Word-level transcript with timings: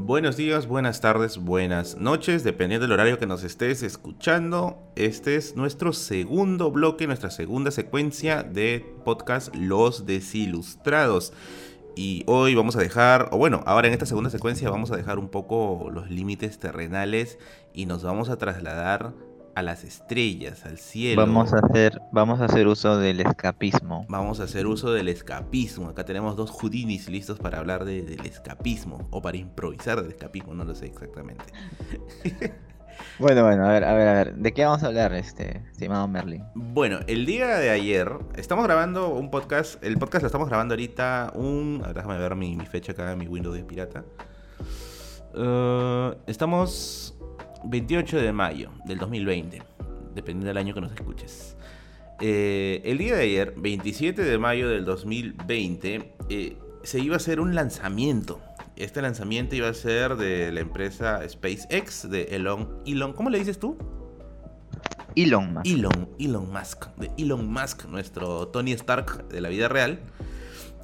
Buenos 0.00 0.36
días, 0.36 0.68
buenas 0.68 1.00
tardes, 1.00 1.38
buenas 1.38 1.96
noches, 1.96 2.44
dependiendo 2.44 2.86
del 2.86 2.92
horario 2.92 3.18
que 3.18 3.26
nos 3.26 3.42
estés 3.42 3.82
escuchando. 3.82 4.78
Este 4.94 5.34
es 5.34 5.56
nuestro 5.56 5.92
segundo 5.92 6.70
bloque, 6.70 7.08
nuestra 7.08 7.30
segunda 7.32 7.72
secuencia 7.72 8.44
de 8.44 8.86
podcast 9.04 9.52
Los 9.56 10.06
Desilustrados. 10.06 11.32
Y 11.96 12.22
hoy 12.28 12.54
vamos 12.54 12.76
a 12.76 12.80
dejar, 12.80 13.28
o 13.32 13.38
bueno, 13.38 13.64
ahora 13.66 13.88
en 13.88 13.92
esta 13.92 14.06
segunda 14.06 14.30
secuencia 14.30 14.70
vamos 14.70 14.92
a 14.92 14.96
dejar 14.96 15.18
un 15.18 15.30
poco 15.30 15.90
los 15.92 16.08
límites 16.08 16.60
terrenales 16.60 17.36
y 17.74 17.86
nos 17.86 18.04
vamos 18.04 18.28
a 18.28 18.38
trasladar 18.38 19.14
a 19.58 19.62
las 19.62 19.82
estrellas, 19.82 20.64
al 20.64 20.78
cielo. 20.78 21.20
Vamos 21.20 21.52
a 21.52 21.58
hacer, 21.58 22.00
vamos 22.12 22.40
a 22.40 22.44
hacer 22.44 22.68
uso 22.68 22.96
del 22.96 23.20
escapismo. 23.20 24.06
Vamos 24.08 24.38
a 24.38 24.44
hacer 24.44 24.68
uso 24.68 24.92
del 24.92 25.08
escapismo. 25.08 25.88
Acá 25.88 26.04
tenemos 26.04 26.36
dos 26.36 26.52
Houdinis 26.52 27.08
listos 27.08 27.40
para 27.40 27.58
hablar 27.58 27.84
del 27.84 28.24
escapismo 28.24 29.08
o 29.10 29.20
para 29.20 29.36
improvisar 29.36 30.00
del 30.00 30.12
escapismo, 30.12 30.54
no 30.54 30.64
lo 30.64 30.74
sé 30.74 30.86
exactamente. 30.86 31.44
Bueno, 33.20 33.44
bueno, 33.44 33.64
a 33.64 33.72
ver, 33.72 33.84
a 33.84 33.94
ver, 33.94 34.08
a 34.08 34.12
ver. 34.12 34.34
¿De 34.34 34.52
qué 34.52 34.64
vamos 34.64 34.82
a 34.82 34.86
hablar, 34.86 35.12
este, 35.12 35.62
estimado 35.70 36.08
Merlin? 36.08 36.44
Bueno, 36.54 36.98
el 37.06 37.26
día 37.26 37.56
de 37.58 37.70
ayer 37.70 38.10
estamos 38.34 38.64
grabando 38.64 39.10
un 39.10 39.30
podcast. 39.30 39.82
El 39.84 39.98
podcast 39.98 40.22
lo 40.22 40.26
estamos 40.26 40.48
grabando 40.48 40.74
ahorita 40.74 41.32
un. 41.34 41.80
A 41.84 41.88
ver, 41.88 41.96
déjame 41.96 42.18
ver 42.18 42.34
mi, 42.34 42.56
fecha 42.66 42.92
acá 42.92 43.14
mi 43.14 43.28
Windows 43.28 43.56
de 43.56 43.64
pirata. 43.64 44.04
Uh, 45.34 46.16
estamos 46.26 47.17
28 47.64 48.18
de 48.18 48.32
mayo 48.32 48.70
del 48.84 48.98
2020, 48.98 49.62
dependiendo 50.14 50.48
del 50.48 50.56
año 50.56 50.74
que 50.74 50.80
nos 50.80 50.92
escuches. 50.92 51.56
Eh, 52.20 52.80
el 52.84 52.98
día 52.98 53.16
de 53.16 53.22
ayer, 53.22 53.54
27 53.56 54.22
de 54.22 54.38
mayo 54.38 54.68
del 54.68 54.84
2020, 54.84 56.14
eh, 56.28 56.56
se 56.82 57.00
iba 57.00 57.14
a 57.14 57.18
hacer 57.18 57.40
un 57.40 57.54
lanzamiento. 57.54 58.40
Este 58.76 59.02
lanzamiento 59.02 59.56
iba 59.56 59.68
a 59.68 59.74
ser 59.74 60.16
de 60.16 60.52
la 60.52 60.60
empresa 60.60 61.28
SpaceX, 61.28 62.08
de 62.10 62.24
Elon, 62.30 62.82
Elon 62.86 63.12
¿cómo 63.12 63.30
le 63.30 63.38
dices 63.38 63.58
tú? 63.58 63.76
Elon 65.16 65.54
Musk. 65.54 65.66
Elon, 65.66 66.08
Elon 66.18 66.52
Musk, 66.52 66.86
de 66.96 67.10
Elon 67.18 67.50
Musk, 67.50 67.86
nuestro 67.86 68.48
Tony 68.48 68.72
Stark 68.72 69.28
de 69.28 69.40
la 69.40 69.48
vida 69.48 69.68
real 69.68 70.00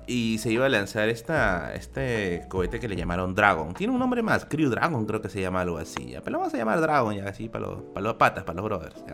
y 0.07 0.39
se 0.39 0.53
iba 0.53 0.67
a 0.67 0.69
lanzar 0.69 1.09
esta, 1.09 1.75
este 1.75 2.45
cohete 2.49 2.81
que 2.81 2.89
le 2.89 2.97
llamaron 2.97 3.35
Dragon. 3.35 3.73
Tiene 3.75 3.93
un 3.93 3.99
nombre 3.99 4.23
más, 4.23 4.45
Crew 4.45 4.69
Dragon 4.69 5.07
creo 5.07 5.23
que 5.23 5.29
se 5.29 5.41
llama 5.41 5.63
algo 5.63 5.79
así. 5.79 6.11
¿ya? 6.11 6.21
Pero 6.21 6.33
lo 6.33 6.39
vamos 6.41 6.55
a 6.55 6.57
llamar 6.57 6.81
Dragon 6.81 7.15
ya, 7.15 7.29
así 7.29 7.49
para 7.49 7.67
los, 7.67 7.83
para 7.83 8.05
los 8.05 8.15
patas, 8.15 8.45
para 8.45 8.57
los 8.57 8.65
brothers. 8.65 9.05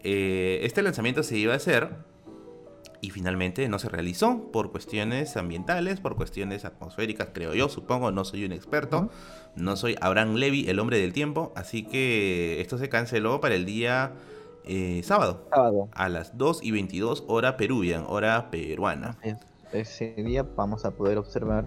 Eh, 0.00 0.60
este 0.62 0.82
lanzamiento 0.82 1.22
se 1.22 1.36
iba 1.38 1.54
a 1.54 1.56
hacer 1.56 1.90
y 3.00 3.10
finalmente 3.10 3.68
no 3.68 3.78
se 3.78 3.88
realizó 3.88 4.50
por 4.52 4.70
cuestiones 4.70 5.36
ambientales, 5.36 6.00
por 6.00 6.16
cuestiones 6.16 6.64
atmosféricas, 6.64 7.28
creo 7.34 7.54
yo, 7.54 7.68
supongo, 7.68 8.10
no 8.10 8.24
soy 8.24 8.44
un 8.44 8.52
experto, 8.52 9.10
no 9.56 9.76
soy 9.76 9.96
Abraham 10.00 10.36
Levy, 10.36 10.70
el 10.70 10.78
hombre 10.78 10.98
del 10.98 11.12
tiempo, 11.12 11.52
así 11.54 11.82
que 11.82 12.60
esto 12.62 12.78
se 12.78 12.88
canceló 12.88 13.40
para 13.42 13.56
el 13.56 13.66
día 13.66 14.12
eh, 14.64 15.02
sábado, 15.04 15.46
sábado, 15.50 15.88
a 15.92 16.08
las 16.08 16.38
2 16.38 16.62
y 16.62 16.70
22 16.70 17.24
hora 17.26 17.58
peruvian, 17.58 18.04
hora 18.08 18.50
peruana 18.50 19.18
ese 19.74 20.14
día 20.16 20.46
vamos 20.56 20.84
a 20.84 20.92
poder 20.92 21.18
observar 21.18 21.66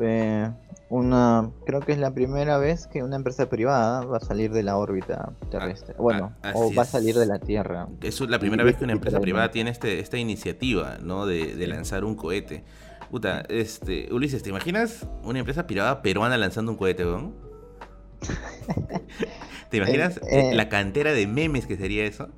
eh, 0.00 0.50
una, 0.88 1.50
creo 1.66 1.80
que 1.80 1.92
es 1.92 1.98
la 1.98 2.12
primera 2.12 2.58
vez 2.58 2.86
que 2.86 3.02
una 3.02 3.16
empresa 3.16 3.48
privada 3.48 4.04
va 4.04 4.16
a 4.16 4.20
salir 4.20 4.50
de 4.50 4.62
la 4.62 4.76
órbita 4.76 5.32
terrestre. 5.50 5.94
Ah, 5.96 6.02
bueno, 6.02 6.34
ah, 6.42 6.52
o 6.54 6.74
va 6.74 6.82
a 6.82 6.86
salir 6.86 7.16
de 7.16 7.26
la 7.26 7.38
Tierra. 7.38 7.88
Es 8.02 8.20
la 8.20 8.38
primera 8.38 8.64
vez 8.64 8.76
que 8.76 8.84
una 8.84 8.94
empresa 8.94 9.20
privada 9.20 9.50
tiene 9.50 9.70
este, 9.70 10.00
esta 10.00 10.18
iniciativa, 10.18 10.98
¿no? 11.02 11.26
De, 11.26 11.66
lanzar 11.66 12.04
un 12.04 12.16
cohete. 12.16 12.64
Puta, 13.10 13.42
este, 13.48 14.12
Ulises, 14.12 14.42
¿te 14.42 14.50
imaginas 14.50 15.06
una 15.22 15.38
empresa 15.38 15.66
privada 15.66 16.02
peruana 16.02 16.36
lanzando 16.38 16.72
un 16.72 16.78
cohete? 16.78 17.04
¿Te 19.70 19.76
imaginas 19.76 20.16
eh, 20.18 20.50
eh, 20.50 20.54
la 20.54 20.68
cantera 20.68 21.12
de 21.12 21.26
memes 21.26 21.66
que 21.66 21.76
sería 21.76 22.04
eso? 22.04 22.28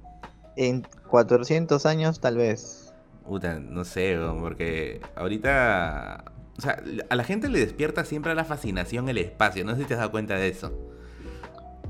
En 0.56 0.86
400 1.08 1.86
años, 1.86 2.20
tal 2.20 2.36
vez. 2.36 2.81
Puta, 3.26 3.60
no 3.60 3.84
sé, 3.84 4.18
porque 4.40 5.00
ahorita. 5.16 6.24
O 6.58 6.60
sea, 6.60 6.82
a 7.08 7.14
la 7.16 7.24
gente 7.24 7.48
le 7.48 7.60
despierta 7.60 8.04
siempre 8.04 8.34
la 8.34 8.44
fascinación 8.44 9.08
el 9.08 9.18
espacio. 9.18 9.64
No 9.64 9.74
sé 9.74 9.82
si 9.82 9.86
te 9.86 9.94
has 9.94 10.00
dado 10.00 10.10
cuenta 10.10 10.34
de 10.34 10.48
eso. 10.48 10.72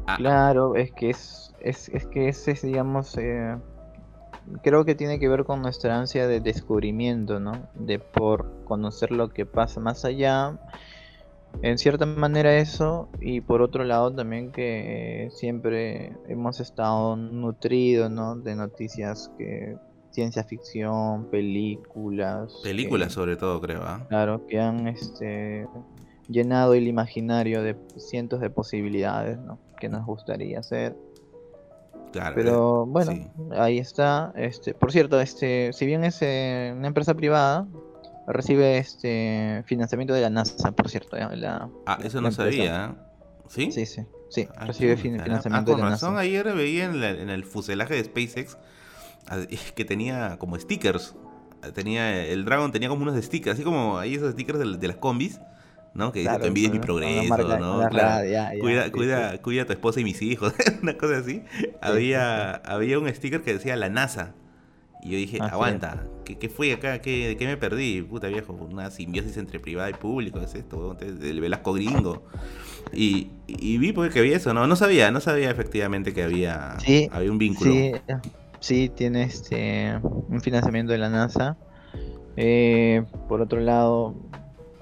Ah. 0.07 0.17
Claro, 0.17 0.77
es 0.77 0.93
que 0.93 1.11
es, 1.11 1.55
es, 1.61 1.89
es 1.89 2.07
que 2.07 2.29
ese 2.29 2.53
es, 2.53 2.63
digamos, 2.63 3.17
eh, 3.19 3.57
creo 4.63 4.85
que 4.85 4.95
tiene 4.95 5.19
que 5.19 5.29
ver 5.29 5.45
con 5.45 5.63
nuestra 5.63 5.99
ansia 5.99 6.27
de 6.27 6.41
descubrimiento, 6.41 7.41
¿no? 7.41 7.69
De 7.75 7.99
por 7.99 8.65
conocer 8.65 9.11
lo 9.11 9.31
que 9.31 9.47
pasa 9.47 9.81
más 9.81 10.05
allá. 10.05 10.59
En 11.61 11.77
cierta 11.77 12.07
manera 12.07 12.57
eso, 12.57 13.09
y 13.21 13.43
por 13.43 13.61
otro 13.61 13.85
lado 13.85 14.11
también 14.11 14.53
que 14.53 15.29
siempre 15.33 16.17
hemos 16.27 16.61
estado 16.61 17.15
nutridos, 17.17 18.11
¿no? 18.11 18.37
De 18.37 18.57
noticias 18.57 19.31
que 19.37 19.77
ciencia 20.13 20.45
ficción, 20.45 21.27
películas. 21.31 22.53
Películas 22.63 23.13
sobre 23.13 23.37
todo, 23.37 23.61
creo. 23.61 23.83
¿ah? 23.83 24.07
Claro, 24.09 24.47
que 24.47 24.61
han 24.61 24.87
este, 24.89 25.67
llenado 26.29 26.75
el 26.75 26.87
imaginario 26.87 27.63
de 27.63 27.77
cientos 27.97 28.41
de 28.41 28.51
posibilidades 28.51 29.39
¿no? 29.39 29.59
que 29.81 29.89
nos 29.89 30.07
gustaría 30.07 30.61
hacer. 30.61 30.97
Claro, 32.13 32.35
Pero 32.35 32.85
eh, 32.85 32.89
bueno, 32.89 33.33
ahí 33.57 33.79
está. 33.79 34.33
Este, 34.37 34.75
por 34.75 34.93
cierto, 34.93 35.21
este, 35.21 35.73
si 35.73 35.87
bien 35.87 36.05
es 36.05 36.19
eh, 36.21 36.75
una 36.77 36.89
empresa 36.89 37.15
privada, 37.15 37.67
recibe 38.27 38.79
este 38.79 39.65
financiamiento 39.67 40.13
de 40.13 40.21
la 40.21 40.31
NASA, 40.31 40.73
por 40.73 40.91
cierto. 40.91 41.17
ah, 41.17 41.99
eso 42.05 42.21
no 42.21 42.31
sabía. 42.31 42.97
¿Sí? 43.49 43.73
Sí, 43.73 43.87
sí. 43.87 44.03
Sí, 44.29 44.49
ah, 44.57 44.65
recibe 44.67 44.97
financiamiento 44.97 45.73
ah, 45.73 45.77
de 45.77 45.83
la 45.83 45.91
razón, 45.91 46.17
ayer 46.17 46.51
veía 46.55 46.87
en, 46.87 47.03
en 47.03 47.29
el 47.29 47.45
fuselaje 47.45 47.95
de 47.95 48.05
SpaceX 48.05 48.57
que 49.75 49.85
tenía 49.85 50.37
como 50.39 50.59
stickers. 50.59 51.15
Tenía, 51.75 52.27
el 52.27 52.45
Dragon 52.45 52.73
tenía 52.73 52.89
como 52.89 53.03
unos 53.03 53.23
stickers, 53.25 53.55
así 53.55 53.63
como 53.63 53.99
ahí 53.99 54.15
esos 54.15 54.33
stickers 54.33 54.59
de, 54.59 54.89
las 54.89 54.97
combis, 54.97 55.41
¿no? 55.95 56.11
Que 56.11 56.21
dice, 56.21 56.39
tu 56.39 56.47
envidia 56.47 56.71
mi 56.71 56.81
progreso, 56.81 57.37
¿no? 57.59 57.89
cuida, 58.61 58.91
cuida, 58.91 59.39
cuida 59.41 59.63
a 59.63 59.67
tu 59.67 59.73
esposa 59.73 60.01
y 60.01 60.05
mis 60.05 60.21
hijos, 60.23 60.53
una 60.83 60.99
cosa 60.99 61.19
así. 61.19 61.45
había, 61.81 62.55
había 62.55 62.99
un 62.99 63.09
sticker 63.15 63.43
que 63.43 63.55
decía 63.55 63.77
la 63.77 63.89
NASA. 63.89 64.35
Y 65.05 65.11
yo 65.11 65.17
dije, 65.17 65.39
aguanta, 65.41 66.05
¿qué, 66.25 66.39
¿qué, 66.39 66.49
fue 66.49 66.73
acá? 66.73 67.01
¿Qué, 67.01 67.37
¿Qué, 67.37 67.47
me 67.47 67.57
perdí? 67.57 68.03
Puta 68.03 68.29
viejo, 68.29 68.53
una 68.53 68.89
simbiosis 68.91 69.37
entre 69.37 69.59
privado 69.59 69.91
y 69.91 69.95
público, 69.95 70.41
es 70.41 70.55
esto, 70.55 70.97
el 71.01 71.41
Velasco 71.41 71.73
gringo. 71.73 72.25
Y, 72.93 73.31
y 73.49 73.79
vi 73.79 73.93
porque 73.93 74.15
que 74.15 74.21
había 74.21 74.37
eso, 74.37 74.55
¿no? 74.55 74.69
No 74.69 74.77
sabía, 74.77 75.11
no 75.11 75.21
sabía 75.21 75.51
efectivamente 75.51 76.13
que 76.13 76.23
había, 76.23 76.77
había 77.11 77.31
un 77.33 77.39
vínculo. 77.39 77.73
Sí, 78.63 78.89
tiene 78.89 79.25
este 79.25 79.99
un 80.03 80.41
financiamiento 80.41 80.93
de 80.93 80.99
la 80.99 81.09
NASA. 81.09 81.57
Eh, 82.37 83.05
por 83.29 83.41
otro 83.41 83.59
lado, 83.59 84.15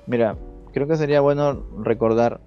mira, 0.07 0.37
creo 0.75 0.87
que 0.87 0.99
sería 0.99 1.23
bueno 1.23 1.65
recordar 1.79 2.41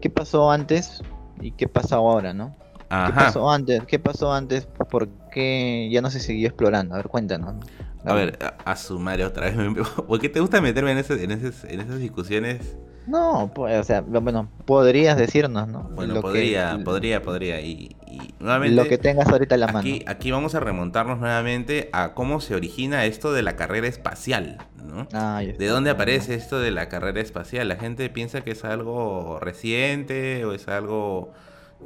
qué 0.00 0.08
pasó 0.08 0.50
antes 0.50 1.02
y 1.42 1.52
qué 1.52 1.68
pasa 1.68 1.96
ahora, 1.96 2.32
¿no? 2.32 2.56
¿Qué 2.88 3.12
pasó 3.12 3.50
antes? 3.50 3.84
¿Qué 3.84 3.98
pasó 3.98 4.32
antes? 4.32 4.66
¿Por 4.90 5.08
qué 5.30 5.90
ya 5.92 6.00
no 6.00 6.10
se 6.10 6.20
siguió 6.20 6.48
explorando? 6.48 6.94
A 6.94 6.98
ver, 6.98 7.08
cuéntanos. 7.08 7.56
A, 8.02 8.14
ver, 8.14 8.38
a, 8.64 8.76
su 8.76 8.98
madre 8.98 9.26
otra 9.26 9.50
vez. 9.50 9.56
¿Por 10.08 10.18
qué 10.18 10.30
te 10.30 10.40
gusta 10.40 10.62
meterme 10.62 10.92
en, 10.92 10.98
ese, 10.98 11.22
en, 11.22 11.32
en 11.32 11.80
esas 11.80 11.98
discusiones? 11.98 12.78
No, 13.08 13.50
pues, 13.54 13.80
o 13.80 13.84
sea, 13.84 14.02
bueno, 14.02 14.50
podrías 14.66 15.16
decirnos, 15.16 15.66
¿no? 15.66 15.84
Bueno, 15.94 16.20
podría, 16.20 16.78
podría, 16.84 17.22
podría. 17.22 17.58
Y, 17.60 17.96
nuevamente. 18.38 18.76
Lo 18.76 18.86
que 18.86 18.98
tengas 18.98 19.28
ahorita 19.28 19.54
en 19.54 19.60
la 19.62 19.66
aquí, 19.66 19.92
mano. 19.92 20.04
Aquí 20.06 20.30
vamos 20.30 20.54
a 20.54 20.60
remontarnos 20.60 21.18
nuevamente 21.18 21.88
a 21.92 22.12
cómo 22.12 22.40
se 22.42 22.54
origina 22.54 23.06
esto 23.06 23.32
de 23.32 23.42
la 23.42 23.56
carrera 23.56 23.86
espacial, 23.86 24.58
¿no? 24.76 25.08
Ah, 25.14 25.40
¿De 25.42 25.66
dónde 25.66 25.88
aparece 25.88 26.34
esto 26.34 26.60
de 26.60 26.70
la 26.70 26.90
carrera 26.90 27.20
espacial? 27.22 27.66
La 27.68 27.76
gente 27.76 28.10
piensa 28.10 28.42
que 28.42 28.50
es 28.50 28.62
algo 28.64 29.38
reciente 29.40 30.44
o 30.44 30.52
es 30.52 30.68
algo 30.68 31.32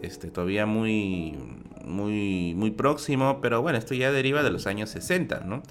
este, 0.03 0.29
todavía 0.29 0.67
muy, 0.67 1.39
muy, 1.85 2.55
muy 2.57 2.73
próximo, 2.73 3.41
pero 3.41 3.63
bueno, 3.63 3.79
esto 3.79 3.95
ya 3.95 4.11
deriva 4.11 4.43
de 4.43 4.51
los 4.51 4.67
años 4.67 4.91
60, 4.91 5.43
¿no? 5.45 5.63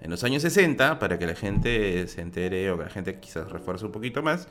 En 0.00 0.10
los 0.10 0.22
años 0.22 0.42
60, 0.42 0.98
para 0.98 1.18
que 1.18 1.26
la 1.26 1.34
gente 1.34 2.06
se 2.06 2.20
entere 2.20 2.70
o 2.70 2.78
que 2.78 2.84
la 2.84 2.90
gente 2.90 3.18
quizás 3.18 3.50
refuerce 3.50 3.84
un 3.84 3.92
poquito 3.92 4.22
más, 4.22 4.48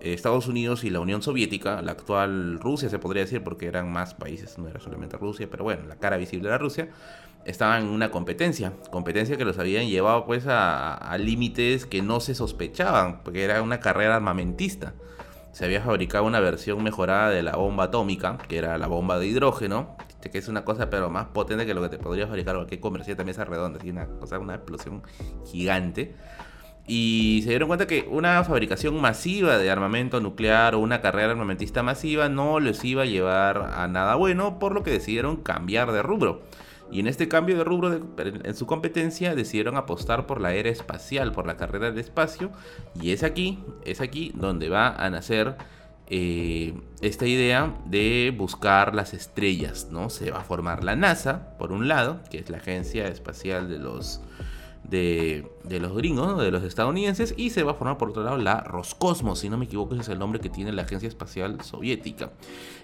Estados 0.00 0.46
Unidos 0.46 0.84
y 0.84 0.90
la 0.90 1.00
Unión 1.00 1.22
Soviética, 1.22 1.82
la 1.82 1.92
actual 1.92 2.58
Rusia 2.60 2.88
se 2.88 2.98
podría 2.98 3.24
decir 3.24 3.42
porque 3.42 3.66
eran 3.66 3.90
más 3.92 4.14
países, 4.14 4.58
no 4.58 4.68
era 4.68 4.80
solamente 4.80 5.16
Rusia, 5.16 5.48
pero 5.50 5.64
bueno, 5.64 5.86
la 5.86 5.96
cara 5.96 6.16
visible 6.16 6.48
era 6.48 6.58
Rusia, 6.58 6.88
estaban 7.44 7.82
en 7.82 7.88
una 7.88 8.10
competencia, 8.10 8.72
competencia 8.90 9.36
que 9.36 9.44
los 9.44 9.58
habían 9.58 9.88
llevado 9.88 10.24
pues 10.26 10.44
a, 10.46 11.16
límites 11.18 11.86
que 11.86 12.02
no 12.02 12.20
se 12.20 12.34
sospechaban, 12.34 13.22
porque 13.24 13.44
era 13.44 13.62
una 13.62 13.80
carrera 13.80 14.16
armamentista. 14.16 14.94
Se 15.52 15.64
había 15.64 15.80
fabricado 15.80 16.24
una 16.24 16.40
versión 16.40 16.82
mejorada 16.84 17.30
de 17.30 17.42
la 17.42 17.56
bomba 17.56 17.84
atómica, 17.84 18.38
que 18.48 18.58
era 18.58 18.78
la 18.78 18.86
bomba 18.86 19.18
de 19.18 19.26
hidrógeno, 19.26 19.96
que 20.30 20.38
es 20.38 20.48
una 20.48 20.64
cosa 20.64 20.90
pero 20.90 21.10
más 21.10 21.26
potente 21.28 21.66
que 21.66 21.74
lo 21.74 21.82
que 21.82 21.88
te 21.88 21.98
podría 21.98 22.26
fabricar 22.26 22.56
cualquier 22.56 22.80
comerciante 22.80 23.22
de 23.22 23.26
mesa 23.26 23.44
redonda, 23.44 23.78
así 23.78 23.90
una 23.90 24.06
cosa, 24.06 24.38
una 24.38 24.56
explosión 24.56 25.02
gigante. 25.46 26.14
Y 26.88 27.42
se 27.44 27.50
dieron 27.50 27.68
cuenta 27.68 27.86
que 27.86 28.08
una 28.10 28.42
fabricación 28.44 28.98
masiva 28.98 29.58
de 29.58 29.70
armamento 29.70 30.20
nuclear 30.20 30.74
o 30.74 30.78
una 30.78 31.02
carrera 31.02 31.32
armamentista 31.32 31.82
masiva 31.82 32.30
no 32.30 32.60
les 32.60 32.82
iba 32.82 33.02
a 33.02 33.06
llevar 33.06 33.74
a 33.74 33.86
nada 33.88 34.14
bueno, 34.14 34.58
por 34.58 34.72
lo 34.72 34.82
que 34.82 34.90
decidieron 34.90 35.36
cambiar 35.36 35.92
de 35.92 36.02
rubro. 36.02 36.40
Y 36.90 37.00
en 37.00 37.06
este 37.06 37.28
cambio 37.28 37.58
de 37.58 37.64
rubro 37.64 37.92
en 38.16 38.54
su 38.54 38.64
competencia 38.64 39.34
decidieron 39.34 39.76
apostar 39.76 40.26
por 40.26 40.40
la 40.40 40.54
era 40.54 40.70
espacial, 40.70 41.32
por 41.32 41.46
la 41.46 41.58
carrera 41.58 41.90
del 41.90 41.98
espacio. 41.98 42.50
Y 42.98 43.10
es 43.10 43.22
aquí, 43.22 43.62
es 43.84 44.00
aquí 44.00 44.32
donde 44.34 44.70
va 44.70 44.88
a 44.88 45.10
nacer 45.10 45.56
eh, 46.08 46.72
esta 47.02 47.26
idea 47.26 47.74
de 47.84 48.34
buscar 48.34 48.94
las 48.94 49.12
estrellas, 49.12 49.88
¿no? 49.90 50.08
Se 50.08 50.30
va 50.30 50.38
a 50.38 50.44
formar 50.44 50.82
la 50.82 50.96
NASA, 50.96 51.58
por 51.58 51.70
un 51.70 51.86
lado, 51.86 52.20
que 52.30 52.38
es 52.38 52.48
la 52.48 52.56
agencia 52.56 53.06
espacial 53.08 53.68
de 53.68 53.78
los 53.78 54.22
de, 54.88 55.46
los 55.68 55.94
gringos, 55.94 56.38
de 56.40 56.50
los 56.50 56.62
estadounidenses, 56.62 57.34
y 57.36 57.50
se 57.50 57.62
va 57.62 57.72
a 57.72 57.74
formar 57.74 57.98
por 57.98 58.10
otro 58.10 58.22
lado 58.22 58.38
la 58.38 58.60
Roscosmos, 58.60 59.40
si 59.40 59.48
no 59.48 59.58
me 59.58 59.66
equivoco, 59.66 59.94
ese 59.94 60.02
es 60.02 60.08
el 60.08 60.18
nombre 60.18 60.40
que 60.40 60.48
tiene 60.48 60.72
la 60.72 60.82
Agencia 60.82 61.08
Espacial 61.08 61.60
Soviética. 61.62 62.32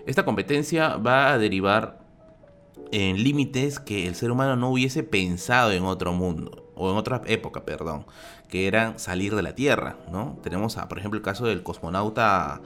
Esta 0.06 0.24
competencia 0.24 0.96
va 0.96 1.32
a 1.32 1.38
derivar 1.38 2.04
en 2.92 3.22
límites 3.22 3.80
que 3.80 4.06
el 4.06 4.14
ser 4.14 4.30
humano 4.30 4.56
no 4.56 4.70
hubiese 4.70 5.02
pensado 5.02 5.72
en 5.72 5.84
otro 5.84 6.12
mundo, 6.12 6.70
o 6.74 6.90
en 6.90 6.96
otra 6.96 7.22
época, 7.26 7.64
perdón, 7.64 8.04
que 8.48 8.66
eran 8.66 8.98
salir 8.98 9.34
de 9.34 9.42
la 9.42 9.54
Tierra, 9.54 9.96
¿no? 10.10 10.38
Tenemos, 10.42 10.76
por 10.76 10.98
ejemplo, 10.98 11.16
el 11.16 11.24
caso 11.24 11.46
del 11.46 11.62
cosmonauta 11.62 12.60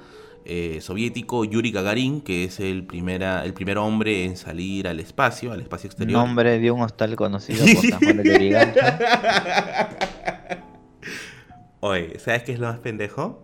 eh, 0.45 0.81
soviético 0.81 1.45
Yuri 1.45 1.71
Gagarin, 1.73 2.21
que 2.21 2.45
es 2.45 2.61
el, 2.61 2.85
primera, 2.85 3.45
el 3.45 3.53
primer 3.55 3.79
hombre 3.79 4.25
en 4.25 4.37
salir 4.37 4.89
al 4.89 5.01
espacio, 5.01 5.53
al 5.53 5.61
espacio 5.61 5.89
exterior. 5.89 6.19
Nombre 6.21 6.59
de 6.59 6.71
un 6.71 6.83
hostal 6.83 7.17
conocido 7.17 7.65
por 7.65 7.99
Juan 8.03 8.17
de 8.23 8.73
Oye, 11.81 12.19
¿sabes 12.19 12.43
qué 12.43 12.53
es 12.53 12.59
lo 12.59 12.67
más 12.69 12.79
pendejo? 12.79 13.43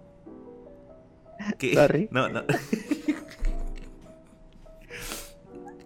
Que, 1.58 2.08
No, 2.11 2.29
no. 2.29 2.43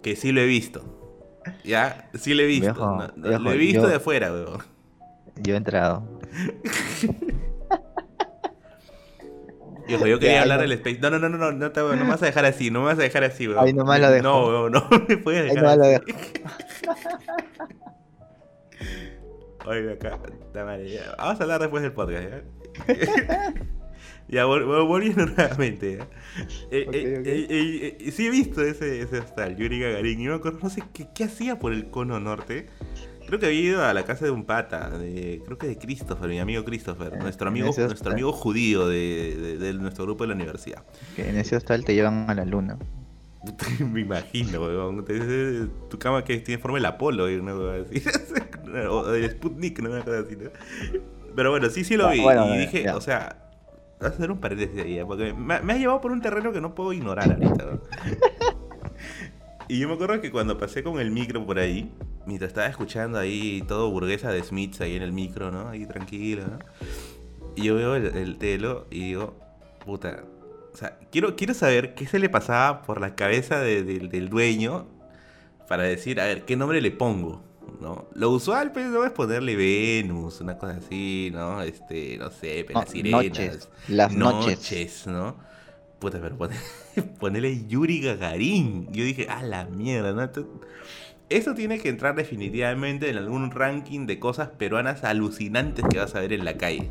que 0.01 0.15
sí 0.15 0.31
lo 0.31 0.41
he 0.41 0.45
visto. 0.45 0.95
Ya, 1.63 2.09
sí 2.13 2.33
lo 2.33 2.43
he 2.43 2.47
visto. 2.47 3.11
lo 3.15 3.51
he 3.51 3.57
visto 3.57 3.87
de 3.87 3.95
afuera, 3.95 4.31
weón. 4.31 4.63
Yo 5.41 5.53
he 5.53 5.57
entrado. 5.57 6.07
yo 9.89 10.19
quería 10.19 10.41
hablar 10.41 10.61
del 10.61 10.71
Space. 10.73 10.99
No, 10.99 11.09
no, 11.09 11.19
no, 11.19 11.29
no, 11.29 11.37
no, 11.37 11.51
no, 11.51 11.71
te, 11.71 11.81
no 11.81 11.95
me 11.95 12.03
vas 12.03 12.21
a 12.21 12.25
dejar 12.25 12.45
así, 12.45 12.71
no 12.71 12.79
me 12.81 12.85
vas 12.87 12.99
a 12.99 13.01
dejar 13.01 13.23
así, 13.23 13.47
weón. 13.47 13.65
Ay, 13.65 13.73
nomás 13.73 13.99
lo 13.99 14.11
dejo. 14.11 14.23
No, 14.23 14.47
weón, 14.47 14.71
no 14.71 14.87
me 15.07 15.17
puedes 15.17 15.43
dejar. 15.43 15.65
Ahí 15.65 15.77
nomás 15.77 15.77
lo 15.77 15.85
dejo. 15.85 16.03
Oye, 19.65 19.91
acá. 19.93 20.19
Vamos 21.17 21.39
a 21.39 21.43
hablar 21.43 21.61
después 21.61 21.83
del 21.83 21.93
podcast, 21.93 22.23
¿ya? 22.29 22.43
ya, 24.27 24.45
volviendo 24.45 25.25
nuevamente. 25.25 25.99
Eh, 26.71 26.87
eh, 26.91 27.97
eh, 27.99 28.11
sí 28.11 28.27
he 28.27 28.29
visto 28.29 28.61
ese, 28.61 29.01
ese 29.01 29.19
hostal, 29.19 29.55
Yuri 29.55 29.79
Gagarin, 29.79 30.21
y 30.21 30.27
me 30.27 30.35
acuerdo, 30.35 30.59
no 30.63 30.69
sé 30.69 30.83
qué, 30.93 31.07
qué 31.13 31.23
hacía 31.25 31.59
por 31.59 31.73
el 31.73 31.89
cono 31.89 32.19
norte 32.19 32.67
Creo 33.29 33.39
que 33.39 33.45
había 33.45 33.59
ido 33.59 33.85
a 33.85 33.93
la 33.93 34.05
casa 34.05 34.25
de 34.25 34.31
un 34.31 34.43
pata, 34.43 34.89
de, 34.89 35.43
creo 35.45 35.55
que 35.59 35.67
de 35.67 35.77
Christopher, 35.77 36.27
mi 36.27 36.39
amigo 36.39 36.65
Christopher, 36.65 37.13
eh, 37.13 37.17
nuestro 37.19 37.47
amigo, 37.47 37.67
nuestro 37.77 38.11
amigo 38.11 38.31
judío 38.31 38.87
de, 38.87 39.77
nuestro 39.79 40.05
grupo 40.05 40.23
de 40.23 40.29
la 40.29 40.33
universidad. 40.33 40.83
Que 41.15 41.29
en 41.29 41.37
ese 41.37 41.55
hostal 41.55 41.85
te 41.85 41.93
llevan 41.93 42.27
a 42.27 42.33
la 42.33 42.43
luna. 42.43 42.79
Me 43.79 44.01
imagino, 44.01 44.61
weón. 44.61 45.05
Tu 45.91 45.99
cama 45.99 46.23
que 46.23 46.39
tiene 46.39 46.59
forma 46.59 46.79
del 46.79 46.87
Apolo, 46.87 47.25
una 47.25 47.53
cosa 47.53 47.75
así. 47.87 48.01
o 48.89 49.03
del 49.11 49.29
Sputnik, 49.29 49.79
¿no? 49.79 49.91
una 49.91 50.03
cosa 50.03 50.21
así, 50.25 50.35
¿no? 50.35 50.49
Pero 51.35 51.51
bueno, 51.51 51.69
sí, 51.69 51.83
sí 51.83 51.97
lo 51.97 52.09
vi. 52.09 52.21
y 52.21 52.57
dije, 52.57 52.89
o 52.89 52.99
sea, 52.99 53.51
vas 54.01 54.11
a 54.11 54.15
hacer 54.15 54.31
un 54.31 54.39
paréntesis 54.39 54.81
ahí, 54.81 54.99
porque 55.05 55.35
me, 55.35 55.61
me, 55.61 55.73
ha 55.73 55.77
llevado 55.77 56.01
por 56.01 56.11
un 56.11 56.19
terreno 56.19 56.51
que 56.51 56.61
no 56.61 56.73
puedo 56.73 56.93
ignorar 56.93 57.31
ahorita. 57.31 57.63
¿no? 57.63 57.79
y 59.69 59.79
yo 59.79 59.87
me 59.87 59.93
acuerdo 59.93 60.19
que 60.19 60.31
cuando 60.31 60.57
pasé 60.57 60.83
con 60.83 60.99
el 60.99 61.11
micro 61.11 61.45
por 61.45 61.59
ahí, 61.59 61.93
mientras 62.25 62.49
estaba 62.49 62.67
escuchando 62.67 63.19
ahí 63.19 63.63
todo 63.67 63.89
burguesa 63.91 64.31
de 64.31 64.43
Smiths 64.43 64.81
ahí 64.81 64.95
en 64.95 65.03
el 65.03 65.13
micro, 65.13 65.51
¿no? 65.51 65.69
Ahí 65.69 65.85
tranquilo, 65.85 66.43
¿no? 66.47 66.59
Y 67.55 67.63
yo 67.63 67.75
veo 67.75 67.95
el, 67.95 68.37
telo 68.37 68.87
y 68.89 68.99
digo, 68.99 69.35
puta, 69.85 70.23
o 70.73 70.75
sea, 70.75 70.97
quiero, 71.11 71.35
quiero 71.35 71.53
saber 71.53 71.93
qué 71.93 72.07
se 72.07 72.19
le 72.19 72.29
pasaba 72.29 72.81
por 72.81 72.99
la 72.99 73.15
cabeza 73.15 73.59
del 73.59 74.29
dueño 74.29 74.87
para 75.67 75.83
decir, 75.83 76.19
a 76.19 76.25
ver, 76.25 76.45
¿qué 76.45 76.55
nombre 76.55 76.81
le 76.81 76.91
pongo? 76.91 77.43
¿no? 77.79 78.07
Lo 78.15 78.31
usual, 78.31 78.71
pues, 78.71 78.87
no 78.87 79.05
es 79.05 79.11
ponerle 79.11 79.55
Venus, 79.55 80.41
una 80.41 80.57
cosa 80.57 80.77
así, 80.77 81.29
¿no? 81.31 81.61
Este, 81.61 82.17
no 82.17 82.31
sé, 82.31 82.65
las 82.73 82.89
sirenas. 82.89 83.69
las 83.87 84.13
noches. 84.13 85.05
¿no? 85.07 85.37
Puta, 85.99 86.19
pero 86.21 86.37
ponerle 87.19 87.65
Yuri 87.67 88.01
Gagarin. 88.01 88.87
Yo 88.91 89.03
dije, 89.03 89.27
ah, 89.29 89.43
la 89.43 89.65
mierda, 89.65 90.13
¿no? 90.13 90.21
Eso 91.29 91.53
tiene 91.53 91.77
que 91.77 91.89
entrar 91.89 92.15
definitivamente 92.15 93.07
en 93.07 93.17
algún 93.17 93.51
ranking 93.51 94.07
de 94.07 94.17
cosas 94.17 94.49
peruanas 94.49 95.03
alucinantes 95.03 95.85
que 95.87 95.99
vas 95.99 96.15
a 96.15 96.21
ver 96.21 96.33
en 96.33 96.43
la 96.43 96.57
calle. 96.57 96.89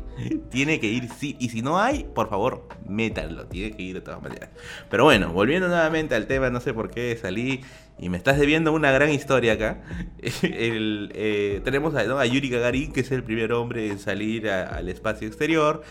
Tiene 0.49 0.79
que 0.79 0.87
ir, 0.87 1.09
sí. 1.09 1.35
Y 1.39 1.49
si 1.49 1.61
no 1.61 1.77
hay, 1.77 2.05
por 2.05 2.29
favor, 2.29 2.65
métanlo. 2.87 3.47
Tiene 3.47 3.75
que 3.75 3.83
ir 3.83 3.95
de 3.95 4.01
todas 4.01 4.21
maneras. 4.21 4.49
Pero 4.89 5.03
bueno, 5.03 5.33
volviendo 5.33 5.67
nuevamente 5.67 6.15
al 6.15 6.25
tema, 6.25 6.49
no 6.49 6.61
sé 6.61 6.73
por 6.73 6.89
qué 6.89 7.17
salí 7.21 7.65
y 8.01 8.07
me 8.07 8.15
estás 8.15 8.39
debiendo 8.39 8.71
una 8.71 8.91
gran 8.91 9.09
historia 9.09 9.53
acá. 9.53 9.81
Eh, 10.41 11.61
tenemos 11.63 11.95
a, 11.95 12.25
Yuri 12.25 12.49
Gagarin, 12.49 12.93
que 12.93 13.01
es 13.01 13.11
el 13.11 13.23
primer 13.23 13.51
hombre 13.51 13.87
en 13.87 13.99
salir 13.99 14.49
al 14.49 14.87
espacio 14.87 15.27
exterior. 15.27 15.83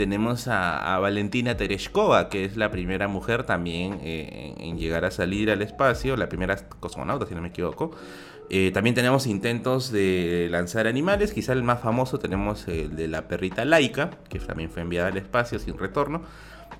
Tenemos 0.00 0.48
a, 0.48 0.98
Valentina 0.98 1.58
Tereshkova, 1.58 2.30
que 2.30 2.46
es 2.46 2.56
la 2.56 2.70
primera 2.70 3.06
mujer 3.06 3.44
también 3.44 3.98
eh, 4.02 4.54
en, 4.56 4.78
llegar 4.78 5.04
a 5.04 5.10
salir 5.10 5.50
al 5.50 5.60
espacio, 5.60 6.16
la 6.16 6.26
primera 6.26 6.56
cosmonauta, 6.56 7.26
si 7.26 7.34
no 7.34 7.42
me 7.42 7.48
equivoco. 7.48 7.90
Eh, 8.48 8.70
también 8.72 8.94
tenemos 8.94 9.26
intentos 9.26 9.92
de 9.92 10.48
lanzar 10.50 10.86
animales, 10.86 11.34
quizá 11.34 11.52
el 11.52 11.62
más 11.64 11.82
famoso 11.82 12.18
tenemos 12.18 12.66
el 12.66 12.96
de 12.96 13.08
la 13.08 13.28
perrita 13.28 13.66
Laika, 13.66 14.08
que 14.30 14.38
también 14.38 14.70
fue 14.70 14.80
enviada 14.80 15.08
al 15.08 15.18
espacio 15.18 15.58
sin 15.58 15.76
retorno. 15.76 16.22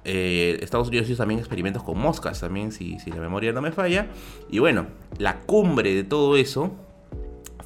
Eh, 0.07 0.59
Estados 0.63 0.89
Unidos 0.89 1.11
hizo 1.11 1.19
también 1.19 1.41
experimentos 1.41 1.83
con 1.83 1.99
moscas, 1.99 2.41
también 2.41 2.73
si, 2.73 2.99
si, 3.01 3.11
la 3.11 3.21
memoria 3.21 3.53
no 3.53 3.61
me 3.61 3.71
falla. 3.71 4.07
Y 4.51 4.61
bueno, 4.61 4.87
la 5.19 5.41
cumbre 5.41 5.95
de 5.95 6.05
todo 6.05 6.39
eso 6.39 6.75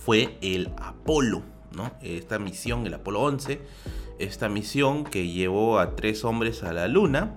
fue 0.01 0.37
el 0.41 0.71
Apolo, 0.79 1.43
¿no? 1.77 1.93
Esta 2.03 2.41
misión, 2.41 2.85
el 2.89 2.95
Apolo 2.95 3.23
11, 3.23 3.61
esta 4.19 4.49
misión 4.49 5.05
que 5.05 5.29
llevó 5.29 5.79
a 5.79 5.97
tres 5.97 6.25
hombres 6.25 6.63
a 6.63 6.73
la 6.73 6.89
Luna, 6.89 7.37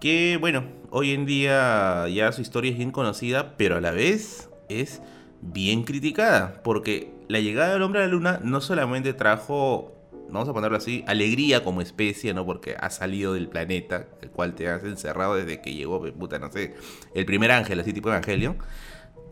que 0.00 0.38
bueno, 0.40 0.64
hoy 0.90 1.12
en 1.12 1.26
día 1.26 2.08
ya 2.08 2.32
su 2.32 2.40
historia 2.40 2.70
es 2.70 2.78
bien 2.78 2.90
conocida, 2.90 3.56
pero 3.56 3.76
a 3.76 3.80
la 3.80 3.90
vez 3.90 4.48
es 4.68 5.02
bien 5.40 5.84
criticada, 5.84 6.62
porque 6.62 7.12
la 7.28 7.40
llegada 7.40 7.72
del 7.72 7.82
hombre 7.82 8.00
a 8.00 8.06
la 8.06 8.10
Luna 8.10 8.40
no 8.42 8.60
solamente 8.60 9.12
trajo 9.12 10.00
vamos 10.32 10.48
a 10.48 10.52
ponerlo 10.52 10.76
así, 10.76 11.04
alegría 11.06 11.64
como 11.64 11.80
especie, 11.80 12.34
¿no? 12.34 12.46
Porque 12.46 12.76
ha 12.78 12.90
salido 12.90 13.34
del 13.34 13.48
planeta, 13.48 14.06
el 14.22 14.30
cual 14.30 14.54
te 14.54 14.68
has 14.68 14.84
encerrado 14.84 15.36
desde 15.36 15.60
que 15.60 15.74
llegó, 15.74 16.00
puta, 16.12 16.38
no 16.38 16.50
sé, 16.50 16.74
el 17.14 17.26
primer 17.26 17.50
ángel, 17.50 17.80
así 17.80 17.92
tipo 17.92 18.08
Evangelio. 18.08 18.56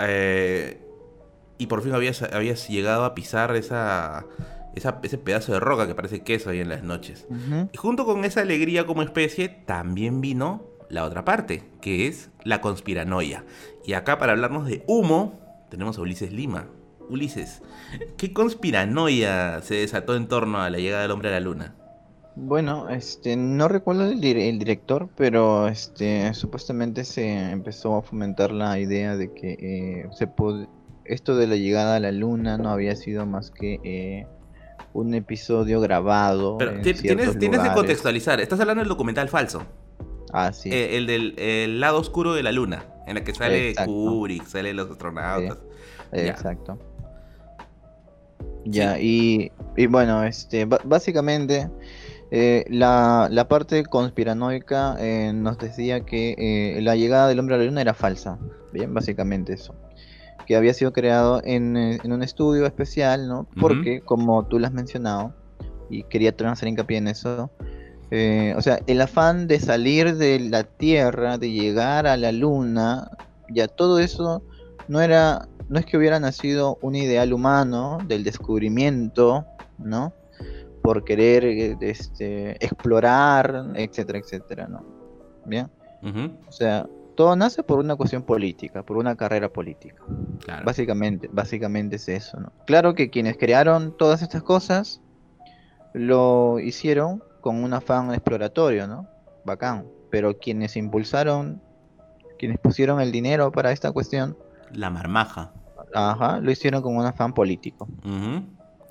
Eh, 0.01 0.81
y 1.59 1.67
por 1.67 1.83
fin 1.83 1.93
habías, 1.93 2.23
habías 2.23 2.69
llegado 2.69 3.05
a 3.05 3.15
pisar 3.15 3.55
esa, 3.57 4.27
ese 4.79 5.19
pedazo 5.19 5.53
de 5.53 5.61
roca 5.61 5.87
que 5.87 5.95
parece 5.95 6.23
queso 6.23 6.51
ahí 6.51 6.61
en 6.61 6.69
las 6.69 6.83
noches. 6.83 7.27
Y 7.73 7.77
junto 7.77 8.05
con 8.05 8.25
esa 8.25 8.41
alegría 8.41 8.87
como 8.87 9.03
especie, 9.03 9.49
también 9.49 10.21
vino 10.21 10.65
la 10.89 11.05
otra 11.05 11.25
parte, 11.25 11.65
que 11.81 12.07
es 12.07 12.31
la 12.45 12.61
conspiranoia. 12.61 13.45
Y 13.85 13.93
acá 13.93 14.19
para 14.19 14.33
hablarnos 14.33 14.67
de 14.67 14.83
humo, 14.87 15.39
tenemos 15.71 15.99
a 15.99 16.03
Ulises 16.03 16.33
Lima. 16.33 16.67
Ulises, 17.11 17.63
¿qué 18.17 18.33
conspiranoia 18.33 19.63
se 19.63 19.77
desató 19.77 20.15
en 20.15 20.29
torno 20.29 20.61
a 20.61 20.71
la 20.71 20.79
llegada 20.79 21.03
del 21.03 21.11
hombre 21.11 21.29
a 21.31 21.33
la 21.33 21.41
luna? 21.41 21.75
Bueno, 22.41 22.89
este, 22.89 23.35
no 23.37 23.67
recuerdo 23.67 24.05
el, 24.05 24.21
director, 24.21 25.09
pero 25.17 25.67
este, 25.67 26.33
supuestamente 26.35 27.05
se 27.05 27.51
empezó 27.51 27.97
a 27.97 28.03
fomentar 28.03 28.53
la 28.53 28.79
idea 28.79 29.17
de 29.17 29.33
que 29.33 29.53
eh, 29.61 30.09
se 30.13 30.29
esto 31.05 31.37
de 31.37 31.47
la 31.49 31.57
llegada 31.57 31.97
a 31.97 32.01
la 32.01 32.13
luna 32.13 32.57
no 32.57 32.71
había 32.71 32.95
sido 32.95 33.27
más 33.27 33.51
que 33.51 33.81
eh, 33.83 34.27
un 34.99 35.15
episodio 35.15 35.81
grabado. 35.81 36.59
Pero 36.59 36.81
tienes, 36.81 37.03
que 37.03 37.73
contextualizar. 37.75 38.41
Estás 38.41 38.61
hablando 38.61 38.81
del 38.81 38.89
documental 38.89 39.29
falso. 39.29 39.63
Ah, 40.33 40.53
sí. 40.53 40.71
Eh, 40.71 40.97
el 40.97 41.07
del 41.07 41.81
lado 41.81 41.99
oscuro 41.99 42.35
de 42.35 42.43
la 42.43 42.53
luna, 42.53 42.85
en 43.07 43.17
el 43.17 43.25
que 43.25 43.35
sale 43.35 43.75
Kubrick, 43.75 44.45
salen 44.47 44.77
los 44.77 44.91
astronautas. 44.91 45.59
Exacto. 46.13 46.79
Ya, 48.65 48.99
y, 49.01 49.51
bueno, 49.89 50.25
este, 50.25 50.67
básicamente 50.67 51.71
eh, 52.31 52.65
la, 52.69 53.29
la, 53.31 53.49
parte 53.49 53.85
conspiranoica 53.85 54.97
eh, 54.99 55.33
nos 55.35 55.57
decía 55.59 56.01
que 56.01 56.79
la 56.83 56.97
llegada 56.97 57.29
del 57.29 57.39
hombre 57.39 57.55
a 57.55 57.59
la 57.59 57.65
luna 57.65 57.81
era 57.81 57.95
falsa. 57.95 58.39
Bien, 58.73 58.93
básicamente 58.93 59.55
eso. 59.55 59.75
Que 60.49 60.57
había 60.57 60.73
sido 60.73 60.93
creado 60.93 61.43
en, 61.45 61.77
un 61.77 62.23
estudio 62.23 62.65
especial, 62.65 63.29
¿no? 63.29 63.47
Porque, 63.61 64.01
como 64.01 64.47
tú 64.47 64.59
lo 64.59 64.67
has 64.67 64.73
mencionado, 64.73 65.35
y 65.91 66.05
quería 66.05 66.35
hacer 66.47 66.69
hincapié 66.69 66.97
en 66.99 67.09
eso. 67.09 67.51
Eh, 68.11 68.55
o 68.57 68.63
sea, 68.63 68.81
el 68.87 69.01
afán 69.03 69.47
de 69.47 69.61
salir 69.61 70.17
de 70.17 70.41
la 70.41 70.65
Tierra, 70.65 71.37
de 71.37 71.51
llegar 71.51 72.07
a 72.07 72.17
la 72.17 72.33
Luna, 72.33 73.11
ya 73.51 73.69
todo 73.69 73.99
eso 73.99 74.43
no 74.89 75.03
era, 75.03 75.47
no 75.69 75.79
es 75.79 75.85
que 75.85 75.99
hubiera 75.99 76.19
nacido 76.19 76.79
un 76.81 76.97
ideal 76.97 77.35
humano 77.35 77.99
del 78.07 78.25
descubrimiento, 78.25 79.45
¿no? 79.79 80.15
Por 80.83 81.05
querer 81.05 81.45
eh, 81.45 81.77
este, 81.81 82.53
explorar, 82.65 83.73
etcétera, 83.75 84.19
etcétera, 84.19 84.69
¿no? 84.69 84.83
Bien. 85.45 85.69
O 86.49 86.53
sea, 86.53 86.89
todo 87.19 87.35
nace 87.35 87.65
por 87.65 87.81
una 87.81 87.97
cuestión 87.97 88.23
política, 88.23 88.85
por 88.85 88.97
una 88.97 89.17
carrera 89.17 89.49
política. 89.49 90.05
Básicamente, 90.65 91.29
básicamente 91.33 91.97
es 91.97 92.09
eso, 92.09 92.39
¿no? 92.39 92.53
Claro 92.65 92.95
que 92.95 93.11
quienes 93.11 93.37
crearon 93.37 93.97
todas 93.97 94.23
estas 94.23 94.45
cosas 94.45 95.01
lo 95.95 96.61
hicieron 96.61 97.21
con 97.41 97.65
un 97.65 97.75
afán 97.75 98.13
exploratorio, 98.15 98.87
¿no? 98.87 99.09
Bacán. 99.45 99.85
Pero 100.11 100.39
quienes 100.39 100.77
impulsaron, 100.77 101.61
quienes 102.39 102.61
pusieron 102.61 103.01
el 103.01 103.11
dinero 103.11 103.51
para 103.51 103.73
esta 103.73 103.91
cuestión. 103.91 104.39
La 104.73 104.89
marmaja. 104.89 105.53
Ajá, 105.93 106.39
lo 106.39 106.53
hicieron 106.53 106.83
con 106.83 106.97
un 106.97 107.05
afán 107.05 107.35
político. 107.35 107.89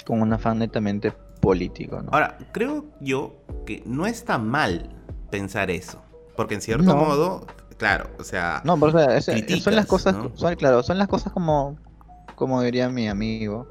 Con 0.06 0.22
un 0.22 0.34
afán 0.34 0.60
netamente 0.60 1.14
político, 1.40 2.02
¿no? 2.02 2.10
Ahora, 2.12 2.38
creo 2.52 2.88
yo 3.00 3.38
que 3.66 3.84
no 3.86 4.06
está 4.06 4.38
mal 4.38 4.90
pensar 5.32 5.72
eso. 5.72 6.02
Porque 6.36 6.56
en 6.56 6.62
cierto 6.62 6.94
modo, 6.94 7.48
claro, 7.78 8.10
o 8.20 8.24
sea. 8.24 8.62
No, 8.64 8.80
pero 8.80 9.22
son 9.22 9.76
las 9.76 9.86
cosas, 9.86 10.16
son, 10.36 10.56
claro, 10.56 10.84
son 10.84 10.98
las 10.98 11.08
cosas 11.08 11.34
como, 11.34 11.78
como 12.36 12.62
diría 12.62 12.90
mi 12.90 13.08
amigo. 13.08 13.68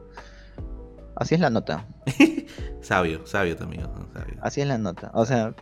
Así 1.16 1.34
es 1.34 1.40
la 1.40 1.50
nota. 1.50 1.86
sabio, 2.80 3.26
sabio 3.26 3.56
también. 3.56 3.86
Así 4.42 4.60
es 4.60 4.66
la 4.66 4.78
nota. 4.78 5.10
O 5.14 5.24
sea, 5.24 5.54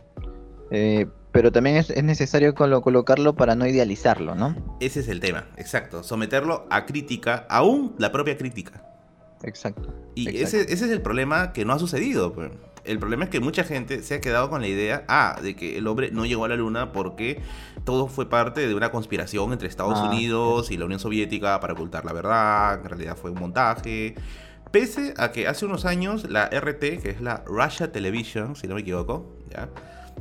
eh, 0.69 1.07
pero 1.31 1.51
también 1.51 1.77
es, 1.77 2.03
necesario 2.03 2.55
colocarlo 2.55 3.35
para 3.35 3.55
no 3.55 3.67
idealizarlo, 3.67 4.35
¿no? 4.35 4.55
Ese 4.79 5.01
es 5.01 5.07
el 5.07 5.19
tema, 5.19 5.47
exacto. 5.57 6.03
Someterlo 6.03 6.65
a 6.69 6.85
crítica, 6.85 7.45
aún 7.49 7.93
la 7.97 8.11
propia 8.11 8.37
crítica. 8.37 8.83
Exacto. 9.43 9.93
Y 10.15 10.41
Ese, 10.41 10.61
ese, 10.61 10.85
es 10.85 10.91
el 10.91 11.01
problema 11.01 11.51
que 11.51 11.65
no 11.65 11.73
ha 11.73 11.79
sucedido. 11.79 12.31
Pues. 12.33 12.51
El 12.85 12.99
problema 12.99 13.25
es 13.25 13.29
que 13.29 13.39
mucha 13.39 13.63
gente 13.63 14.01
se 14.03 14.15
ha 14.15 14.21
quedado 14.21 14.49
con 14.49 14.61
la 14.61 14.67
idea, 14.67 15.03
ah, 15.07 15.39
de 15.41 15.55
que 15.55 15.77
el 15.77 15.87
hombre 15.87 16.11
no 16.11 16.25
llegó 16.25 16.45
a 16.45 16.47
la 16.47 16.55
luna 16.55 16.91
porque 16.91 17.41
todo 17.83 18.07
fue 18.07 18.29
parte 18.29 18.67
de 18.67 18.75
una 18.75 18.91
conspiración 18.91 19.51
entre 19.51 19.67
Estados 19.67 19.99
ah, 19.99 20.09
Unidos 20.09 20.71
y 20.71 20.77
la 20.77 20.85
Unión 20.85 20.99
Soviética 20.99 21.59
para 21.59 21.73
ocultar 21.73 22.05
la 22.05 22.13
verdad, 22.13 22.79
en 22.81 22.89
realidad 22.89 23.17
fue 23.17 23.31
un 23.31 23.39
montaje. 23.39 24.15
Pese 24.71 25.13
a 25.17 25.31
que 25.31 25.47
hace 25.47 25.65
unos 25.65 25.85
años 25.85 26.29
la 26.29 26.47
RT, 26.47 27.01
que 27.01 27.09
es 27.09 27.21
la 27.21 27.43
Russia 27.45 27.91
Television, 27.91 28.55
si 28.55 28.67
no 28.67 28.75
me 28.75 28.81
equivoco, 28.81 29.37
¿ya? 29.49 29.69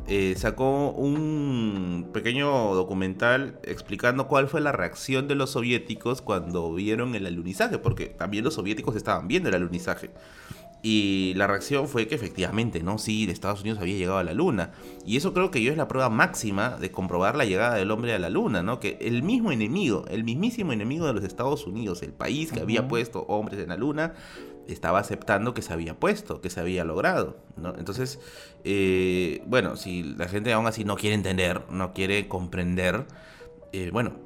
Eh, 0.07 0.35
sacó 0.37 0.91
un 0.91 2.11
pequeño 2.13 2.75
documental 2.75 3.59
explicando 3.63 4.29
cuál 4.29 4.49
fue 4.49 4.61
la 4.61 4.71
reacción 4.71 5.29
de 5.29 5.35
los 5.35 5.51
soviéticos 5.51 6.21
cuando 6.21 6.75
vieron 6.75 7.15
el 7.15 7.27
alunizaje, 7.27 7.79
porque 7.79 8.07
también 8.07 8.45
los 8.45 8.55
soviéticos 8.55 8.97
estaban 8.97 9.29
viendo 9.29 9.49
el 9.49 9.55
alunizaje. 9.55 10.11
Y 10.87 11.33
la 11.37 11.47
reacción 11.47 11.89
fue 11.89 12.07
que 12.07 12.15
efectivamente, 12.15 12.83
¿no? 12.83 12.99
Sí, 12.99 13.25
de 13.25 13.33
Estados 13.33 13.63
Unidos 13.63 13.79
había 13.81 13.97
llegado 13.97 14.19
a 14.19 14.23
la 14.23 14.35
Luna. 14.35 14.73
Y 15.07 15.17
eso 15.17 15.33
creo 15.33 15.51
que 15.51 15.63
yo 15.63 15.73
es 15.73 15.79
la 15.79 15.89
prueba 15.89 16.11
máxima 16.11 16.77
de 16.77 16.91
comprobar 16.91 17.37
la 17.37 17.47
llegada 17.47 17.77
del 17.77 17.91
hombre 17.91 18.13
a 18.13 18.19
la 18.19 18.29
Luna, 18.29 18.63
¿no? 18.63 18.81
Que 18.81 18.99
el 19.01 19.23
mismo 19.23 19.51
enemigo, 19.51 20.05
el 20.11 20.25
mismísimo 20.25 20.75
enemigo 20.75 21.07
de 21.07 21.15
los 21.15 21.25
Estados 21.25 21.67
Unidos, 21.67 22.03
el 22.03 22.13
país 22.13 22.53
que 22.53 22.61
había 22.61 22.87
puesto 22.87 23.21
hombres 23.29 23.61
en 23.61 23.71
la 23.71 23.79
Luna, 23.79 24.13
estaba 24.69 24.99
aceptando 24.99 25.55
que 25.55 25.63
se 25.63 25.73
había 25.73 25.99
puesto, 25.99 26.43
que 26.43 26.51
se 26.51 26.61
había 26.61 26.85
logrado, 26.85 27.39
¿no? 27.57 27.75
Entonces, 27.79 28.21
eh, 28.65 29.43
bueno, 29.47 29.77
si 29.77 30.03
la 30.03 30.29
gente 30.29 30.53
aún 30.53 30.67
así 30.67 30.85
no 30.85 30.97
quiere 30.97 31.15
entender, 31.15 31.63
no 31.71 31.95
quiere 31.95 32.29
comprender, 32.29 33.07
eh, 33.73 33.89
bueno, 33.91 34.24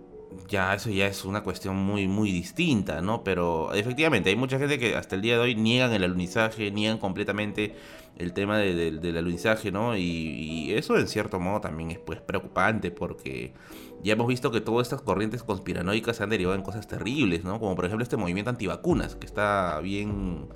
ya 0.49 0.75
eso 0.75 0.91
ya 0.91 1.07
es 1.07 1.25
una 1.25 1.43
cuestión 1.43 1.77
muy, 1.77 2.09
muy 2.09 2.33
distinta, 2.33 3.01
¿no? 3.01 3.23
Pero 3.25 3.73
efectivamente, 3.75 4.31
hay 4.31 4.37
mucha 4.37 4.59
gente 4.59 4.79
que 4.79 4.97
hasta 4.97 5.17
el 5.17 5.23
día 5.23 5.35
de 5.35 5.41
hoy 5.41 5.55
niegan 5.55 5.93
el 5.93 6.05
alunizaje, 6.05 6.71
niegan 6.71 6.99
completamente 6.99 7.75
el 8.17 8.33
tema 8.33 8.59
del 8.59 9.17
alunizaje, 9.17 9.71
¿no? 9.71 9.97
Y, 9.97 10.73
eso 10.73 10.99
en 10.99 11.09
cierto 11.09 11.41
modo 11.41 11.61
también 11.61 11.91
es 11.91 11.99
pues 11.99 12.21
preocupante 12.21 12.91
porque 12.91 13.55
ya 14.03 14.13
hemos 14.13 14.27
visto 14.29 14.51
que 14.51 14.61
todas 14.61 14.87
estas 14.87 15.03
corrientes 15.03 15.43
conspiranoicas 15.43 16.17
se 16.17 16.23
han 16.23 16.31
derivado 16.31 16.57
en 16.57 16.63
cosas 16.63 16.87
terribles, 16.87 17.45
¿no? 17.45 17.59
Como 17.59 17.75
por 17.75 17.85
ejemplo 17.85 18.03
este 18.03 18.17
movimiento 18.17 18.51
antivacunas, 18.51 19.17
que 19.17 19.27
está 19.27 19.81
bien, 19.81 20.49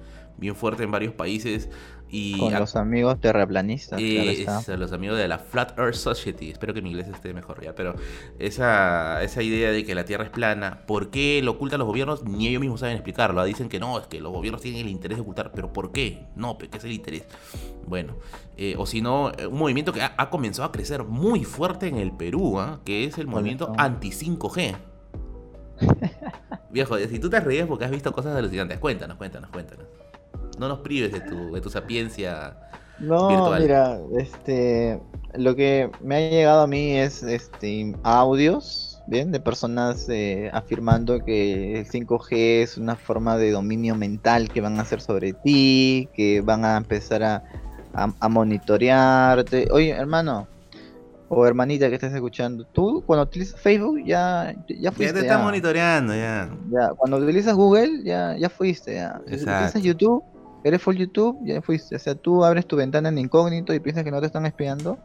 bien 0.42 0.56
fuerte 0.56 0.82
en 0.82 0.90
varios 0.90 1.14
países 1.14 1.70
y 2.14 2.38
Con 2.38 2.52
los 2.52 2.76
amigos 2.76 3.18
terraplanistas. 3.22 3.98
Y 3.98 4.44
los 4.76 4.92
amigos 4.92 5.16
de 5.16 5.28
la 5.28 5.38
Flat 5.38 5.78
Earth 5.78 5.94
Society. 5.94 6.50
Espero 6.50 6.74
que 6.74 6.82
mi 6.82 6.90
inglés 6.90 7.08
esté 7.08 7.32
mejor 7.32 7.64
ya. 7.64 7.74
Pero 7.74 7.94
esa, 8.38 9.22
esa 9.22 9.42
idea 9.42 9.70
de 9.70 9.86
que 9.86 9.94
la 9.94 10.04
Tierra 10.04 10.24
es 10.24 10.30
plana, 10.30 10.82
¿por 10.86 11.08
qué 11.10 11.40
lo 11.42 11.52
ocultan 11.52 11.78
los 11.78 11.88
gobiernos? 11.88 12.22
Ni 12.24 12.48
ellos 12.48 12.60
mismos 12.60 12.80
saben 12.80 12.96
explicarlo. 12.96 13.42
Dicen 13.44 13.70
que 13.70 13.80
no, 13.80 13.98
es 13.98 14.08
que 14.08 14.20
los 14.20 14.30
gobiernos 14.30 14.60
tienen 14.60 14.82
el 14.82 14.90
interés 14.90 15.16
de 15.16 15.22
ocultar. 15.22 15.52
¿Pero 15.54 15.72
por 15.72 15.90
qué? 15.90 16.26
No, 16.36 16.58
¿qué 16.58 16.68
es 16.70 16.84
el 16.84 16.92
interés? 16.92 17.24
Bueno, 17.86 18.16
eh, 18.58 18.74
o 18.76 18.84
si 18.84 19.00
no, 19.00 19.32
un 19.48 19.58
movimiento 19.58 19.94
que 19.94 20.02
ha, 20.02 20.28
comenzado 20.28 20.68
a 20.68 20.72
crecer 20.72 21.04
muy 21.04 21.44
fuerte 21.44 21.88
en 21.88 21.96
el 21.96 22.12
Perú, 22.12 22.60
¿ah? 22.60 22.82
que 22.84 23.04
es 23.04 23.16
el 23.16 23.26
movimiento 23.26 23.72
anti-5G. 23.78 24.76
Viejo, 26.70 26.98
si 26.98 27.18
tú 27.18 27.30
te 27.30 27.40
reías 27.40 27.66
porque 27.66 27.86
has 27.86 27.90
visto 27.90 28.12
cosas 28.12 28.36
alucinantes, 28.36 28.78
cuéntanos, 28.78 29.16
cuéntanos, 29.16 29.48
cuéntanos. 29.48 30.01
No 30.62 30.68
nos 30.68 30.78
prives 30.78 31.10
de 31.10 31.18
tu, 31.18 31.52
de 31.52 31.60
tu 31.60 31.68
sapiencia. 31.68 32.56
No, 33.00 33.50
mira, 33.58 33.98
este, 34.16 35.00
lo 35.34 35.56
que 35.56 35.90
me 36.00 36.14
ha 36.14 36.30
llegado 36.30 36.60
a 36.60 36.66
mí 36.68 36.96
es 36.96 37.24
este, 37.24 37.96
audios, 38.04 39.02
¿bien? 39.08 39.32
De 39.32 39.40
personas 39.40 40.08
eh, 40.08 40.50
afirmando 40.52 41.18
que 41.24 41.80
el 41.80 41.88
5G 41.88 42.62
es 42.62 42.78
una 42.78 42.94
forma 42.94 43.38
de 43.38 43.50
dominio 43.50 43.96
mental 43.96 44.50
que 44.50 44.60
van 44.60 44.78
a 44.78 44.82
hacer 44.82 45.00
sobre 45.00 45.32
ti, 45.32 46.08
que 46.14 46.42
van 46.42 46.64
a 46.64 46.76
empezar 46.76 47.24
a, 47.24 47.42
a, 47.92 48.28
monitorearte. 48.28 49.66
Oye, 49.72 49.90
hermano, 49.90 50.46
o 51.28 51.44
hermanita 51.44 51.88
que 51.88 51.96
estés 51.96 52.14
escuchando, 52.14 52.64
tú 52.66 53.02
cuando 53.04 53.24
utilizas 53.24 53.60
Facebook 53.60 54.00
ya, 54.04 54.54
ya 54.68 54.92
fuiste. 54.92 55.12
Ya 55.12 55.20
te 55.20 55.26
está 55.26 55.38
monitoreando, 55.38 56.14
ya. 56.14 56.48
Ya, 56.70 56.90
cuando 56.90 57.16
utilizas 57.16 57.56
Google 57.56 58.04
ya, 58.04 58.36
ya 58.36 58.48
fuiste, 58.48 58.94
ya. 58.94 59.20
Si 59.26 59.34
utilizas 59.34 59.82
YouTube 59.82 60.22
eres 60.64 60.82
full 60.82 60.96
YouTube, 60.96 61.38
ya 61.44 61.60
fuiste. 61.62 61.96
O 61.96 61.98
sea, 61.98 62.14
tú 62.14 62.44
abres 62.44 62.66
tu 62.66 62.76
ventana 62.76 63.08
en 63.08 63.18
incógnito 63.18 63.74
y 63.74 63.80
piensas 63.80 64.04
que 64.04 64.10
no 64.10 64.20
te 64.20 64.26
están 64.26 64.46
espiando. 64.46 64.98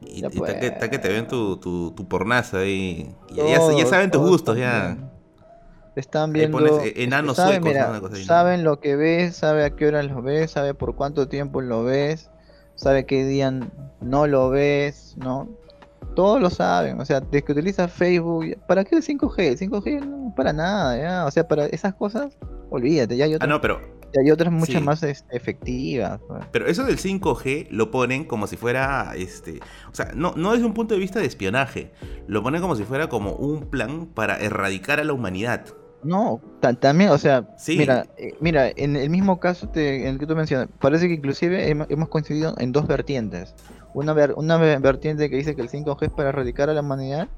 Y, 0.00 0.24
está, 0.24 0.88
que, 0.88 0.98
te 0.98 1.08
ven 1.08 1.26
tu, 1.26 1.58
tu, 1.58 1.90
tu 1.90 2.08
pornaza 2.08 2.58
ahí. 2.60 3.14
ya, 3.30 3.86
saben 3.86 4.10
tus 4.10 4.22
gustos, 4.22 4.56
ya. 4.56 4.96
Están 5.94 6.32
viendo. 6.32 6.56
Pones 6.56 6.92
enanos 6.96 7.36
saben, 7.36 7.62
suecos, 7.62 8.24
saben 8.24 8.64
lo 8.64 8.80
que 8.80 8.96
ves, 8.96 9.36
sabe 9.36 9.64
a 9.64 9.70
qué 9.70 9.88
hora 9.88 10.02
lo 10.02 10.22
ves, 10.22 10.52
sabe 10.52 10.72
por 10.72 10.94
cuánto 10.94 11.28
tiempo 11.28 11.60
lo 11.60 11.84
ves, 11.84 12.30
sabe 12.76 13.04
qué 13.04 13.24
día 13.24 13.52
no 14.00 14.26
lo 14.26 14.48
ves, 14.48 15.16
¿no? 15.18 15.48
Todos 16.14 16.40
lo 16.40 16.48
saben, 16.48 16.98
o 17.00 17.04
sea, 17.04 17.20
desde 17.20 17.42
que 17.42 17.52
utilizas 17.52 17.92
Facebook, 17.92 18.56
¿para 18.66 18.84
qué 18.84 18.96
el 18.96 19.02
5G? 19.02 19.38
El 19.38 19.58
5G 19.58 20.06
no 20.06 20.32
para 20.34 20.52
nada, 20.52 20.96
¿ya? 20.96 21.26
O 21.26 21.30
sea, 21.30 21.46
para 21.46 21.66
esas 21.66 21.94
cosas, 21.94 22.32
olvídate, 22.70 23.16
ya 23.16 23.26
yo. 23.26 23.36
Ah, 23.40 23.46
no, 23.46 23.60
pero 23.60 23.80
y 23.80 23.99
hay 24.18 24.30
otras 24.30 24.52
muchas 24.52 24.82
más 24.82 25.02
este, 25.02 25.36
efectivas. 25.36 26.20
Pero 26.52 26.66
eso 26.66 26.84
del 26.84 26.98
5G 26.98 27.68
lo 27.70 27.90
ponen 27.90 28.24
como 28.24 28.46
si 28.46 28.56
fuera, 28.56 29.12
este, 29.16 29.60
o 29.90 29.94
sea, 29.94 30.12
no, 30.14 30.34
no 30.36 30.52
desde 30.52 30.66
un 30.66 30.74
punto 30.74 30.94
de 30.94 31.00
vista 31.00 31.20
de 31.20 31.26
espionaje, 31.26 31.92
lo 32.26 32.42
ponen 32.42 32.60
como 32.60 32.76
si 32.76 32.84
fuera 32.84 33.08
como 33.08 33.32
un 33.32 33.70
plan 33.70 34.06
para 34.06 34.38
erradicar 34.38 35.00
a 35.00 35.04
la 35.04 35.12
humanidad. 35.12 35.64
No, 36.02 36.40
también, 36.80 37.10
o 37.10 37.18
sea, 37.18 37.46
mira, 37.68 38.06
eh, 38.16 38.34
mira, 38.40 38.70
en 38.74 38.96
el 38.96 39.10
mismo 39.10 39.38
caso 39.38 39.68
en 39.74 40.06
el 40.06 40.18
que 40.18 40.26
tú 40.26 40.34
mencionas, 40.34 40.68
parece 40.80 41.08
que 41.08 41.14
inclusive 41.14 41.68
hemos, 41.68 42.08
coincidido 42.08 42.54
en 42.58 42.72
dos 42.72 42.86
vertientes. 42.86 43.54
Una, 43.92 44.14
una 44.36 44.56
vertiente 44.56 45.28
que 45.28 45.36
dice 45.36 45.54
que 45.54 45.62
el 45.62 45.68
5G 45.68 46.04
es 46.04 46.10
para 46.10 46.30
erradicar 46.30 46.70
a 46.70 46.74
la 46.74 46.80
humanidad 46.80 47.28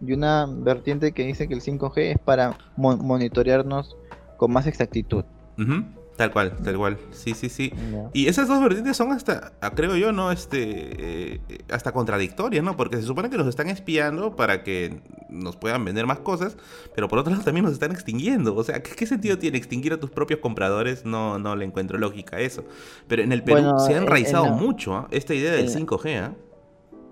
y 0.00 0.12
una 0.12 0.46
vertiente 0.48 1.12
que 1.12 1.24
dice 1.24 1.46
que 1.46 1.54
el 1.54 1.60
5G 1.60 1.92
es 1.96 2.18
para 2.18 2.58
monitorearnos 2.76 3.96
con 4.36 4.52
más 4.52 4.66
exactitud. 4.66 5.24
Tal 6.16 6.30
cual, 6.32 6.54
tal 6.62 6.76
cual. 6.76 6.98
Sí, 7.12 7.32
sí, 7.34 7.48
sí. 7.48 7.72
Y 8.12 8.26
esas 8.26 8.46
dos 8.46 8.60
vertientes 8.60 8.96
son 8.96 9.10
hasta, 9.12 9.52
creo 9.74 9.96
yo, 9.96 10.12
¿no? 10.12 10.32
Este, 10.32 11.34
eh, 11.34 11.40
hasta 11.70 11.92
contradictorias, 11.92 12.62
¿no? 12.62 12.76
Porque 12.76 12.96
se 12.96 13.04
supone 13.04 13.30
que 13.30 13.38
nos 13.38 13.46
están 13.46 13.70
espiando 13.70 14.36
para 14.36 14.62
que 14.62 15.00
nos 15.30 15.56
puedan 15.56 15.84
vender 15.84 16.06
más 16.06 16.18
cosas, 16.18 16.56
pero 16.94 17.08
por 17.08 17.20
otro 17.20 17.32
lado 17.32 17.42
también 17.44 17.64
nos 17.64 17.72
están 17.72 17.92
extinguiendo. 17.92 18.54
O 18.54 18.64
sea, 18.64 18.82
¿qué, 18.82 19.06
sentido 19.06 19.38
tiene 19.38 19.56
extinguir 19.56 19.94
a 19.94 20.00
tus 20.00 20.10
propios 20.10 20.40
compradores? 20.40 21.06
No, 21.06 21.38
no 21.38 21.56
le 21.56 21.64
encuentro 21.64 21.96
lógica 21.96 22.36
a 22.36 22.40
eso. 22.40 22.64
Pero 23.08 23.22
en 23.22 23.32
el 23.32 23.42
Perú 23.42 23.78
se 23.86 23.94
ha 23.94 23.98
enraizado 23.98 24.46
mucho 24.46 24.94
¿ah? 24.94 25.08
esta 25.10 25.34
idea 25.34 25.52
del 25.52 25.70
5G, 25.70 26.22
¿ah? 26.22 26.34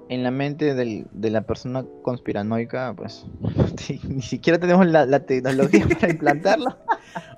En 0.09 0.23
la 0.23 0.31
mente 0.31 0.75
de 0.75 1.31
la 1.31 1.43
persona 1.43 1.85
conspiranoica, 2.03 2.95
pues 2.97 3.27
ni 4.09 4.23
siquiera 4.23 4.59
tenemos 4.59 4.87
la, 4.87 5.21
tecnología 5.21 5.87
para 6.01 6.11
implantarlo. 6.11 6.77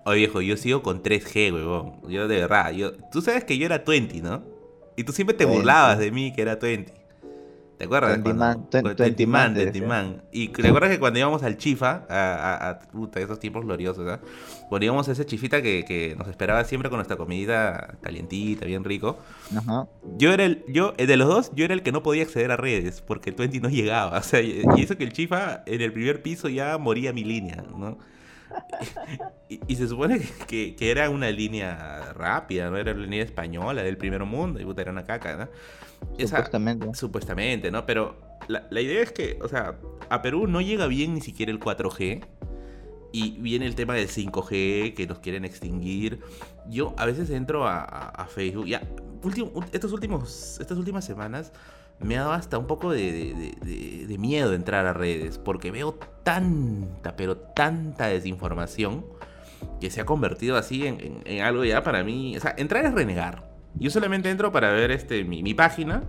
Oye, 0.04 0.18
viejo, 0.18 0.40
yo 0.40 0.56
sigo 0.56 0.82
con 0.82 1.02
3G, 1.02 1.52
huevón. 1.52 2.00
Yo 2.08 2.28
de 2.28 2.36
verdad, 2.36 2.72
yo, 2.72 2.92
tú 3.10 3.22
sabes 3.22 3.44
que 3.44 3.58
yo 3.58 3.66
era 3.66 3.78
20, 3.78 4.20
¿no? 4.22 4.42
Y 4.96 5.04
tú 5.04 5.12
siempre 5.12 5.36
te 5.36 5.44
burlabas 5.44 5.98
de 5.98 6.10
mí, 6.10 6.32
que 6.32 6.42
era 6.42 6.56
20. 6.56 6.99
¿Te 7.80 7.86
acuerdas? 7.86 8.22
Twenty 8.22 9.24
Man, 9.24 10.22
Y 10.30 10.48
te 10.48 10.68
acuerdas 10.68 10.90
que 10.90 10.98
cuando 10.98 11.18
íbamos 11.18 11.42
al 11.42 11.56
Chifa, 11.56 12.04
a, 12.10 12.68
a, 12.68 12.78
puta, 12.78 13.20
esos 13.20 13.40
tiempos 13.40 13.64
gloriosos, 13.64 14.06
¿ah? 14.06 14.20
Poníamos 14.68 15.08
ese 15.08 15.24
chifita 15.24 15.62
que, 15.62 15.86
que, 15.86 16.14
nos 16.14 16.28
esperaba 16.28 16.62
siempre 16.64 16.90
con 16.90 16.98
nuestra 16.98 17.16
comidita 17.16 17.96
calientita, 18.02 18.66
bien 18.66 18.84
rico. 18.84 19.18
Ajá. 19.56 19.88
Yo 20.18 20.30
era 20.30 20.44
el, 20.44 20.62
yo, 20.68 20.92
de 20.92 21.16
los 21.16 21.26
dos, 21.26 21.52
yo 21.54 21.64
era 21.64 21.72
el 21.72 21.82
que 21.82 21.90
no 21.90 22.02
podía 22.02 22.24
acceder 22.24 22.50
a 22.50 22.58
redes, 22.58 23.00
porque 23.00 23.30
el 23.30 23.36
Twenty 23.36 23.60
no 23.60 23.70
llegaba. 23.70 24.18
O 24.20 24.22
sea, 24.22 24.42
y 24.42 24.62
eso 24.76 24.98
que 24.98 25.04
el 25.04 25.14
Chifa 25.14 25.62
en 25.64 25.80
el 25.80 25.94
primer 25.94 26.22
piso 26.22 26.50
ya 26.50 26.76
moría 26.76 27.14
mi 27.14 27.24
línea, 27.24 27.64
¿no? 27.74 27.96
Y, 29.48 29.76
se 29.76 29.88
supone 29.88 30.20
que, 30.46 30.76
que, 30.76 30.90
era 30.90 31.08
una 31.08 31.30
línea 31.30 32.12
rápida, 32.12 32.68
¿no? 32.68 32.76
Era 32.76 32.92
la 32.92 33.00
línea 33.00 33.24
española 33.24 33.82
del 33.82 33.96
primer 33.96 34.22
mundo, 34.24 34.60
y 34.60 34.64
puta, 34.66 34.82
era 34.82 34.92
una 34.92 35.04
caca, 35.04 35.34
¿no? 35.34 35.48
Supuestamente. 36.18 36.94
Supuestamente, 36.94 37.70
¿no? 37.70 37.86
Pero 37.86 38.16
la, 38.48 38.66
la, 38.70 38.80
idea 38.80 39.02
es 39.02 39.12
que, 39.12 39.38
o 39.42 39.48
sea, 39.48 39.76
a 40.08 40.22
Perú 40.22 40.46
no 40.46 40.60
llega 40.60 40.86
bien 40.86 41.14
ni 41.14 41.20
siquiera 41.20 41.52
el 41.52 41.60
4G. 41.60 42.24
Y 43.12 43.32
viene 43.40 43.66
el 43.66 43.74
tema 43.74 43.94
del 43.94 44.08
5G 44.08 44.94
que 44.94 45.06
nos 45.08 45.18
quieren 45.18 45.44
extinguir. 45.44 46.20
Yo 46.68 46.94
a 46.96 47.06
veces 47.06 47.30
entro 47.30 47.66
a, 47.66 47.82
a, 47.82 48.26
Facebook. 48.26 48.66
Ya, 48.66 48.82
último, 49.24 49.50
estos 49.72 49.92
últimos, 49.92 50.58
estas 50.60 50.78
últimas 50.78 51.04
semanas 51.04 51.52
me 51.98 52.16
ha 52.16 52.20
dado 52.20 52.32
hasta 52.32 52.56
un 52.56 52.68
poco 52.68 52.92
de, 52.92 53.56
de, 53.62 54.06
de, 54.06 54.18
miedo 54.18 54.54
entrar 54.54 54.86
a 54.86 54.92
redes. 54.92 55.38
Porque 55.38 55.72
veo 55.72 55.98
tanta, 56.22 57.16
pero 57.16 57.36
tanta 57.36 58.06
desinformación 58.06 59.04
que 59.80 59.90
se 59.90 60.00
ha 60.00 60.06
convertido 60.06 60.56
así 60.56 60.86
en, 60.86 61.00
en, 61.00 61.22
en 61.24 61.42
algo 61.42 61.64
ya 61.64 61.82
para 61.82 62.04
mí. 62.04 62.36
O 62.36 62.40
sea, 62.40 62.54
entrar 62.56 62.84
es 62.84 62.94
renegar. 62.94 63.49
Yo 63.78 63.90
solamente 63.90 64.30
entro 64.30 64.52
para 64.52 64.72
ver 64.72 64.90
este, 64.90 65.24
mi, 65.24 65.54
página 65.54 66.02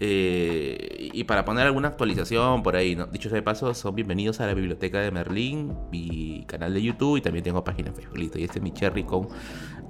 eh, 0.00 1.10
y 1.12 1.24
para 1.24 1.44
poner 1.44 1.66
alguna 1.66 1.88
actualización 1.88 2.62
por 2.62 2.76
ahí. 2.76 2.96
¿no? 2.96 3.06
Dicho 3.06 3.28
sea 3.28 3.36
de 3.36 3.42
paso, 3.42 3.72
son 3.74 3.94
bienvenidos 3.94 4.40
a 4.40 4.46
la 4.46 4.54
biblioteca 4.54 5.00
de 5.00 5.10
Merlín, 5.10 5.74
mi 5.90 6.44
canal 6.46 6.74
de 6.74 6.82
YouTube 6.82 7.16
y 7.16 7.20
también 7.20 7.44
tengo 7.44 7.62
página 7.64 7.92
Facebook. 7.92 8.18
y 8.18 8.44
este 8.44 8.58
es 8.58 8.62
mi 8.62 8.72
cherry 8.72 9.04
con, 9.04 9.28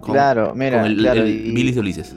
claro, 0.02 0.54
mira, 0.54 0.86
el, 0.86 0.96
claro, 0.96 1.26
y, 1.26 1.72
de 1.72 1.80
Ulises. 1.80 2.14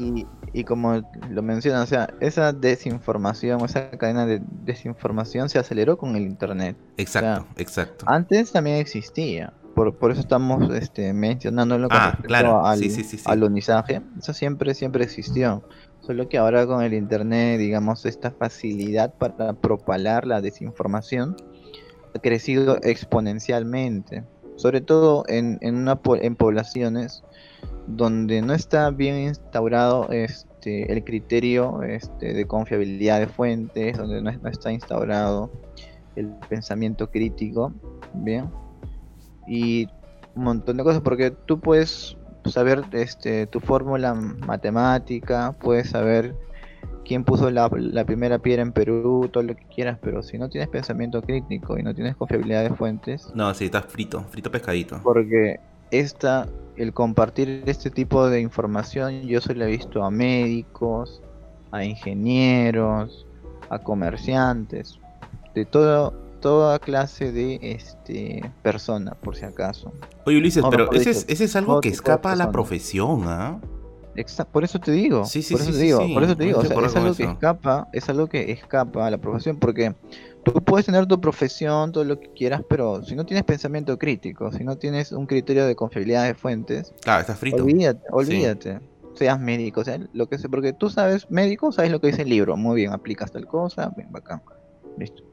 Y, 0.53 0.63
como 0.65 1.01
lo 1.29 1.41
menciona, 1.41 1.81
o 1.81 1.85
sea, 1.85 2.13
esa 2.19 2.51
desinformación, 2.51 3.63
esa 3.63 3.89
cadena 3.91 4.25
de 4.25 4.41
desinformación 4.65 5.47
se 5.47 5.59
aceleró 5.59 5.97
con 5.97 6.15
el 6.17 6.23
Internet. 6.23 6.75
Exacto, 6.97 7.47
exacto. 7.55 8.05
Antes 8.07 8.51
también 8.51 8.77
existía 8.77 9.53
por, 9.73 9.97
por 9.97 10.11
eso 10.11 10.21
estamos 10.21 10.73
este, 10.75 11.13
mencionando 11.13 11.77
lo 11.77 11.89
que 11.89 11.97
ah, 11.97 12.17
claro. 12.23 12.65
al, 12.65 12.81
Eso 12.83 14.33
siempre, 14.33 14.73
siempre 14.73 15.03
existió. 15.03 15.63
Solo 16.01 16.27
que 16.27 16.37
ahora 16.37 16.65
con 16.65 16.81
el 16.83 16.93
internet, 16.93 17.59
digamos, 17.59 18.05
esta 18.05 18.31
facilidad 18.31 19.13
para 19.13 19.53
propalar 19.53 20.25
la 20.25 20.41
desinformación 20.41 21.35
ha 22.15 22.19
crecido 22.19 22.77
exponencialmente. 22.83 24.23
Sobre 24.55 24.81
todo 24.81 25.23
en, 25.27 25.57
en, 25.61 25.75
una, 25.75 25.99
en 26.21 26.35
poblaciones 26.35 27.23
donde 27.87 28.41
no 28.41 28.53
está 28.53 28.89
bien 28.91 29.17
instaurado 29.19 30.09
este, 30.11 30.91
el 30.91 31.03
criterio 31.03 31.81
este, 31.83 32.33
de 32.33 32.45
confiabilidad 32.45 33.19
de 33.19 33.27
fuentes, 33.27 33.97
donde 33.97 34.21
no, 34.21 34.31
no 34.31 34.49
está 34.49 34.71
instaurado 34.71 35.51
el 36.15 36.27
pensamiento 36.49 37.09
crítico, 37.09 37.73
bien 38.13 38.49
y 39.47 39.87
un 40.35 40.43
montón 40.43 40.77
de 40.77 40.83
cosas, 40.83 41.01
porque 41.01 41.31
tú 41.31 41.59
puedes 41.59 42.17
saber 42.45 42.83
este, 42.91 43.47
tu 43.47 43.59
fórmula 43.59 44.13
matemática, 44.13 45.55
puedes 45.59 45.89
saber 45.89 46.35
quién 47.05 47.23
puso 47.23 47.49
la, 47.51 47.69
primera 47.69 48.39
piedra 48.39 48.61
en 48.61 48.71
Perú, 48.71 49.29
todo 49.31 49.43
lo 49.43 49.55
que 49.55 49.65
quieras, 49.65 49.97
pero 50.01 50.23
si 50.23 50.37
no 50.37 50.49
tienes 50.49 50.69
pensamiento 50.69 51.21
crítico 51.21 51.77
y 51.77 51.83
no 51.83 51.93
tienes 51.93 52.15
confiabilidad 52.15 52.63
de 52.63 52.69
fuentes... 52.71 53.31
No, 53.35 53.53
si 53.53 53.65
estás 53.65 53.85
frito, 53.85 54.23
frito 54.29 54.51
pescadito. 54.51 54.99
Porque 55.03 55.59
esta, 55.91 56.47
el 56.77 56.93
compartir 56.93 57.63
este 57.65 57.89
tipo 57.89 58.29
de 58.29 58.41
información, 58.41 59.23
yo 59.23 59.41
se 59.41 59.55
lo 59.55 59.65
he 59.65 59.67
visto 59.67 60.03
a 60.03 60.11
médicos, 60.11 61.21
a 61.71 61.83
ingenieros, 61.83 63.25
a 63.69 63.79
comerciantes, 63.79 64.99
de 65.53 65.65
todo 65.65 66.13
toda 66.41 66.79
clase 66.79 67.31
de 67.31 67.59
este 67.61 68.51
persona, 68.61 69.13
por 69.13 69.35
si 69.35 69.45
acaso. 69.45 69.93
Oye, 70.25 70.37
Ulises, 70.37 70.63
pero 70.69 70.91
ese, 70.91 71.11
es, 71.11 71.25
ese 71.29 71.45
es 71.45 71.55
algo 71.55 71.79
que 71.79 71.89
escapa 71.89 72.33
a 72.33 72.35
la 72.35 72.51
profesión, 72.51 73.23
¿ah? 73.25 73.61
Por 74.51 74.63
eso 74.63 74.79
te 74.79 74.91
digo. 74.91 75.23
Sí, 75.23 75.41
sí, 75.41 75.53
por 75.53 75.61
eso 75.61 75.71
te 75.71 75.77
digo, 75.77 75.99
por 76.13 76.23
eso 76.23 76.35
te 76.35 76.43
digo, 76.43 76.61
es 76.61 76.95
algo 76.95 77.15
que 77.15 77.23
escapa, 77.23 77.87
es 77.93 78.09
algo 78.09 78.27
que 78.27 78.51
escapa 78.51 79.07
a 79.07 79.09
la 79.09 79.17
profesión, 79.17 79.57
porque 79.57 79.95
tú 80.43 80.53
puedes 80.53 80.85
tener 80.85 81.05
tu 81.05 81.21
profesión, 81.21 81.91
todo 81.93 82.03
lo 82.03 82.19
que 82.19 82.29
quieras, 82.33 82.61
pero 82.67 83.03
si 83.03 83.15
no 83.15 83.25
tienes 83.25 83.45
pensamiento 83.45 83.97
crítico, 83.97 84.51
si 84.51 84.65
no 84.65 84.77
tienes 84.77 85.13
un 85.13 85.27
criterio 85.27 85.65
de 85.65 85.75
confiabilidad 85.75 86.25
de 86.25 86.33
fuentes, 86.33 86.93
claro, 87.01 87.21
estás 87.21 87.39
frito. 87.39 87.63
Olvídate, 87.63 88.01
olvídate. 88.11 88.79
Seas 89.13 89.39
médico, 89.39 89.83
sea, 89.83 89.99
lo 90.13 90.27
que 90.27 90.37
sé, 90.37 90.49
porque 90.49 90.73
tú 90.73 90.89
sabes, 90.89 91.29
médico, 91.29 91.71
sabes 91.71 91.91
lo 91.91 92.01
que 92.01 92.07
dice 92.07 92.23
el 92.23 92.29
libro, 92.29 92.57
muy 92.57 92.75
bien, 92.75 92.91
aplicas 92.91 93.31
tal 93.31 93.45
cosa, 93.45 93.93
bien, 93.95 94.11
bacán. 94.11 94.41
Listo. 94.97 95.30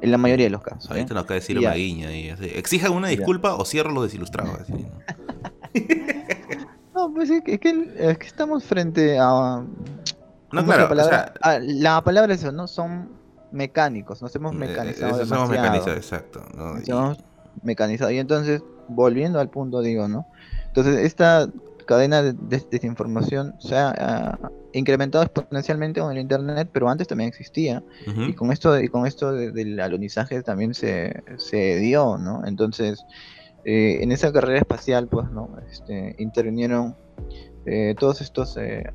En 0.00 0.10
la 0.10 0.18
mayoría 0.18 0.46
de 0.46 0.50
los 0.50 0.62
casos. 0.62 0.90
Ahí 0.90 1.02
¿eh? 1.02 1.04
te 1.04 1.14
nos 1.14 1.22
acaba 1.24 1.34
de 1.34 1.40
decir 1.40 1.58
una 1.58 1.72
guiña. 1.72 2.12
Y 2.12 2.28
Exijan 2.28 2.92
una 2.92 3.08
disculpa 3.08 3.54
o 3.54 3.64
cierro 3.64 3.92
los 3.92 4.04
desilustrados. 4.04 4.68
¿no? 6.94 7.12
pues 7.14 7.30
es 7.30 7.42
que, 7.42 7.54
es 7.54 7.60
que, 7.60 8.26
estamos 8.26 8.64
frente 8.64 9.18
a. 9.18 9.64
No, 10.52 10.64
claro. 10.64 10.88
Palabra? 10.88 11.34
la 11.60 12.02
palabra 12.02 12.34
es 12.34 12.40
eso, 12.40 12.52
¿no? 12.52 12.66
Son 12.66 13.08
mecánicos, 13.52 14.22
nos 14.22 14.34
hemos 14.36 14.54
eh, 14.54 14.58
mecanizado. 14.58 15.16
Eso 15.16 15.26
somos 15.26 15.50
mecanizados, 15.50 15.96
exacto. 15.96 16.42
Nos 16.54 16.88
hemos 16.88 17.18
mecanizado. 17.62 18.10
Y 18.10 18.18
entonces, 18.18 18.62
volviendo 18.88 19.40
al 19.40 19.48
punto, 19.48 19.80
digo, 19.80 20.08
¿no? 20.08 20.26
Entonces, 20.66 20.98
esta 20.98 21.48
cadena 21.86 22.22
de, 22.22 22.34
desinformación 22.70 23.54
se 23.58 23.76
ha 23.76 24.38
incrementado 24.72 25.24
exponencialmente 25.24 26.00
con 26.00 26.12
el 26.12 26.18
internet, 26.18 26.68
pero 26.72 26.88
antes 26.88 27.08
también 27.08 27.28
existía. 27.28 27.82
Y 28.06 28.34
con 28.34 28.52
esto, 28.52 28.78
y 28.78 28.88
con 28.88 29.06
esto 29.06 29.32
del 29.32 29.80
alunizaje 29.80 30.42
también 30.42 30.74
se, 30.74 31.22
se 31.38 31.76
dio, 31.76 32.18
¿no? 32.18 32.44
Entonces, 32.44 33.04
eh, 33.64 34.02
en 34.02 34.12
esa 34.12 34.32
carrera 34.32 34.58
espacial, 34.58 35.08
pues, 35.08 35.30
¿no? 35.30 35.50
Este, 35.70 36.14
intervinieron 36.18 36.94
eh, 37.64 37.94
todos 37.98 38.20
estos 38.20 38.56
eh, 38.58 38.92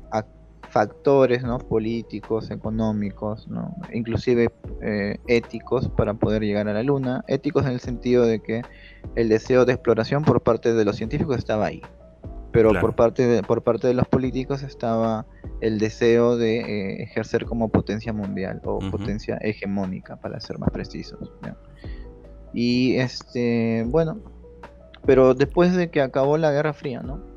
factores, 0.70 1.42
¿no? 1.42 1.58
Políticos, 1.58 2.50
económicos, 2.50 3.48
¿no? 3.48 3.74
Inclusive 3.92 4.50
éticos 5.26 5.88
para 5.88 6.14
poder 6.14 6.42
llegar 6.42 6.68
a 6.68 6.72
la 6.72 6.82
Luna. 6.82 7.24
Éticos 7.26 7.66
en 7.66 7.72
el 7.72 7.80
sentido 7.80 8.24
de 8.24 8.40
que 8.40 8.62
el 9.16 9.28
deseo 9.28 9.64
de 9.64 9.72
exploración 9.74 10.24
por 10.24 10.42
parte 10.42 10.72
de 10.72 10.84
los 10.84 10.96
científicos 10.96 11.36
estaba 11.38 11.66
ahí 11.66 11.82
pero 12.52 12.70
por 12.80 12.94
parte 12.94 13.26
de, 13.26 13.42
por 13.42 13.62
parte 13.62 13.88
de 13.88 13.94
los 13.94 14.06
políticos 14.06 14.62
estaba 14.62 15.26
el 15.60 15.78
deseo 15.78 16.36
de 16.36 16.60
eh, 16.60 17.02
ejercer 17.02 17.46
como 17.46 17.68
potencia 17.70 18.12
mundial 18.12 18.60
o 18.64 18.78
potencia 18.90 19.38
hegemónica 19.40 20.16
para 20.16 20.40
ser 20.40 20.58
más 20.58 20.70
precisos 20.70 21.32
y 22.52 22.96
este 22.96 23.84
bueno 23.88 24.18
pero 25.04 25.34
después 25.34 25.74
de 25.74 25.90
que 25.90 26.00
acabó 26.00 26.36
la 26.36 26.52
Guerra 26.52 26.72
Fría 26.72 27.00
no 27.00 27.32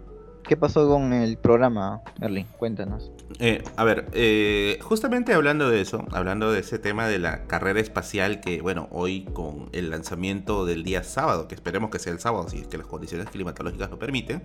¿Qué 0.47 0.55
pasó 0.55 0.87
con 0.87 1.11
el 1.11 1.37
programa, 1.37 2.01
Erling? 2.21 2.45
Cuéntanos. 2.59 3.11
Eh, 3.39 3.63
a 3.75 3.83
ver, 3.83 4.07
eh, 4.13 4.79
justamente 4.81 5.33
hablando 5.33 5.69
de 5.69 5.81
eso, 5.81 6.05
hablando 6.11 6.51
de 6.51 6.61
ese 6.61 6.79
tema 6.79 7.07
de 7.07 7.19
la 7.19 7.45
carrera 7.47 7.79
espacial, 7.81 8.39
que 8.39 8.61
bueno, 8.61 8.87
hoy 8.91 9.25
con 9.33 9.69
el 9.73 9.89
lanzamiento 9.89 10.65
del 10.65 10.83
día 10.83 11.03
sábado, 11.03 11.47
que 11.47 11.55
esperemos 11.55 11.89
que 11.89 11.99
sea 11.99 12.13
el 12.13 12.19
sábado, 12.19 12.47
si 12.49 12.59
es 12.59 12.67
que 12.67 12.77
las 12.77 12.87
condiciones 12.87 13.29
climatológicas 13.29 13.89
lo 13.89 13.99
permiten, 13.99 14.43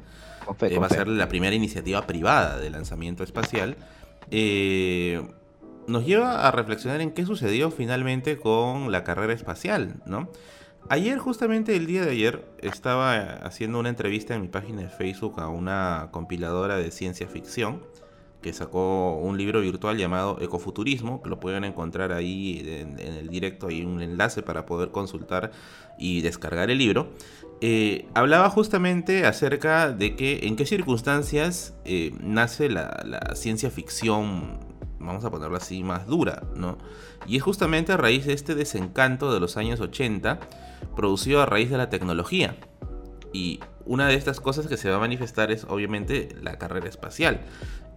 eh, 0.62 0.79
va 0.79 0.87
a 0.87 0.90
ser 0.90 1.07
la 1.07 1.29
primera 1.29 1.55
iniciativa 1.55 2.07
privada 2.07 2.59
de 2.59 2.70
lanzamiento 2.70 3.22
espacial, 3.22 3.76
nos 5.87 6.07
lleva 6.07 6.46
a 6.46 6.50
reflexionar 6.50 7.00
en 7.00 7.12
qué 7.12 7.24
sucedió 7.24 7.70
finalmente 7.70 8.38
con 8.38 8.90
la 8.90 9.05
carrera 9.05 9.33
espacial, 9.33 10.03
¿no? 10.07 10.31
Ayer, 10.88 11.18
justamente 11.18 11.76
el 11.76 11.87
día 11.87 12.05
de 12.05 12.11
ayer, 12.11 12.44
estaba 12.61 13.14
haciendo 13.44 13.79
una 13.79 13.90
entrevista 13.90 14.35
en 14.35 14.40
mi 14.40 14.48
página 14.48 14.83
de 14.83 14.88
Facebook 14.88 15.38
a 15.40 15.48
una 15.48 16.09
compiladora 16.11 16.76
de 16.76 16.90
ciencia 16.90 17.29
ficción 17.29 17.83
que 18.40 18.53
sacó 18.53 19.16
un 19.16 19.37
libro 19.37 19.61
virtual 19.61 19.98
llamado 19.98 20.38
Ecofuturismo, 20.40 21.22
que 21.22 21.29
lo 21.29 21.40
pueden 21.40 21.64
encontrar 21.64 22.12
ahí 22.12 22.62
en, 22.64 22.98
el 22.98 23.29
directo, 23.29 23.68
hay 23.68 23.85
un 23.85 24.00
enlace 24.00 24.42
para 24.42 24.66
poder 24.66 24.90
consultar 24.90 25.53
y 25.98 26.22
descargar 26.22 26.70
el 26.70 26.79
libro. 26.79 27.11
Eh, 27.61 28.09
hablaba 28.14 28.48
justamente 28.48 29.26
acerca 29.26 29.92
de 29.92 30.16
que 30.16 30.46
en 30.46 30.57
qué 30.57 30.64
circunstancias 30.64 31.74
eh, 31.85 32.12
nace 32.20 32.70
la, 32.70 33.03
la, 33.05 33.35
ciencia 33.35 33.70
ficción, 33.70 34.61
vamos 34.98 35.24
a 35.24 35.31
ponerlo 35.31 35.57
así, 35.57 35.83
más 35.83 36.07
dura, 36.07 36.42
¿no? 36.55 36.79
Y 37.26 37.37
es 37.37 37.42
justamente 37.42 37.92
a 37.92 37.98
raíz 37.98 38.24
de 38.24 38.33
este 38.33 38.55
desencanto 38.55 39.33
de 39.33 39.40
los 39.40 39.59
años 39.59 39.81
80 39.81 40.40
producido 40.96 41.42
a 41.42 41.46
raíz 41.46 41.70
de 41.70 41.76
la 41.76 41.90
tecnología. 41.90 42.57
Y 43.33 43.61
una 43.85 44.09
de 44.09 44.14
estas 44.14 44.40
cosas 44.40 44.66
que 44.66 44.76
se 44.76 44.90
va 44.90 44.96
a 44.96 45.00
manifestar 45.00 45.50
es 45.50 45.64
obviamente 45.68 46.29
la 46.42 46.59
carrera 46.59 46.88
espacial. 46.88 47.40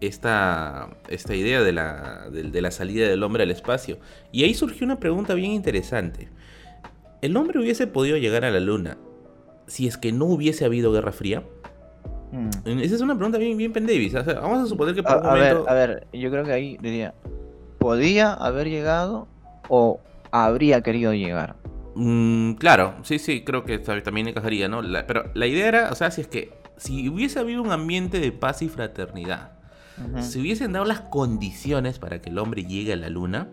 Esta, 0.08 0.90
esta 1.10 1.36
idea 1.36 1.62
de 1.62 1.72
la, 1.72 2.28
de, 2.32 2.62
la 2.62 2.72
salida 2.72 3.08
del 3.08 3.24
hombre 3.24 3.44
al 3.44 3.52
espacio. 3.52 4.00
Y 4.32 4.44
ahí 4.44 4.54
surgió 4.54 4.86
una 4.86 5.00
pregunta 5.00 5.34
bien 5.34 5.52
interesante. 5.52 6.30
¿El 7.22 7.38
hombre 7.38 7.60
hubiese 7.60 7.88
podido 7.88 8.18
llegar 8.18 8.46
a 8.46 8.52
la 8.52 8.60
luna 8.60 8.98
si 9.68 9.88
es 9.88 9.98
que 9.98 10.12
no 10.12 10.26
hubiese 10.26 10.66
habido 10.66 10.92
Guerra 10.92 11.12
Fría? 11.12 11.44
Hmm. 12.32 12.50
Esa 12.66 12.96
es 12.96 13.02
una 13.02 13.16
pregunta 13.16 13.38
bien, 13.38 13.58
bien 13.58 13.72
pendevis. 13.72 14.14
vamos 14.14 14.64
a 14.64 14.66
suponer 14.66 14.96
que 14.96 15.04
por 15.04 15.26
a, 15.26 15.34
Ver, 15.34 15.58
a 15.68 15.74
ver, 15.74 16.08
yo 16.12 16.30
creo 16.32 16.44
que 16.44 16.52
ahí 16.52 16.78
diría, 16.82 17.14
¿podía 17.78 18.34
haber 18.34 18.70
llegado 18.70 19.28
o 19.70 20.00
habría 20.32 20.82
querido 20.82 21.14
llegar? 21.14 21.56
Mm, 21.96 22.54
claro, 22.54 22.96
sí, 23.04 23.20
sí, 23.20 23.44
creo 23.44 23.64
que 23.64 23.78
también 23.78 24.28
encajaría, 24.28 24.68
¿no? 24.68 24.82
pero 25.08 25.26
la 25.36 25.46
idea 25.46 25.68
era, 25.68 25.92
o 25.92 25.96
sea, 25.96 26.10
si 26.10 26.22
es 26.22 26.28
que 26.28 26.52
si 26.78 27.08
hubiese 27.08 27.40
habido 27.40 27.62
un 27.62 27.72
ambiente 27.72 28.20
de 28.20 28.32
paz 28.32 28.62
y 28.62 28.70
fraternidad, 28.70 29.52
si 30.22 30.40
hubiesen 30.40 30.74
dado 30.74 30.86
las 30.86 31.02
condiciones 31.02 32.00
para 32.00 32.22
que 32.22 32.30
el 32.30 32.38
hombre 32.38 32.66
llegue 32.66 32.94
a 32.94 32.96
la 32.96 33.10
luna, 33.10 33.50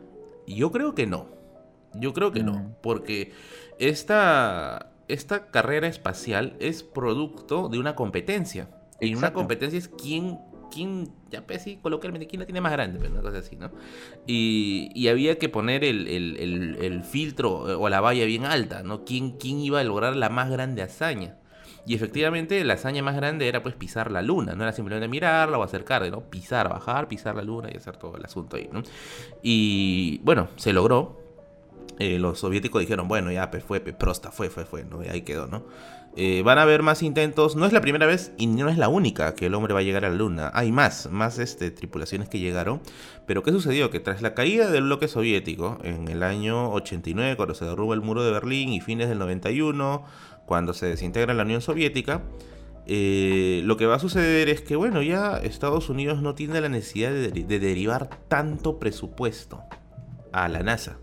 yo 0.46 0.70
creo 0.72 0.94
que 0.94 1.06
no. 1.06 1.26
Yo 1.94 2.12
creo 2.12 2.30
que 2.30 2.44
no, 2.44 2.54
mm. 2.54 2.74
porque 2.82 3.32
esta, 3.78 4.92
esta 5.08 5.50
carrera 5.50 5.88
espacial 5.88 6.56
es 6.60 6.82
producto 6.84 7.68
de 7.68 7.78
una 7.78 7.96
competencia. 7.96 8.68
Y 9.00 9.14
una 9.14 9.32
competencia 9.32 9.78
es 9.78 9.88
quién 9.88 10.38
quién, 10.70 11.12
ya 11.30 11.46
pues 11.46 11.62
sí, 11.62 11.78
coloquialmente, 11.82 12.26
quién 12.26 12.40
la 12.40 12.46
tiene 12.46 12.60
más 12.60 12.72
grande, 12.72 12.98
pero 12.98 13.12
una 13.12 13.22
cosa 13.22 13.38
así, 13.38 13.56
¿no? 13.56 13.70
Y, 14.26 15.08
había 15.08 15.38
que 15.38 15.48
poner 15.48 15.84
el, 15.84 17.02
filtro 17.04 17.70
eh, 17.70 17.74
o 17.74 17.88
la 17.88 18.00
valla 18.00 18.24
bien 18.24 18.46
alta, 18.46 18.82
¿no? 18.82 19.04
¿Quién, 19.04 19.32
¿Quién 19.32 19.58
iba 19.60 19.80
a 19.80 19.84
lograr 19.84 20.16
la 20.16 20.28
más 20.30 20.50
grande 20.50 20.82
hazaña? 20.82 21.36
Y 21.86 21.94
efectivamente 21.94 22.62
la 22.64 22.74
hazaña 22.74 23.02
más 23.02 23.16
grande 23.16 23.48
era 23.48 23.62
pues 23.62 23.74
pisar 23.74 24.10
la 24.10 24.22
luna, 24.22 24.54
no 24.54 24.62
era 24.62 24.72
simplemente 24.72 25.08
mirarla 25.08 25.58
o 25.58 25.62
acercarla, 25.62 26.10
¿no? 26.10 26.20
Pisar, 26.20 26.68
bajar, 26.68 27.08
pisar 27.08 27.34
la 27.36 27.42
luna 27.42 27.68
y 27.72 27.76
hacer 27.76 27.96
todo 27.96 28.16
el 28.16 28.24
asunto 28.24 28.56
ahí, 28.56 28.68
¿no? 28.72 28.82
Y 29.42 30.20
bueno, 30.22 30.48
se 30.56 30.72
logró. 30.72 31.18
Eh, 31.98 32.18
los 32.18 32.38
soviéticos 32.38 32.80
dijeron, 32.80 33.08
bueno, 33.08 33.30
ya 33.30 33.50
fue, 33.66 33.80
pues, 33.80 33.94
prosta, 33.94 34.30
fue, 34.30 34.48
fue, 34.48 34.64
fue, 34.64 34.84
¿no? 34.84 35.00
Ahí 35.00 35.20
quedó, 35.22 35.46
¿no? 35.48 35.64
Eh, 36.16 36.42
van 36.42 36.58
a 36.58 36.62
haber 36.62 36.82
más 36.82 37.02
intentos. 37.02 37.56
No 37.56 37.66
es 37.66 37.72
la 37.72 37.80
primera 37.80 38.06
vez 38.06 38.32
y 38.36 38.46
no 38.46 38.68
es 38.68 38.78
la 38.78 38.88
única 38.88 39.34
que 39.34 39.46
el 39.46 39.54
hombre 39.54 39.74
va 39.74 39.80
a 39.80 39.82
llegar 39.82 40.04
a 40.04 40.08
la 40.08 40.16
luna. 40.16 40.50
Hay 40.54 40.72
más, 40.72 41.08
más 41.10 41.38
este, 41.38 41.70
tripulaciones 41.70 42.28
que 42.28 42.38
llegaron. 42.38 42.80
Pero 43.26 43.42
¿qué 43.42 43.52
sucedió? 43.52 43.90
Que 43.90 44.00
tras 44.00 44.22
la 44.22 44.34
caída 44.34 44.70
del 44.70 44.84
bloque 44.84 45.06
soviético 45.06 45.78
en 45.84 46.08
el 46.08 46.22
año 46.24 46.72
89, 46.72 47.36
cuando 47.36 47.54
se 47.54 47.64
derruba 47.64 47.94
el 47.94 48.00
muro 48.00 48.24
de 48.24 48.32
Berlín 48.32 48.70
y 48.72 48.80
fines 48.80 49.08
del 49.08 49.18
91, 49.18 50.04
cuando 50.50 50.74
se 50.74 50.86
desintegra 50.86 51.32
la 51.32 51.44
Unión 51.44 51.60
Soviética, 51.60 52.22
eh, 52.84 53.62
lo 53.66 53.76
que 53.76 53.86
va 53.86 53.94
a 53.94 53.98
suceder 54.00 54.48
es 54.48 54.62
que, 54.62 54.74
bueno, 54.74 55.00
ya 55.00 55.36
Estados 55.36 55.88
Unidos 55.88 56.22
no 56.22 56.34
tiene 56.34 56.60
la 56.60 56.68
necesidad 56.68 57.12
de 57.12 57.58
derivar 57.60 58.10
tanto 58.26 58.80
presupuesto 58.80 59.62
a 60.32 60.48
la 60.48 60.64
NASA. 60.64 60.98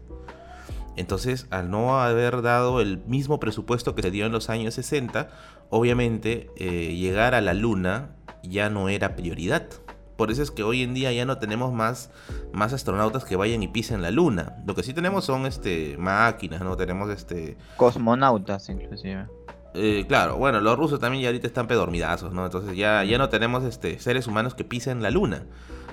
Entonces, 0.98 1.48
al 1.50 1.72
no 1.72 1.98
haber 1.98 2.42
dado 2.42 2.82
el 2.82 2.98
mismo 3.06 3.40
presupuesto 3.40 3.96
que 3.96 4.02
se 4.02 4.12
dio 4.12 4.26
en 4.26 4.34
los 4.34 4.50
años 4.50 4.74
60, 4.74 5.30
obviamente 5.70 6.50
eh, 6.58 6.94
llegar 6.98 7.34
a 7.34 7.40
la 7.40 7.54
Luna 7.54 8.18
ya 8.44 8.70
no 8.70 8.90
era 8.90 9.16
prioridad. 9.16 9.70
Por 10.18 10.32
eso 10.32 10.42
es 10.42 10.52
que 10.52 10.64
hoy 10.64 10.82
en 10.82 10.94
día 10.94 11.12
ya 11.14 11.26
no 11.26 11.38
tenemos 11.38 11.72
más, 11.72 12.10
más 12.52 12.74
astronautas 12.74 13.24
que 13.24 13.36
vayan 13.36 13.64
y 13.64 13.68
pisen 13.68 14.02
la 14.02 14.12
luna. 14.12 14.58
Lo 14.66 14.76
que 14.76 14.84
sí 14.84 14.94
tenemos 14.94 15.24
son 15.26 15.46
este 15.46 15.96
máquinas, 15.98 16.62
¿no? 16.62 16.76
Tenemos 16.76 17.10
este. 17.10 17.56
Cosmonautas, 17.78 18.68
inclusive. 18.70 19.28
Eh, 19.76 20.06
claro, 20.08 20.38
bueno, 20.38 20.60
los 20.60 20.76
rusos 20.76 21.00
también 21.00 21.22
ya 21.22 21.30
ahorita 21.30 21.46
están 21.46 21.68
pedormidazos, 21.68 22.34
¿no? 22.34 22.46
Entonces 22.46 22.76
ya, 22.76 23.04
ya 23.04 23.20
no 23.20 23.30
tenemos 23.30 23.64
este, 23.64 24.00
seres 24.00 24.26
humanos 24.26 24.56
que 24.56 24.64
pisen 24.64 25.04
la 25.04 25.12
luna. 25.12 25.46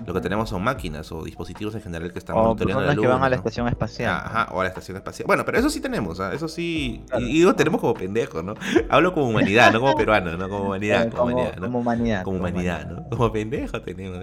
Lo 0.07 0.15
que 0.15 0.21
tenemos 0.21 0.49
son 0.49 0.63
máquinas 0.63 1.11
o 1.13 1.23
dispositivos 1.23 1.75
en 1.75 1.83
general 1.83 2.13
que 2.13 2.19
están 2.19 2.37
monitoreando 2.37 2.83
la 2.83 2.95
luna. 2.95 3.09
que 3.09 3.13
van 3.15 3.23
a 3.23 3.29
la 3.29 3.37
estación 3.37 3.69
espacial. 3.69 4.11
Ajá, 4.11 4.49
o 4.53 4.61
a 4.61 4.65
la 4.65 4.69
estación 4.69 4.97
espacial. 4.97 5.27
Bueno, 5.27 5.45
pero 5.45 5.59
eso 5.59 5.71
sí 5.71 5.81
tenemos, 5.81 6.21
¿ah? 6.21 6.33
eso 6.35 6.49
sí. 6.49 7.05
Y 7.19 7.33
digo, 7.33 7.55
tenemos 7.55 7.81
como 7.81 7.95
pendejos, 7.95 8.45
¿no? 8.45 8.55
Hablo 8.89 9.13
como 9.13 9.29
humanidad, 9.29 9.73
no 9.73 9.81
como 9.81 9.95
peruano, 9.95 10.37
¿no? 10.37 10.49
Como 10.49 10.65
humanidad, 10.65 11.11
como, 11.11 11.33
humanidad, 11.33 11.57
¿no? 11.57 11.67
Como 11.67 11.79
humanidad. 11.81 12.23
Como 12.25 12.39
humanidad, 12.39 12.87
¿no? 12.87 13.09
Como 13.09 13.33
pendejo 13.33 13.81
tenemos. 13.81 14.19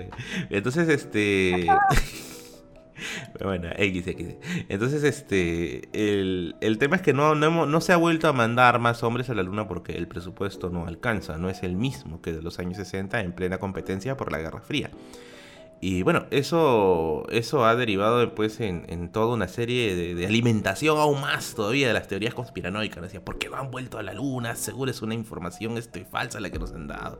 Entonces, 0.49 0.89
este. 0.89 1.67
bueno, 3.43 3.69
X, 3.75 4.07
X. 4.07 4.35
Entonces, 4.69 5.03
este, 5.03 5.89
el, 5.93 6.55
el 6.61 6.77
tema 6.77 6.97
es 6.97 7.01
que 7.01 7.13
no, 7.13 7.35
no, 7.35 7.65
no, 7.65 7.81
se 7.81 7.93
ha 7.93 7.97
vuelto 7.97 8.27
a 8.27 8.33
mandar 8.33 8.79
más 8.79 9.03
hombres 9.03 9.29
a 9.29 9.33
la 9.33 9.43
Luna 9.43 9.67
porque 9.67 9.93
el 9.93 10.07
presupuesto 10.07 10.69
no 10.69 10.87
alcanza, 10.87 11.37
no 11.37 11.49
es 11.49 11.63
el 11.63 11.75
mismo 11.75 12.21
que 12.21 12.33
de 12.33 12.41
los 12.41 12.59
años 12.59 12.77
60 12.77 13.21
en 13.21 13.33
plena 13.33 13.57
competencia 13.57 14.17
por 14.17 14.31
la 14.31 14.39
Guerra 14.39 14.61
Fría. 14.61 14.91
Y 15.83 16.03
bueno, 16.03 16.27
eso, 16.29 17.25
eso 17.31 17.65
ha 17.65 17.75
derivado 17.75 18.19
después 18.19 18.59
en, 18.59 19.09
toda 19.09 19.33
una 19.33 19.47
serie 19.47 19.95
de, 20.13 20.27
alimentación 20.27 20.99
aún 20.99 21.21
más 21.21 21.55
todavía 21.55 21.87
de 21.87 21.93
las 21.93 22.07
teorías 22.07 22.35
conspiranoicas. 22.35 23.01
Decía, 23.01 23.25
¿por 23.25 23.39
qué 23.39 23.49
no 23.49 23.57
han 23.57 23.71
vuelto 23.71 23.97
a 23.97 24.03
la 24.03 24.13
luna? 24.13 24.55
Seguro 24.55 24.91
es 24.91 25.01
una 25.01 25.15
información 25.15 25.79
este, 25.79 26.05
falsa 26.05 26.39
la 26.39 26.51
que 26.51 26.59
nos 26.59 26.71
han 26.73 26.87
dado. 26.87 27.19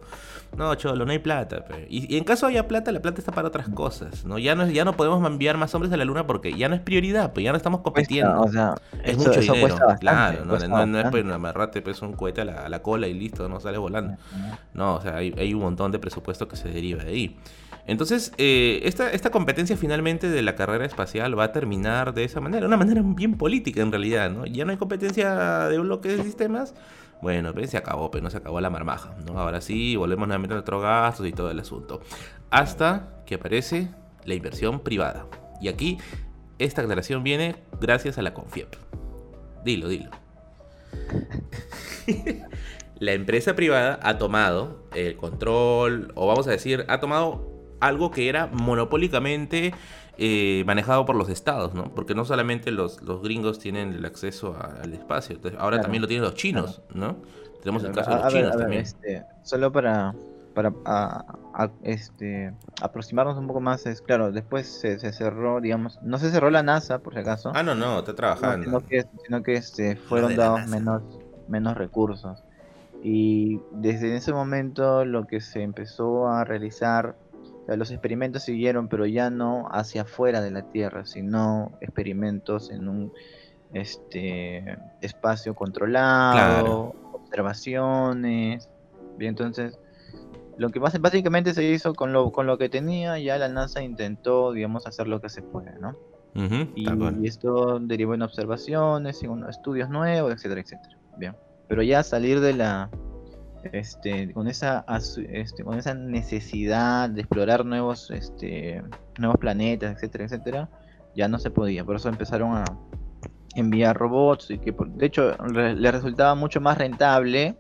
No, 0.56 0.76
cholo, 0.76 1.06
no 1.06 1.12
hay 1.12 1.18
plata. 1.18 1.66
Y, 1.90 2.16
en 2.16 2.24
caso 2.24 2.46
haya 2.46 2.68
plata, 2.68 2.92
la 2.92 3.02
plata 3.02 3.18
está 3.18 3.32
para 3.32 3.48
otras 3.48 3.68
cosas. 3.70 4.26
¿no? 4.26 4.38
Ya, 4.38 4.54
no, 4.54 4.70
ya 4.70 4.86
no 4.86 4.96
podemos 4.96 5.26
enviar 5.26 5.58
más 5.58 5.74
hombres 5.74 5.92
a 5.92 5.98
la 5.98 6.06
luna 6.06 6.28
porque 6.28 6.54
ya 6.54 6.70
no 6.70 6.76
es 6.76 6.82
prioridad, 6.82 7.34
pues 7.34 7.44
ya 7.44 7.50
no 7.50 7.58
estamos 7.58 7.82
compitiendo. 7.82 8.42
o 8.42 8.52
sea, 8.52 8.76
es 9.04 9.18
mucho 9.18 9.42
dinero. 9.42 9.76
claro, 10.00 10.46
no, 10.46 10.86
no, 10.86 11.00
es 11.00 11.10
pues 11.10 11.26
amarrate 11.26 11.82
pues, 11.82 12.00
un 12.04 12.14
cohete 12.14 12.42
a 12.42 12.70
la, 12.70 12.82
cola 12.84 13.08
y 13.08 13.16
listo, 13.16 13.50
no 13.50 13.60
sale 13.60 13.80
volando. 13.80 14.18
No, 14.76 14.98
o 14.98 15.02
sea, 15.02 15.16
hay, 15.16 15.34
hay 15.36 15.52
un 15.52 15.62
montón 15.62 15.92
de 15.92 15.98
presupuesto 15.98 16.48
que 16.48 16.58
se 16.58 16.70
deriva 16.70 17.04
de 17.04 17.10
ahí. 17.10 17.38
Entonces, 17.88 18.32
eh, 18.38 18.82
esta, 18.84 19.10
esta 19.12 19.32
competencia 19.32 19.76
finalmente 19.76 20.30
de 20.30 20.42
la 20.42 20.56
carrera 20.56 20.86
espacial 20.86 21.38
va 21.38 21.46
a 21.46 21.52
terminar 21.52 22.14
de 22.14 22.24
esa 22.24 22.40
manera, 22.40 22.68
una 22.68 22.78
manera 22.78 23.02
bien 23.04 23.38
política 23.38 23.82
en 23.82 23.92
realidad, 23.92 24.30
¿no? 24.30 24.46
Ya 24.46 24.66
no 24.66 24.72
hay 24.72 24.78
competencia 24.78 25.68
de 25.68 25.80
bloques 25.80 26.18
de 26.18 26.24
sistemas. 26.24 26.74
Bueno, 27.22 27.54
pues 27.54 27.70
se 27.70 27.78
acabó, 27.78 28.10
pero 28.10 28.24
no 28.24 28.30
se 28.30 28.38
acabó 28.38 28.60
la 28.62 28.70
marmaja, 28.70 29.16
¿no? 29.28 29.40
Ahora 29.40 29.62
sí, 29.62 29.96
volvemos 29.96 30.28
nuevamente 30.28 30.54
a 30.54 30.58
nuestros 30.58 30.82
gastos 30.82 31.28
y 31.28 31.32
todo 31.32 31.52
el 31.52 31.60
asunto. 31.60 32.02
Hasta 32.50 33.24
que 33.26 33.36
aparece 33.36 33.90
la 34.26 34.34
inversión 34.34 34.80
privada. 34.80 35.28
Y 35.62 35.68
aquí, 35.68 36.00
esta 36.58 36.82
aclaración 36.82 37.24
viene 37.24 37.56
gracias 37.80 38.18
a 38.18 38.22
la 38.22 38.34
Confiep. 38.34 38.76
Dilo, 39.64 39.88
dilo. 39.88 40.10
la 43.00 43.14
empresa 43.14 43.56
privada 43.56 44.00
ha 44.02 44.18
tomado 44.18 44.88
el 44.96 45.16
control, 45.16 46.12
o 46.16 46.28
vamos 46.28 46.48
a 46.48 46.52
decir, 46.52 46.86
ha 46.88 47.00
tomado 47.00 47.51
algo 47.82 48.12
que 48.12 48.30
era 48.30 48.48
monopólicamente 48.48 49.74
eh, 50.18 50.64
manejado 50.66 51.06
por 51.06 51.16
los 51.16 51.30
estados, 51.30 51.74
¿no? 51.74 51.86
Porque 51.96 52.16
no 52.16 52.26
solamente 52.26 52.72
los, 52.72 53.02
los 53.02 53.22
gringos 53.22 53.60
tienen 53.60 53.94
el 53.94 54.06
acceso 54.06 54.56
al 54.82 54.94
espacio, 54.94 55.40
ahora 55.58 55.82
también 55.82 56.02
lo 56.02 56.08
tienen 56.08 56.24
los 56.24 56.36
chinos, 56.36 56.82
¿no? 56.94 57.18
Tenemos 57.62 57.84
el 57.84 57.92
caso 57.92 58.12
de 58.12 58.16
los 58.18 58.34
chinos 58.34 58.58
también. 58.58 58.82
Este, 58.82 59.26
solo 59.44 59.72
para, 59.72 60.14
para 60.54 60.74
este, 61.84 62.54
aproximarnos 62.82 63.38
un 63.38 63.48
poco 63.48 63.62
más, 63.62 63.86
es 63.86 64.02
claro, 64.02 64.32
después 64.32 64.68
se, 64.68 65.00
cerró, 65.12 65.60
digamos, 65.60 66.00
no 66.04 66.18
se 66.18 66.30
cerró 66.30 66.50
la 66.50 66.64
NASA, 66.64 67.00
por 67.00 67.14
si 67.14 67.20
acaso. 67.20 67.52
Ah, 67.56 67.64
no, 67.64 67.74
no, 67.74 68.00
está 68.00 68.14
trabajando. 68.14 68.66
sino 68.66 68.80
que, 68.86 69.06
sino 69.26 69.44
que 69.44 69.54
este, 69.56 69.96
fueron 69.96 70.36
dados 70.36 70.68
menos, 70.68 71.04
menos 71.48 71.78
recursos. 71.78 72.44
Y 73.04 73.60
desde 73.72 74.16
ese 74.16 74.34
momento 74.34 75.06
lo 75.06 75.26
que 75.26 75.42
se 75.42 75.64
empezó 75.64 76.28
a 76.28 76.44
realizar 76.44 77.16
los 77.68 77.92
experimentos 77.92 78.44
siguieron, 78.44 78.88
pero 78.88 79.06
ya 79.06 79.30
no 79.30 79.68
hacia 79.72 80.02
afuera 80.04 80.42
de 80.42 80.52
la 80.52 80.64
Tierra, 80.64 81.06
sino 81.06 81.72
experimentos 81.82 82.70
en 82.72 82.88
un 82.88 83.14
este 83.74 84.78
espacio 85.02 85.56
controlado, 85.56 86.94
observaciones. 87.14 88.70
Bien, 89.18 89.30
entonces, 89.30 89.80
lo 90.58 90.70
que 90.70 90.80
básicamente 90.80 91.54
se 91.54 91.64
hizo 91.64 91.94
con 91.94 92.12
lo, 92.14 92.32
con 92.32 92.48
lo 92.48 92.58
que 92.58 92.70
tenía, 92.70 93.18
ya 93.20 93.38
la 93.38 93.48
NASA 93.48 93.82
intentó, 93.82 94.52
digamos, 94.52 94.86
hacer 94.88 95.08
lo 95.08 95.22
que 95.22 95.30
se 95.30 95.42
puede, 95.42 95.78
¿no? 95.80 95.96
y, 96.34 96.88
y, 96.90 97.28
esto 97.28 97.80
derivó 97.80 98.14
en 98.14 98.22
observaciones, 98.22 99.22
en 99.22 99.44
estudios 99.50 99.90
nuevos, 99.90 100.32
etcétera, 100.34 100.62
etcétera. 100.62 100.98
Bien. 101.18 101.36
Pero 101.68 101.84
ya 101.84 102.04
salir 102.04 102.40
de 102.40 102.54
la 102.54 102.90
este, 103.72 104.34
con 104.34 104.48
esa 104.48 104.86
este, 105.30 105.64
con 105.64 105.78
esa 105.78 105.94
necesidad 105.94 107.10
de 107.10 107.22
explorar 107.22 107.66
nuevos 107.66 108.12
este, 108.12 108.82
nuevos 109.18 109.38
planetas, 109.38 109.96
etcétera, 109.96 110.26
etcétera, 110.26 110.70
ya 111.16 111.28
no 111.28 111.40
se 111.40 111.52
podía. 111.52 111.84
Por 111.84 111.96
eso 111.96 112.10
empezaron 112.10 112.58
a 112.58 112.66
enviar 113.56 113.98
robots 113.98 114.50
y 114.52 114.60
que 114.60 114.74
de 114.74 115.06
hecho 115.06 115.36
les 115.54 115.92
resultaba 115.92 116.36
mucho 116.36 116.62
más 116.62 116.78
rentable 116.78 117.56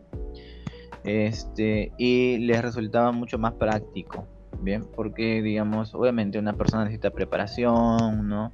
este, 1.04 1.92
y 1.98 2.38
les 2.38 2.62
resultaba 2.62 3.12
mucho 3.12 3.38
más 3.38 3.54
práctico, 3.54 4.28
bien, 4.62 4.86
porque 4.96 5.42
digamos, 5.42 5.94
obviamente 5.96 6.38
una 6.40 6.54
persona 6.54 6.84
necesita 6.84 7.10
preparación, 7.10 8.28
¿no? 8.28 8.52